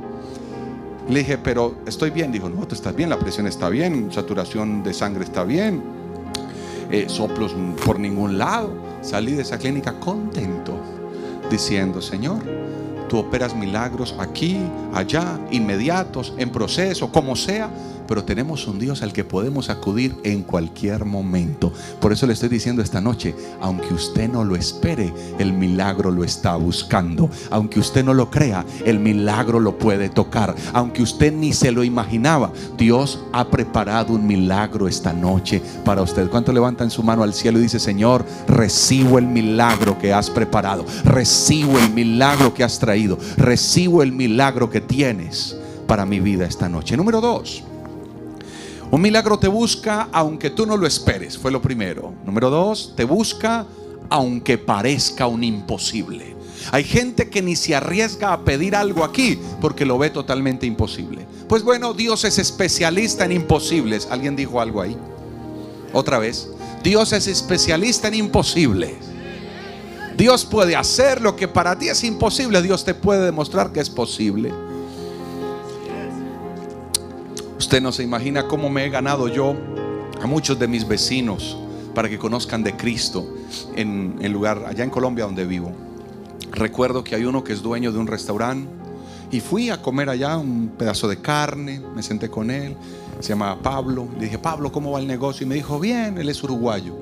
Le 1.09 1.21
dije, 1.21 1.39
pero 1.39 1.77
estoy 1.87 2.11
bien. 2.11 2.31
Dijo, 2.31 2.49
no, 2.49 2.67
tú 2.67 2.75
estás 2.75 2.95
bien, 2.95 3.09
la 3.09 3.19
presión 3.19 3.47
está 3.47 3.69
bien, 3.69 4.13
saturación 4.13 4.83
de 4.83 4.93
sangre 4.93 5.25
está 5.25 5.43
bien, 5.45 5.83
eh, 6.91 7.07
soplos 7.09 7.55
por 7.85 7.99
ningún 7.99 8.39
lado. 8.39 8.71
Salí 9.01 9.33
de 9.33 9.43
esa 9.43 9.59
clínica 9.59 9.99
contento, 9.99 10.79
diciendo, 11.51 12.03
Señor, 12.03 12.43
Tú 13.09 13.17
operas 13.19 13.57
milagros 13.57 14.15
aquí, 14.19 14.59
allá, 14.93 15.41
inmediatos, 15.51 16.35
en 16.37 16.51
proceso, 16.51 17.11
como 17.11 17.37
sea 17.37 17.71
pero 18.09 18.25
tenemos 18.25 18.67
un 18.67 18.79
Dios 18.79 19.03
al 19.03 19.13
que 19.13 19.23
podemos 19.23 19.69
acudir 19.69 20.17
en 20.25 20.43
cualquier 20.43 21.05
momento. 21.05 21.73
Por 22.01 22.13
eso 22.13 22.27
le 22.27 22.33
estoy 22.33 22.49
diciendo 22.49 22.83
esta 22.83 23.01
noche, 23.01 23.35
aunque 23.61 23.93
usted 23.93 24.29
no 24.31 24.43
lo 24.45 24.57
espere, 24.57 25.13
el 25.39 25.53
milagro 25.53 26.11
lo 26.11 26.25
está 26.25 26.57
buscando. 26.57 27.31
Aunque 27.51 27.79
usted 27.79 28.05
no 28.05 28.15
lo 28.15 28.31
crea, 28.31 28.65
el 28.85 28.99
milagro 28.99 29.61
lo 29.61 29.79
puede 29.79 30.09
tocar. 30.09 30.55
Aunque 30.73 31.03
usted 31.03 31.33
ni 31.33 31.53
se 31.53 31.71
lo 31.71 31.85
imaginaba, 31.85 32.51
Dios 32.79 33.21
ha 33.33 33.49
preparado 33.49 34.15
un 34.15 34.27
milagro 34.27 34.89
esta 34.89 35.13
noche 35.13 35.63
para 35.85 36.03
usted. 36.03 36.31
¿Cuánto 36.31 36.53
levanta 36.53 36.85
en 36.85 36.91
su 36.91 37.03
mano 37.03 37.23
al 37.23 37.35
cielo 37.35 37.59
y 37.59 37.63
dice, 37.63 37.79
Señor, 37.79 38.25
recibo 38.47 39.19
el 39.19 39.27
milagro 39.27 39.99
que 39.99 40.15
has 40.15 40.31
preparado? 40.31 40.87
Recibo 41.05 41.79
el 41.79 41.91
milagro 41.91 42.55
que 42.55 42.65
has 42.65 42.79
traído. 42.79 43.19
Recibo 43.37 44.03
el 44.03 44.13
milagro 44.13 44.71
que 44.71 44.81
tienes 44.81 45.57
para 45.87 46.07
mi 46.07 46.21
vida 46.21 46.47
esta 46.47 46.69
noche. 46.69 46.97
Número 46.97 47.21
dos. 47.21 47.65
Un 48.91 49.03
milagro 49.03 49.39
te 49.39 49.49
busca 49.49 50.09
aunque 50.13 50.49
tú 50.49 50.65
no 50.65 50.77
lo 50.77 50.87
esperes, 50.87 51.37
fue 51.37 51.51
lo 51.51 51.61
primero. 51.61 52.15
Número 52.25 52.49
dos, 52.49 52.95
te 52.97 53.05
busca 53.05 53.67
aunque 54.09 54.57
parezca 54.57 55.27
un 55.27 55.45
imposible. 55.45 56.35
Hay 56.73 56.85
gente 56.85 57.29
que 57.29 57.43
ni 57.43 57.55
se 57.55 57.75
arriesga 57.75 58.33
a 58.33 58.45
pedir 58.45 58.75
algo 58.75 59.05
aquí 59.05 59.39
porque 59.61 59.85
lo 59.85 59.99
ve 59.99 60.09
totalmente 60.09 60.67
imposible. 60.67 61.27
Pues 61.49 61.63
bueno, 61.63 61.93
Dios 61.93 62.25
es 62.25 62.39
especialista 62.39 63.27
en 63.27 63.33
imposibles. 63.33 64.09
¿Alguien 64.11 64.37
dijo 64.37 64.61
algo 64.61 64.81
ahí? 64.81 64.97
Otra 65.93 66.19
vez. 66.19 66.49
Dios 66.83 67.13
es 67.13 67.27
especialista 67.27 68.09
en 68.09 68.15
imposibles. 68.15 68.95
Dios 70.17 70.47
puede 70.47 70.77
hacer 70.77 71.21
lo 71.21 71.37
que 71.37 71.47
para 71.47 71.79
ti 71.79 71.89
es 71.89 72.03
imposible. 72.05 72.63
Dios 72.63 72.85
te 72.85 72.95
puede 72.95 73.25
demostrar 73.25 73.73
que 73.73 73.81
es 73.81 73.91
posible. 73.91 74.53
Usted 77.59 77.83
no 77.83 77.91
se 77.91 78.05
imagina 78.05 78.47
cómo 78.47 78.71
me 78.71 78.87
he 78.87 78.89
ganado 78.89 79.27
yo 79.27 79.57
a 80.23 80.27
muchos 80.29 80.61
de 80.61 80.69
mis 80.69 80.87
vecinos 80.87 81.59
para 81.93 82.09
que 82.09 82.17
conozcan 82.17 82.63
de 82.63 82.77
Cristo 82.77 83.35
en 83.75 84.17
el 84.21 84.31
lugar 84.31 84.65
allá 84.65 84.85
en 84.85 84.91
Colombia 84.91 85.25
donde 85.25 85.45
vivo. 85.45 85.73
Recuerdo 86.53 87.03
que 87.03 87.17
hay 87.17 87.25
uno 87.25 87.43
que 87.43 87.53
es 87.53 87.61
dueño 87.61 87.91
de 87.91 87.99
un 87.99 88.07
restaurante 88.07 88.71
y 89.33 89.41
fui 89.41 89.71
a 89.71 89.83
comer 89.83 90.09
allá 90.09 90.39
un 90.39 90.69
pedazo 90.79 91.09
de 91.09 91.17
carne, 91.17 91.83
me 91.97 92.03
senté 92.05 92.31
con 92.31 92.53
él, 92.53 92.77
se 93.19 93.31
llama 93.31 93.59
Pablo, 93.61 94.07
le 94.17 94.27
dije, 94.27 94.39
Pablo, 94.39 94.71
¿cómo 94.71 94.93
va 94.93 95.01
el 95.01 95.09
negocio? 95.09 95.45
Y 95.45 95.49
me 95.49 95.57
dijo, 95.57 95.81
bien, 95.81 96.17
él 96.17 96.29
es 96.29 96.41
uruguayo, 96.45 96.95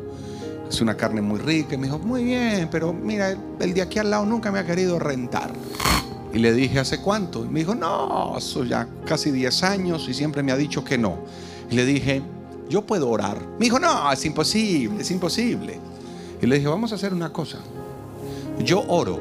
es 0.69 0.81
una 0.81 0.97
carne 0.97 1.21
muy 1.21 1.39
rica, 1.39 1.75
y 1.75 1.79
me 1.79 1.87
dijo, 1.87 1.99
muy 1.99 2.25
bien, 2.25 2.69
pero 2.71 2.95
mira, 2.95 3.37
el 3.61 3.75
de 3.75 3.83
aquí 3.83 3.99
al 3.99 4.11
lado 4.11 4.25
nunca 4.25 4.51
me 4.51 4.59
ha 4.59 4.65
querido 4.65 4.99
rentar. 4.99 5.53
Y 6.37 6.39
le 6.39 6.53
dije, 6.53 6.79
¿hace 6.79 7.01
cuánto? 7.01 7.47
Y 7.47 7.49
me 7.49 7.61
dijo, 7.61 7.75
no, 7.75 8.37
eso 8.37 8.63
ya 8.63 8.87
casi 9.07 9.31
10 9.31 9.63
años 9.63 10.07
y 10.07 10.13
siempre 10.13 10.43
me 10.43 10.53
ha 10.53 10.57
dicho 10.59 10.85
que 10.85 10.99
no. 10.99 11.17
Y 11.71 11.77
le 11.77 11.87
dije, 11.87 12.21
yo 12.69 12.85
puedo 12.85 13.09
orar. 13.09 13.41
Me 13.59 13.65
dijo, 13.65 13.79
no, 13.79 14.13
es 14.13 14.23
imposible, 14.27 15.01
es 15.01 15.11
imposible. 15.11 15.81
Y 16.43 16.47
le 16.47 16.57
dije, 16.57 16.69
vamos 16.69 16.93
a 16.93 16.97
hacer 16.97 17.15
una 17.15 17.33
cosa. 17.33 17.57
Yo 18.63 18.85
oro. 18.87 19.19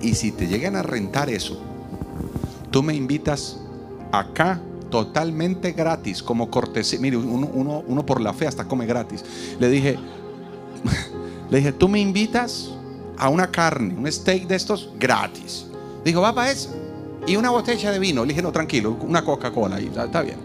Y 0.00 0.14
si 0.14 0.30
te 0.30 0.46
llegan 0.46 0.76
a 0.76 0.84
rentar 0.84 1.28
eso, 1.28 1.60
tú 2.70 2.84
me 2.84 2.94
invitas 2.94 3.58
acá 4.12 4.60
totalmente 4.90 5.72
gratis, 5.72 6.22
como 6.22 6.52
cortesía. 6.52 7.00
Mire, 7.00 7.16
uno, 7.16 7.82
uno 7.84 8.06
por 8.06 8.20
la 8.20 8.32
fe 8.32 8.46
hasta 8.46 8.64
come 8.64 8.86
gratis. 8.86 9.24
Le 9.58 9.68
dije, 9.68 9.98
le 11.50 11.58
dije, 11.58 11.72
tú 11.72 11.88
me 11.88 11.98
invitas 11.98 12.70
a 13.18 13.28
una 13.28 13.50
carne, 13.50 13.96
un 13.96 14.10
steak 14.10 14.46
de 14.46 14.54
estos 14.54 14.90
gratis. 14.96 15.66
Dijo, 16.04 16.20
va 16.20 16.34
para 16.34 16.50
eso. 16.50 16.70
Y 17.26 17.36
una 17.36 17.50
botella 17.50 17.90
de 17.90 17.98
vino. 17.98 18.24
Le 18.24 18.28
dije, 18.28 18.42
no, 18.42 18.52
tranquilo, 18.52 18.96
una 19.00 19.24
Coca-Cola. 19.24 19.80
Y 19.80 19.86
está 19.86 20.22
bien. 20.22 20.38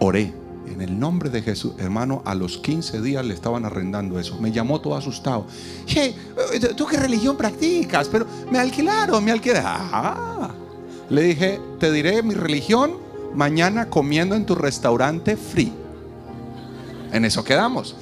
Oré. 0.00 0.34
En 0.66 0.80
el 0.80 0.98
nombre 0.98 1.28
de 1.28 1.42
Jesús, 1.42 1.74
hermano, 1.78 2.22
a 2.24 2.34
los 2.34 2.56
15 2.56 3.02
días 3.02 3.24
le 3.24 3.34
estaban 3.34 3.66
arrendando 3.66 4.18
eso. 4.18 4.40
Me 4.40 4.50
llamó 4.50 4.80
todo 4.80 4.96
asustado. 4.96 5.46
Che, 5.84 6.14
¿tú 6.74 6.86
qué 6.86 6.96
religión 6.96 7.36
practicas? 7.36 8.08
Pero 8.08 8.26
me 8.50 8.58
alquilaron, 8.58 9.22
me 9.22 9.32
alquilaron. 9.32 9.88
Ah. 9.92 10.50
Le 11.10 11.22
dije, 11.22 11.60
te 11.78 11.92
diré 11.92 12.22
mi 12.22 12.32
religión 12.32 12.96
mañana 13.34 13.90
comiendo 13.90 14.34
en 14.34 14.46
tu 14.46 14.54
restaurante 14.54 15.36
free. 15.36 15.72
En 17.12 17.26
eso 17.26 17.44
quedamos. 17.44 17.94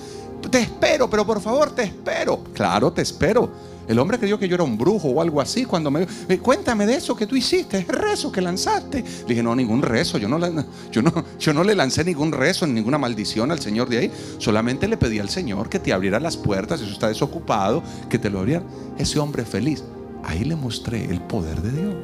Te 0.48 0.60
espero, 0.60 1.10
pero 1.10 1.26
por 1.26 1.40
favor, 1.40 1.72
te 1.72 1.82
espero. 1.82 2.40
Claro, 2.54 2.92
te 2.92 3.02
espero. 3.02 3.50
El 3.90 3.98
hombre 3.98 4.20
creyó 4.20 4.38
que 4.38 4.46
yo 4.46 4.54
era 4.54 4.62
un 4.62 4.78
brujo 4.78 5.08
o 5.08 5.20
algo 5.20 5.40
así 5.40 5.64
cuando 5.64 5.90
me 5.90 6.06
dijo, 6.28 6.44
cuéntame 6.44 6.86
de 6.86 6.94
eso 6.94 7.16
que 7.16 7.26
tú 7.26 7.34
hiciste, 7.34 7.78
es 7.78 7.88
rezo 7.88 8.30
que 8.30 8.40
lanzaste. 8.40 9.02
Le 9.02 9.26
dije, 9.26 9.42
no, 9.42 9.56
ningún 9.56 9.82
rezo, 9.82 10.16
yo 10.16 10.28
no, 10.28 10.38
yo, 10.92 11.02
no, 11.02 11.24
yo 11.40 11.52
no 11.52 11.64
le 11.64 11.74
lancé 11.74 12.04
ningún 12.04 12.30
rezo, 12.30 12.68
ni 12.68 12.74
ninguna 12.74 12.98
maldición 12.98 13.50
al 13.50 13.58
Señor 13.58 13.88
de 13.88 13.98
ahí. 13.98 14.12
Solamente 14.38 14.86
le 14.86 14.96
pedí 14.96 15.18
al 15.18 15.28
Señor 15.28 15.68
que 15.68 15.80
te 15.80 15.92
abriera 15.92 16.20
las 16.20 16.36
puertas, 16.36 16.80
eso 16.80 16.92
está 16.92 17.08
desocupado, 17.08 17.82
que 18.08 18.20
te 18.20 18.30
lo 18.30 18.38
abriera. 18.38 18.62
Ese 18.96 19.18
hombre 19.18 19.44
feliz. 19.44 19.82
Ahí 20.24 20.44
le 20.44 20.56
mostré 20.56 21.04
el 21.04 21.20
poder 21.20 21.60
de 21.62 21.70
Dios. 21.70 21.94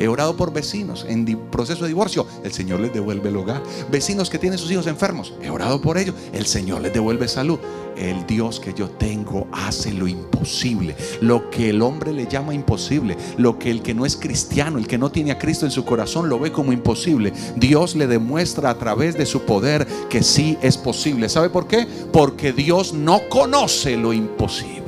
He 0.00 0.08
orado 0.08 0.36
por 0.36 0.52
vecinos 0.52 1.04
en 1.08 1.24
proceso 1.50 1.82
de 1.82 1.88
divorcio. 1.88 2.26
El 2.42 2.52
Señor 2.52 2.80
les 2.80 2.92
devuelve 2.92 3.28
el 3.28 3.36
hogar. 3.36 3.62
Vecinos 3.90 4.30
que 4.30 4.38
tienen 4.38 4.58
sus 4.58 4.70
hijos 4.70 4.86
enfermos. 4.86 5.34
He 5.42 5.50
orado 5.50 5.80
por 5.80 5.98
ellos. 5.98 6.14
El 6.32 6.46
Señor 6.46 6.80
les 6.80 6.92
devuelve 6.92 7.28
salud. 7.28 7.58
El 7.96 8.26
Dios 8.26 8.58
que 8.58 8.74
yo 8.74 8.88
tengo 8.90 9.46
hace 9.52 9.92
lo 9.92 10.08
imposible. 10.08 10.96
Lo 11.20 11.50
que 11.50 11.70
el 11.70 11.82
hombre 11.82 12.12
le 12.12 12.26
llama 12.26 12.54
imposible. 12.54 13.16
Lo 13.36 13.58
que 13.58 13.70
el 13.70 13.82
que 13.82 13.94
no 13.94 14.06
es 14.06 14.16
cristiano, 14.16 14.78
el 14.78 14.86
que 14.86 14.98
no 14.98 15.10
tiene 15.10 15.32
a 15.32 15.38
Cristo 15.38 15.64
en 15.64 15.72
su 15.72 15.84
corazón, 15.84 16.28
lo 16.28 16.38
ve 16.38 16.52
como 16.52 16.72
imposible. 16.72 17.32
Dios 17.56 17.94
le 17.94 18.06
demuestra 18.06 18.70
a 18.70 18.78
través 18.78 19.16
de 19.16 19.26
su 19.26 19.42
poder 19.42 19.86
que 20.08 20.22
sí 20.22 20.58
es 20.62 20.76
posible. 20.76 21.28
¿Sabe 21.28 21.50
por 21.50 21.66
qué? 21.66 21.86
Porque 22.12 22.52
Dios 22.52 22.92
no 22.92 23.20
conoce 23.28 23.96
lo 23.96 24.12
imposible. 24.12 24.83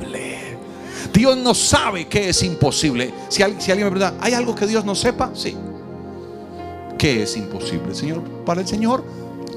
Dios 1.17 1.35
no 1.35 1.55
sabe 1.55 2.07
que 2.07 2.29
es 2.29 2.43
imposible. 2.43 3.11
Si, 3.29 3.41
alguien 3.41 3.85
me 3.85 3.91
pregunta, 3.91 4.13
¿hay 4.19 4.33
algo 4.33 4.53
que 4.53 4.67
Dios 4.67 4.85
no 4.85 4.93
sepa? 4.93 5.31
Sí. 5.33 5.57
¿Qué 6.95 7.23
es 7.23 7.35
imposible? 7.37 7.95
Señor, 7.95 8.21
para 8.45 8.61
el 8.61 8.67
Señor, 8.67 9.03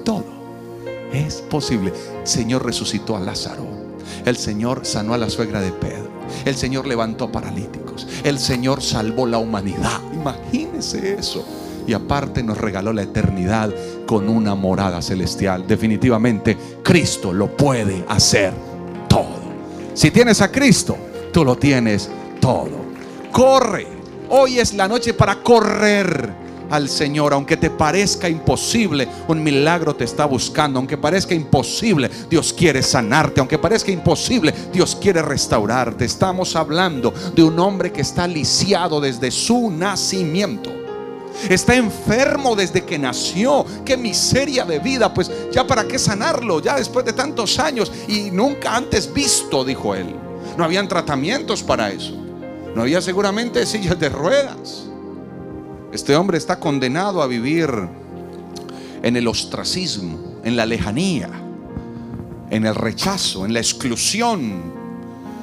todo 0.02 0.24
es 1.12 1.42
posible. 1.42 1.92
El 2.22 2.26
Señor 2.26 2.64
resucitó 2.64 3.14
a 3.14 3.20
Lázaro. 3.20 3.66
El 4.24 4.38
Señor 4.38 4.86
sanó 4.86 5.12
a 5.12 5.18
la 5.18 5.28
suegra 5.28 5.60
de 5.60 5.70
Pedro. 5.70 6.08
El 6.46 6.56
Señor 6.56 6.86
levantó 6.86 7.30
paralíticos. 7.30 8.06
El 8.24 8.38
Señor 8.38 8.80
salvó 8.80 9.26
la 9.26 9.36
humanidad. 9.36 10.00
Imagínese 10.14 11.18
eso. 11.18 11.44
Y 11.86 11.92
aparte 11.92 12.42
nos 12.42 12.56
regaló 12.56 12.94
la 12.94 13.02
eternidad 13.02 13.70
con 14.06 14.30
una 14.30 14.54
morada 14.54 15.02
celestial. 15.02 15.66
Definitivamente, 15.68 16.56
Cristo 16.82 17.34
lo 17.34 17.54
puede 17.54 18.02
hacer 18.08 18.54
todo. 19.10 19.40
Si 19.92 20.10
tienes 20.10 20.40
a 20.40 20.50
Cristo, 20.50 20.96
tú 21.32 21.44
lo 21.44 21.56
tienes 21.56 22.10
todo. 22.40 22.70
Corre. 23.32 23.86
Hoy 24.28 24.58
es 24.58 24.74
la 24.74 24.86
noche 24.86 25.12
para 25.12 25.42
correr 25.42 26.40
al 26.70 26.88
Señor, 26.88 27.32
aunque 27.32 27.56
te 27.56 27.68
parezca 27.68 28.28
imposible, 28.28 29.08
un 29.26 29.42
milagro 29.42 29.94
te 29.94 30.04
está 30.04 30.24
buscando, 30.24 30.78
aunque 30.78 30.96
parezca 30.96 31.34
imposible, 31.34 32.08
Dios 32.30 32.52
quiere 32.52 32.80
sanarte, 32.80 33.40
aunque 33.40 33.58
parezca 33.58 33.90
imposible, 33.90 34.54
Dios 34.72 34.96
quiere 35.00 35.20
restaurarte. 35.20 36.04
Estamos 36.04 36.54
hablando 36.54 37.12
de 37.34 37.42
un 37.42 37.58
hombre 37.58 37.92
que 37.92 38.02
está 38.02 38.26
lisiado 38.28 39.00
desde 39.00 39.32
su 39.32 39.68
nacimiento. 39.70 40.70
Está 41.48 41.74
enfermo 41.74 42.54
desde 42.54 42.84
que 42.84 42.98
nació. 42.98 43.64
Qué 43.84 43.96
miseria 43.96 44.64
de 44.64 44.78
vida. 44.78 45.12
Pues 45.12 45.30
ya 45.50 45.66
para 45.66 45.84
qué 45.84 45.98
sanarlo, 45.98 46.60
ya 46.60 46.76
después 46.76 47.04
de 47.04 47.12
tantos 47.12 47.58
años 47.58 47.90
y 48.08 48.30
nunca 48.30 48.76
antes 48.76 49.12
visto, 49.12 49.64
dijo 49.64 49.94
él. 49.94 50.29
No 50.60 50.66
habían 50.66 50.88
tratamientos 50.88 51.62
para 51.62 51.90
eso. 51.90 52.14
No 52.74 52.82
había 52.82 53.00
seguramente 53.00 53.64
sillas 53.64 53.98
de 53.98 54.10
ruedas. 54.10 54.90
Este 55.90 56.14
hombre 56.14 56.36
está 56.36 56.60
condenado 56.60 57.22
a 57.22 57.26
vivir 57.26 57.70
en 59.02 59.16
el 59.16 59.26
ostracismo, 59.26 60.18
en 60.44 60.56
la 60.56 60.66
lejanía, 60.66 61.30
en 62.50 62.66
el 62.66 62.74
rechazo, 62.74 63.46
en 63.46 63.54
la 63.54 63.60
exclusión. 63.60 64.60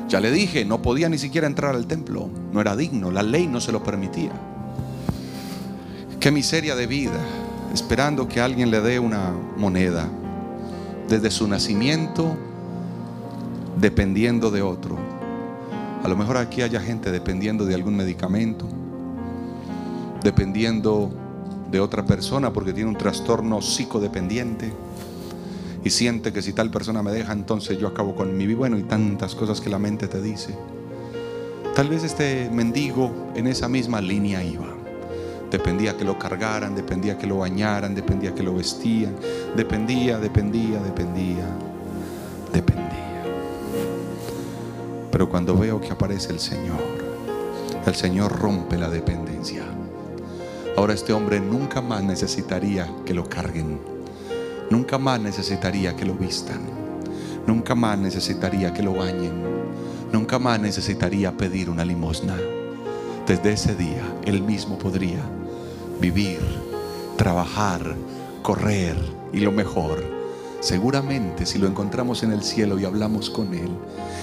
Ya 0.08 0.20
le 0.20 0.30
dije, 0.30 0.66
no 0.66 0.84
podía 0.84 1.10
ni 1.10 1.18
siquiera 1.18 1.48
entrar 1.48 1.74
al 1.74 1.88
templo. 1.88 2.30
No 2.54 2.62
era 2.62 2.76
digno, 2.76 3.10
la 3.10 3.24
ley 3.24 3.48
no 3.48 3.60
se 3.60 3.72
lo 3.72 3.82
permitía. 3.82 4.34
Qué 6.20 6.30
miseria 6.30 6.76
de 6.76 6.86
vida, 6.86 7.20
esperando 7.74 8.28
que 8.28 8.40
alguien 8.40 8.70
le 8.70 8.82
dé 8.82 9.00
una 9.00 9.32
moneda. 9.58 10.08
Desde 11.10 11.32
su 11.32 11.48
nacimiento 11.48 12.38
dependiendo 13.80 14.50
de 14.52 14.62
otro. 14.62 15.07
A 16.04 16.08
lo 16.08 16.16
mejor 16.16 16.38
aquí 16.38 16.62
haya 16.62 16.80
gente 16.80 17.12
dependiendo 17.12 17.66
de 17.66 17.76
algún 17.76 17.96
medicamento, 17.96 18.68
dependiendo 20.24 21.12
de 21.70 21.80
otra 21.80 22.06
persona 22.06 22.54
porque 22.54 22.74
tiene 22.74 22.90
un 22.90 22.98
trastorno 22.98 23.62
psicodependiente 23.62 24.72
y 25.84 25.90
siente 25.90 26.34
que 26.34 26.42
si 26.42 26.54
tal 26.54 26.70
persona 26.70 27.04
me 27.04 27.12
deja, 27.12 27.34
entonces 27.34 27.78
yo 27.78 27.88
acabo 27.88 28.16
con 28.16 28.36
mi 28.36 28.46
vida. 28.46 28.58
Bueno, 28.58 28.78
y 28.78 28.84
tantas 28.84 29.36
cosas 29.36 29.62
que 29.62 29.70
la 29.70 29.80
mente 29.80 30.08
te 30.08 30.22
dice. 30.22 30.56
Tal 31.76 31.90
vez 31.90 32.04
este 32.04 32.50
mendigo 32.52 33.12
en 33.36 33.48
esa 33.48 33.68
misma 33.68 34.02
línea 34.02 34.44
iba. 34.44 34.68
Dependía 35.52 35.96
que 35.96 36.04
lo 36.04 36.18
cargaran, 36.20 36.76
dependía 36.76 37.18
que 37.18 37.28
lo 37.28 37.38
bañaran, 37.38 37.96
dependía 37.96 38.36
que 38.36 38.44
lo 38.44 38.54
vestían, 38.54 39.16
dependía, 39.56 40.18
dependía, 40.20 40.82
dependía, 40.82 41.46
dependía. 42.52 42.87
Pero 45.18 45.30
cuando 45.30 45.58
veo 45.58 45.82
que 45.82 45.90
aparece 45.90 46.32
el 46.32 46.40
Señor, 46.40 46.78
el 47.88 47.96
Señor 47.96 48.40
rompe 48.40 48.78
la 48.78 48.88
dependencia. 48.88 49.64
Ahora 50.78 50.94
este 50.94 51.12
hombre 51.12 51.40
nunca 51.40 51.82
más 51.82 52.04
necesitaría 52.04 52.88
que 53.04 53.16
lo 53.16 53.28
carguen, 53.28 53.80
nunca 54.70 55.00
más 55.00 55.20
necesitaría 55.20 55.96
que 55.96 56.06
lo 56.06 56.14
vistan, 56.14 56.62
nunca 57.48 57.74
más 57.74 57.98
necesitaría 57.98 58.76
que 58.76 58.84
lo 58.84 58.94
bañen, 58.94 59.34
nunca 60.14 60.38
más 60.38 60.60
necesitaría 60.60 61.36
pedir 61.36 61.72
una 61.72 61.84
limosna. 61.84 62.36
Desde 63.26 63.54
ese 63.54 63.74
día 63.74 64.04
él 64.24 64.44
mismo 64.44 64.78
podría 64.78 65.24
vivir, 66.00 66.42
trabajar, 67.18 67.96
correr 68.44 68.96
y 69.34 69.40
lo 69.40 69.52
mejor. 69.52 70.17
Seguramente 70.60 71.46
si 71.46 71.60
lo 71.60 71.68
encontramos 71.68 72.24
en 72.24 72.32
el 72.32 72.44
cielo 72.44 72.80
y 72.80 72.86
hablamos 72.86 73.30
con 73.30 73.54
Él 73.54 73.70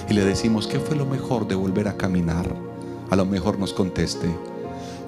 y 0.09 0.15
le 0.15 0.25
decimos 0.25 0.67
qué 0.67 0.81
fue 0.81 0.97
lo 0.97 1.07
mejor 1.07 1.47
de 1.47 1.55
volver 1.55 1.89
a 1.89 1.97
caminar, 1.97 2.47
a 3.11 3.17
lo 3.17 3.25
mejor 3.25 3.59
nos 3.59 3.73
conteste, 3.73 4.29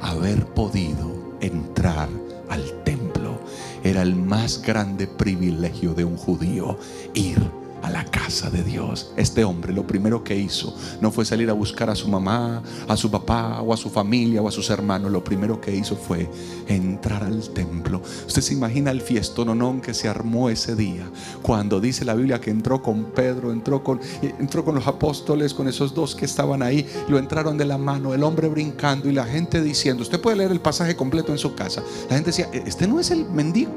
haber 0.00 0.46
podido 0.46 1.10
entrar 1.40 2.08
al 2.48 2.82
templo 2.84 3.40
era 3.82 4.02
el 4.02 4.14
más 4.16 4.62
grande 4.62 5.06
privilegio 5.06 5.94
de 5.94 6.04
un 6.04 6.16
judío, 6.16 6.78
ir 7.14 7.38
a 7.82 7.90
la 7.90 8.04
casa 8.04 8.50
de 8.50 8.62
Dios. 8.62 9.12
Este 9.16 9.44
hombre 9.44 9.72
lo 9.72 9.86
primero 9.86 10.24
que 10.24 10.36
hizo 10.36 10.74
no 11.00 11.10
fue 11.10 11.24
salir 11.24 11.50
a 11.50 11.52
buscar 11.52 11.90
a 11.90 11.94
su 11.94 12.08
mamá, 12.08 12.62
a 12.88 12.96
su 12.96 13.10
papá 13.10 13.60
o 13.60 13.72
a 13.72 13.76
su 13.76 13.90
familia 13.90 14.42
o 14.42 14.48
a 14.48 14.52
sus 14.52 14.70
hermanos. 14.70 15.10
Lo 15.10 15.22
primero 15.22 15.60
que 15.60 15.74
hizo 15.74 15.96
fue 15.96 16.28
entrar 16.66 17.24
al 17.24 17.48
templo. 17.50 18.02
Usted 18.26 18.42
se 18.42 18.54
imagina 18.54 18.90
el 18.90 19.00
fiestononón 19.00 19.80
que 19.80 19.94
se 19.94 20.08
armó 20.08 20.50
ese 20.50 20.74
día 20.74 21.04
cuando 21.42 21.80
dice 21.80 22.04
la 22.04 22.14
Biblia 22.14 22.40
que 22.40 22.50
entró 22.50 22.82
con 22.82 23.04
Pedro, 23.06 23.52
entró 23.52 23.82
con, 23.82 24.00
entró 24.22 24.64
con 24.64 24.74
los 24.74 24.86
apóstoles, 24.86 25.54
con 25.54 25.68
esos 25.68 25.94
dos 25.94 26.14
que 26.14 26.24
estaban 26.24 26.62
ahí, 26.62 26.86
lo 27.08 27.18
entraron 27.18 27.56
de 27.56 27.64
la 27.64 27.78
mano, 27.78 28.14
el 28.14 28.22
hombre 28.22 28.48
brincando 28.48 29.08
y 29.08 29.12
la 29.12 29.24
gente 29.24 29.62
diciendo, 29.62 30.02
usted 30.02 30.20
puede 30.20 30.36
leer 30.36 30.50
el 30.50 30.60
pasaje 30.60 30.96
completo 30.96 31.32
en 31.32 31.38
su 31.38 31.54
casa. 31.54 31.82
La 32.08 32.16
gente 32.16 32.30
decía, 32.30 32.48
este 32.52 32.86
no 32.86 33.00
es 33.00 33.10
el 33.10 33.24
mendigo. 33.26 33.72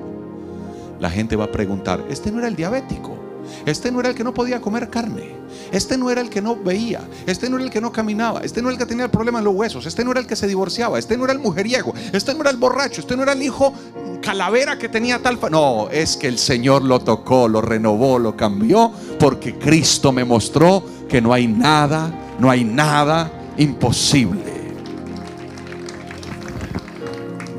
La 1.00 1.10
gente 1.10 1.36
va 1.36 1.46
a 1.46 1.52
preguntar, 1.52 2.04
este 2.10 2.32
no 2.32 2.40
era 2.40 2.48
el 2.48 2.56
diabético. 2.56 3.19
Este 3.66 3.92
no 3.92 4.00
era 4.00 4.10
el 4.10 4.16
que 4.16 4.24
no 4.24 4.34
podía 4.34 4.62
comer 4.62 4.90
carne. 4.90 5.36
Este 5.72 5.98
no 5.98 6.10
era 6.10 6.22
el 6.22 6.30
que 6.30 6.42
no 6.42 6.56
veía. 6.56 7.02
Este 7.26 7.50
no 7.50 7.58
era 7.58 7.66
el 7.66 7.72
que 7.72 7.82
no 7.82 7.92
caminaba. 7.92 8.42
Este 8.42 8.62
no 8.62 8.70
era 8.70 8.76
el 8.76 8.80
que 8.80 8.86
tenía 8.86 9.06
el 9.06 9.12
problema 9.12 9.40
en 9.40 9.46
los 9.46 9.56
huesos. 9.56 9.86
Este 9.86 10.04
no 10.04 10.12
era 10.12 10.20
el 10.20 10.28
que 10.28 10.36
se 10.36 10.48
divorciaba. 10.48 11.00
Este 11.00 11.18
no 11.18 11.26
era 11.26 11.34
el 11.34 11.40
mujeriego. 11.40 11.94
Este 12.12 12.34
no 12.34 12.42
era 12.42 12.50
el 12.50 12.58
borracho. 12.58 13.02
Este 13.02 13.16
no 13.16 13.24
era 13.24 13.34
el 13.34 13.42
hijo 13.42 13.74
calavera 14.22 14.78
que 14.78 14.90
tenía 14.90 15.22
tal... 15.22 15.40
No, 15.52 15.90
es 15.90 16.18
que 16.18 16.28
el 16.28 16.38
Señor 16.38 16.84
lo 16.84 17.00
tocó, 17.00 17.48
lo 17.48 17.62
renovó, 17.62 18.20
lo 18.20 18.36
cambió. 18.36 18.92
Porque 19.20 19.58
Cristo 19.58 20.12
me 20.12 20.24
mostró 20.24 20.84
que 21.08 21.22
no 21.22 21.34
hay 21.34 21.48
nada, 21.48 22.12
no 22.40 22.50
hay 22.50 22.64
nada 22.64 23.32
imposible. 23.58 24.60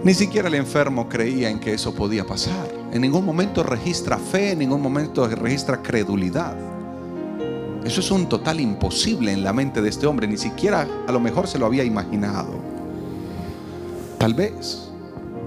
Ni 0.03 0.15
siquiera 0.15 0.49
el 0.49 0.55
enfermo 0.55 1.09
creía 1.09 1.51
en 1.51 1.61
que 1.61 1.75
eso 1.75 1.95
podía 1.95 2.25
pasar. 2.25 2.80
En 2.93 3.01
ningún 3.01 3.25
momento 3.25 3.63
registra 3.63 4.19
fe, 4.19 4.53
en 4.53 4.59
ningún 4.59 4.83
momento 4.83 5.27
registra 5.29 5.81
credulidad. 5.81 6.57
Eso 7.85 8.01
es 8.01 8.11
un 8.11 8.29
total 8.29 8.61
imposible 8.61 9.33
en 9.33 9.45
la 9.45 9.53
mente 9.53 9.81
de 9.81 9.89
este 9.89 10.07
hombre, 10.07 10.27
ni 10.27 10.37
siquiera 10.37 10.87
a 11.07 11.13
lo 11.13 11.21
mejor 11.21 11.47
se 11.47 11.59
lo 11.59 11.67
había 11.67 11.85
imaginado. 11.85 12.53
Tal 14.19 14.35
vez, 14.35 14.91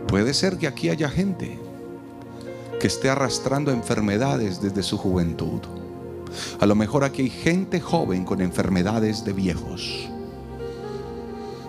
puede 0.08 0.34
ser 0.34 0.58
que 0.58 0.68
aquí 0.68 0.90
haya 0.90 1.10
gente 1.10 1.60
que 2.80 2.88
esté 2.88 3.10
arrastrando 3.10 3.72
enfermedades 3.72 4.62
desde 4.62 4.82
su 4.82 4.98
juventud. 4.98 5.62
A 6.60 6.66
lo 6.66 6.76
mejor 6.76 7.04
aquí 7.04 7.24
hay 7.24 7.30
gente 7.30 7.80
joven 7.80 8.26
con 8.26 8.42
enfermedades 8.42 9.24
de 9.24 9.34
viejos. 9.34 10.10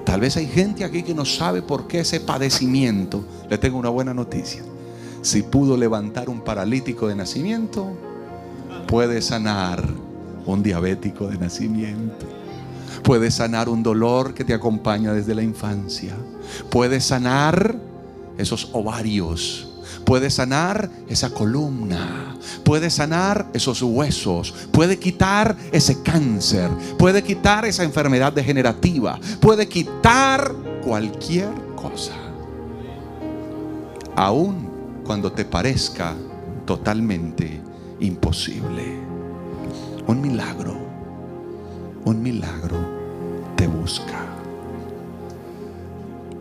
Tal 0.04 0.20
vez 0.20 0.36
hay 0.36 0.46
gente 0.46 0.84
aquí 0.84 1.02
que 1.02 1.14
no 1.14 1.24
sabe 1.24 1.62
por 1.62 1.88
qué 1.88 2.00
ese 2.00 2.20
padecimiento. 2.20 3.24
Le 3.50 3.58
tengo 3.58 3.78
una 3.78 3.88
buena 3.88 4.14
noticia. 4.14 4.62
Si 5.24 5.42
pudo 5.42 5.78
levantar 5.78 6.28
un 6.28 6.42
paralítico 6.42 7.08
de 7.08 7.14
nacimiento, 7.14 7.96
puede 8.86 9.22
sanar 9.22 9.82
un 10.44 10.62
diabético 10.62 11.28
de 11.28 11.38
nacimiento. 11.38 12.26
Puede 13.02 13.30
sanar 13.30 13.70
un 13.70 13.82
dolor 13.82 14.34
que 14.34 14.44
te 14.44 14.52
acompaña 14.52 15.14
desde 15.14 15.34
la 15.34 15.42
infancia. 15.42 16.14
Puede 16.70 17.00
sanar 17.00 17.74
esos 18.36 18.68
ovarios. 18.74 19.66
Puede 20.04 20.28
sanar 20.28 20.90
esa 21.08 21.30
columna. 21.30 22.36
Puede 22.62 22.90
sanar 22.90 23.48
esos 23.54 23.80
huesos. 23.80 24.54
Puede 24.72 24.98
quitar 24.98 25.56
ese 25.72 26.02
cáncer. 26.02 26.68
Puede 26.98 27.22
quitar 27.22 27.64
esa 27.64 27.82
enfermedad 27.82 28.34
degenerativa. 28.34 29.18
Puede 29.40 29.68
quitar 29.68 30.54
cualquier 30.82 31.48
cosa. 31.76 32.12
Aún 34.14 34.73
cuando 35.04 35.32
te 35.32 35.44
parezca 35.44 36.14
totalmente 36.64 37.60
imposible. 38.00 38.98
Un 40.06 40.20
milagro, 40.20 40.76
un 42.04 42.22
milagro 42.22 42.76
te 43.56 43.66
busca. 43.66 44.20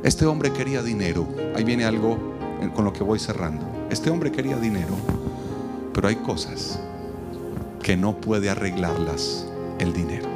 Este 0.04 0.26
hombre 0.26 0.52
quería 0.52 0.82
dinero. 0.82 1.28
Ahí 1.56 1.64
viene 1.64 1.86
algo 1.86 2.18
con 2.76 2.86
lo 2.86 2.94
que 2.94 3.04
voy 3.04 3.20
cerrando. 3.20 3.66
Este 3.90 4.10
hombre 4.10 4.32
quería 4.32 4.58
dinero, 4.58 4.96
pero 5.94 6.08
hay 6.08 6.16
cosas 6.18 6.80
que 7.82 7.96
no 7.96 8.16
puede 8.16 8.50
arreglarlas 8.50 9.46
el 9.80 9.94
dinero. 9.94 10.28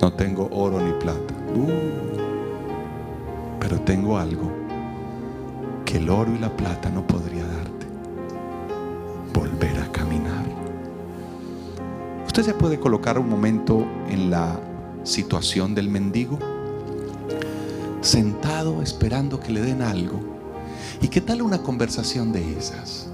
No 0.00 0.12
tengo 0.12 0.48
oro 0.52 0.80
ni 0.80 0.92
plata. 1.00 1.34
Uh 1.54 2.15
pero 3.60 3.80
tengo 3.80 4.18
algo 4.18 4.50
que 5.84 5.98
el 5.98 6.10
oro 6.10 6.34
y 6.34 6.38
la 6.38 6.54
plata 6.56 6.90
no 6.90 7.06
podría 7.06 7.46
darte. 7.46 7.86
Volver 9.32 9.78
a 9.78 9.92
caminar. 9.92 10.44
Usted 12.26 12.42
se 12.42 12.54
puede 12.54 12.78
colocar 12.78 13.18
un 13.18 13.28
momento 13.28 13.86
en 14.08 14.30
la 14.30 14.60
situación 15.04 15.74
del 15.74 15.88
mendigo, 15.88 16.38
sentado 18.00 18.82
esperando 18.82 19.40
que 19.40 19.52
le 19.52 19.62
den 19.62 19.82
algo. 19.82 20.20
¿Y 21.00 21.08
qué 21.08 21.20
tal 21.20 21.42
una 21.42 21.62
conversación 21.62 22.32
de 22.32 22.58
esas? 22.58 23.08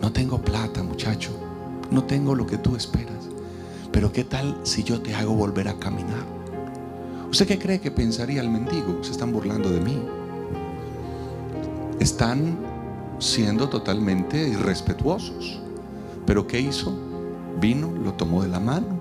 No 0.00 0.12
tengo 0.12 0.38
plata, 0.38 0.82
muchacho. 0.82 1.30
No 1.90 2.04
tengo 2.04 2.34
lo 2.34 2.46
que 2.46 2.58
tú 2.58 2.76
esperas. 2.76 3.28
Pero 3.92 4.12
¿qué 4.12 4.24
tal 4.24 4.58
si 4.62 4.82
yo 4.82 5.00
te 5.00 5.14
hago 5.14 5.34
volver 5.34 5.68
a 5.68 5.78
caminar? 5.78 6.37
¿Usted 7.30 7.46
qué 7.46 7.58
cree 7.58 7.80
que 7.80 7.90
pensaría 7.90 8.40
el 8.40 8.48
mendigo? 8.48 9.04
Se 9.04 9.12
están 9.12 9.32
burlando 9.32 9.68
de 9.68 9.80
mí. 9.80 10.02
Están 12.00 12.56
siendo 13.18 13.68
totalmente 13.68 14.48
irrespetuosos. 14.48 15.60
Pero 16.24 16.46
¿qué 16.46 16.60
hizo? 16.60 16.96
Vino, 17.60 17.92
lo 18.02 18.14
tomó 18.14 18.42
de 18.42 18.48
la 18.48 18.60
mano, 18.60 18.98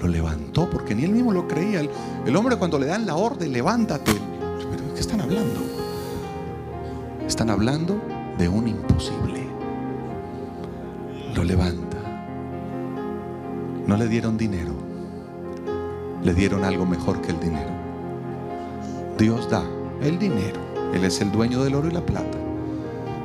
lo 0.00 0.08
levantó, 0.08 0.68
porque 0.68 0.94
ni 0.94 1.04
él 1.04 1.12
mismo 1.12 1.32
lo 1.32 1.46
creía. 1.46 1.82
El, 2.26 2.36
hombre 2.36 2.56
cuando 2.56 2.78
le 2.78 2.86
dan 2.86 3.06
la 3.06 3.14
orden, 3.14 3.52
levántate. 3.52 4.12
¿Pero 4.12 4.94
qué 4.94 5.00
están 5.00 5.20
hablando? 5.20 5.60
Están 7.26 7.50
hablando 7.50 8.00
de 8.38 8.48
un 8.48 8.66
imposible. 8.66 9.46
Lo 11.34 11.44
levanta. 11.44 11.96
No 13.86 13.96
le 13.96 14.08
dieron 14.08 14.36
dinero 14.36 14.85
le 16.26 16.34
dieron 16.34 16.64
algo 16.64 16.84
mejor 16.84 17.22
que 17.22 17.30
el 17.30 17.38
dinero. 17.38 17.70
Dios 19.16 19.48
da 19.48 19.62
el 20.02 20.18
dinero. 20.18 20.60
Él 20.92 21.04
es 21.04 21.20
el 21.20 21.30
dueño 21.30 21.62
del 21.62 21.76
oro 21.76 21.86
y 21.86 21.92
la 21.92 22.04
plata. 22.04 22.36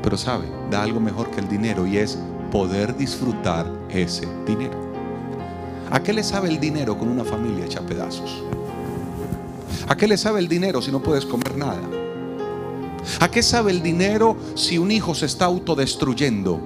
Pero 0.03 0.17
sabe, 0.17 0.45
da 0.69 0.83
algo 0.83 0.99
mejor 0.99 1.31
que 1.31 1.39
el 1.39 1.49
dinero 1.49 1.87
y 1.87 1.97
es 1.97 2.19
poder 2.51 2.95
disfrutar 2.95 3.65
ese 3.89 4.27
dinero. 4.45 4.79
¿A 5.89 6.03
qué 6.03 6.13
le 6.13 6.23
sabe 6.23 6.49
el 6.49 6.59
dinero 6.59 6.95
con 6.95 7.07
una 7.07 7.23
familia 7.23 7.65
hecha 7.65 7.81
pedazos? 7.81 8.43
¿A 9.87 9.97
qué 9.97 10.07
le 10.07 10.15
sabe 10.15 10.39
el 10.39 10.47
dinero 10.47 10.79
si 10.79 10.91
no 10.91 11.01
puedes 11.01 11.25
comer 11.25 11.57
nada? 11.57 11.81
¿A 13.19 13.31
qué 13.31 13.41
sabe 13.41 13.71
el 13.71 13.81
dinero 13.81 14.37
si 14.53 14.77
un 14.77 14.91
hijo 14.91 15.15
se 15.15 15.25
está 15.25 15.45
autodestruyendo? 15.45 16.61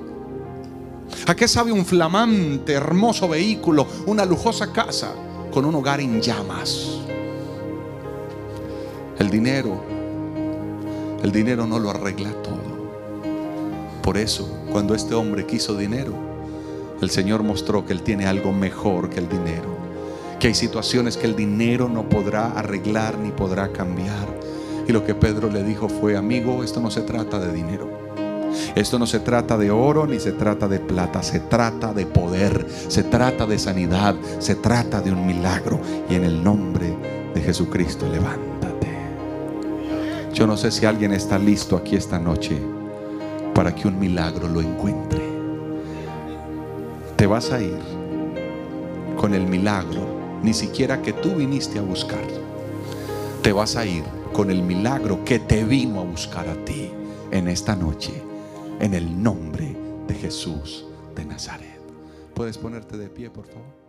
¿A 1.28 1.34
qué 1.34 1.48
sabe 1.48 1.72
un 1.72 1.86
flamante, 1.86 2.74
hermoso 2.74 3.30
vehículo, 3.30 3.88
una 4.06 4.26
lujosa 4.26 4.74
casa? 4.74 5.14
Con 5.56 5.64
un 5.64 5.74
hogar 5.76 6.02
en 6.02 6.22
llamas. 6.22 7.00
El 9.18 9.30
dinero, 9.30 9.82
el 11.24 11.32
dinero 11.32 11.66
no 11.66 11.80
lo 11.80 11.92
arregla 11.92 12.30
todo. 12.42 12.76
Por 14.04 14.18
eso, 14.18 14.66
cuando 14.74 14.94
este 14.94 15.14
hombre 15.16 15.46
quiso 15.46 15.78
dinero, 15.78 16.12
el 17.02 17.10
Señor 17.10 17.42
mostró 17.42 17.86
que 17.86 17.94
Él 17.94 18.02
tiene 18.02 18.26
algo 18.26 18.52
mejor 18.52 19.10
que 19.10 19.20
el 19.20 19.30
dinero. 19.30 19.78
Que 20.42 20.48
hay 20.48 20.56
situaciones 20.56 21.16
que 21.16 21.26
el 21.26 21.38
dinero 21.38 21.88
no 21.88 22.10
podrá 22.10 22.48
arreglar 22.48 23.18
ni 23.18 23.32
podrá 23.32 23.72
cambiar. 23.72 24.28
Y 24.90 24.92
lo 24.92 25.06
que 25.06 25.16
Pedro 25.16 25.50
le 25.50 25.64
dijo 25.64 25.88
fue, 25.88 26.18
amigo, 26.18 26.66
esto 26.66 26.82
no 26.82 26.92
se 26.92 27.00
trata 27.00 27.40
de 27.40 27.54
dinero. 27.54 27.88
Esto 28.76 29.00
no 29.00 29.08
se 29.08 29.20
trata 29.20 29.58
de 29.58 29.72
oro 29.72 30.06
ni 30.08 30.20
se 30.20 30.32
trata 30.32 30.68
de 30.68 30.80
plata, 30.80 31.24
se 31.24 31.40
trata 31.40 31.94
de 31.94 32.06
poder, 32.06 32.68
se 32.88 33.04
trata 33.04 33.46
de 33.46 33.58
sanidad, 33.60 34.16
se 34.40 34.56
trata 34.56 35.02
de 35.02 35.12
un 35.12 35.26
milagro. 35.26 35.80
Y 36.10 36.16
en 36.16 36.24
el 36.24 36.44
nombre 36.44 36.96
de 37.34 37.42
Jesucristo, 37.42 38.08
levántate. 38.12 38.88
Yo 40.34 40.46
no 40.48 40.58
sé 40.58 40.72
si 40.72 40.86
alguien 40.86 41.14
está 41.14 41.40
listo 41.40 41.78
aquí 41.78 41.96
esta 41.96 42.20
noche 42.20 42.60
para 43.54 43.74
que 43.74 43.88
un 43.88 43.98
milagro 43.98 44.50
lo 44.50 44.62
encuentre. 44.62 45.22
Te 47.16 47.26
vas 47.26 47.52
a 47.52 47.62
ir 47.62 47.80
con 49.16 49.34
el 49.34 49.48
milagro, 49.48 50.06
ni 50.44 50.54
siquiera 50.54 51.02
que 51.02 51.14
tú 51.14 51.36
viniste 51.36 51.80
a 51.80 51.82
buscar. 51.82 52.26
Te 53.42 53.54
vas 53.54 53.78
a 53.78 53.86
ir 53.86 54.04
con 54.34 54.52
el 54.52 54.62
milagro 54.62 55.24
que 55.24 55.40
te 55.40 55.64
vino 55.64 56.02
a 56.02 56.04
buscar 56.04 56.50
a 56.50 56.66
ti 56.66 56.92
en 57.32 57.48
esta 57.48 57.76
noche, 57.76 58.22
en 58.80 58.94
el 58.94 59.22
nombre 59.22 59.76
de 60.08 60.14
Jesús 60.14 60.86
de 61.16 61.26
Nazaret. 61.26 61.80
¿Puedes 62.34 62.58
ponerte 62.58 62.98
de 62.98 63.10
pie, 63.10 63.30
por 63.30 63.48
favor? 63.48 63.85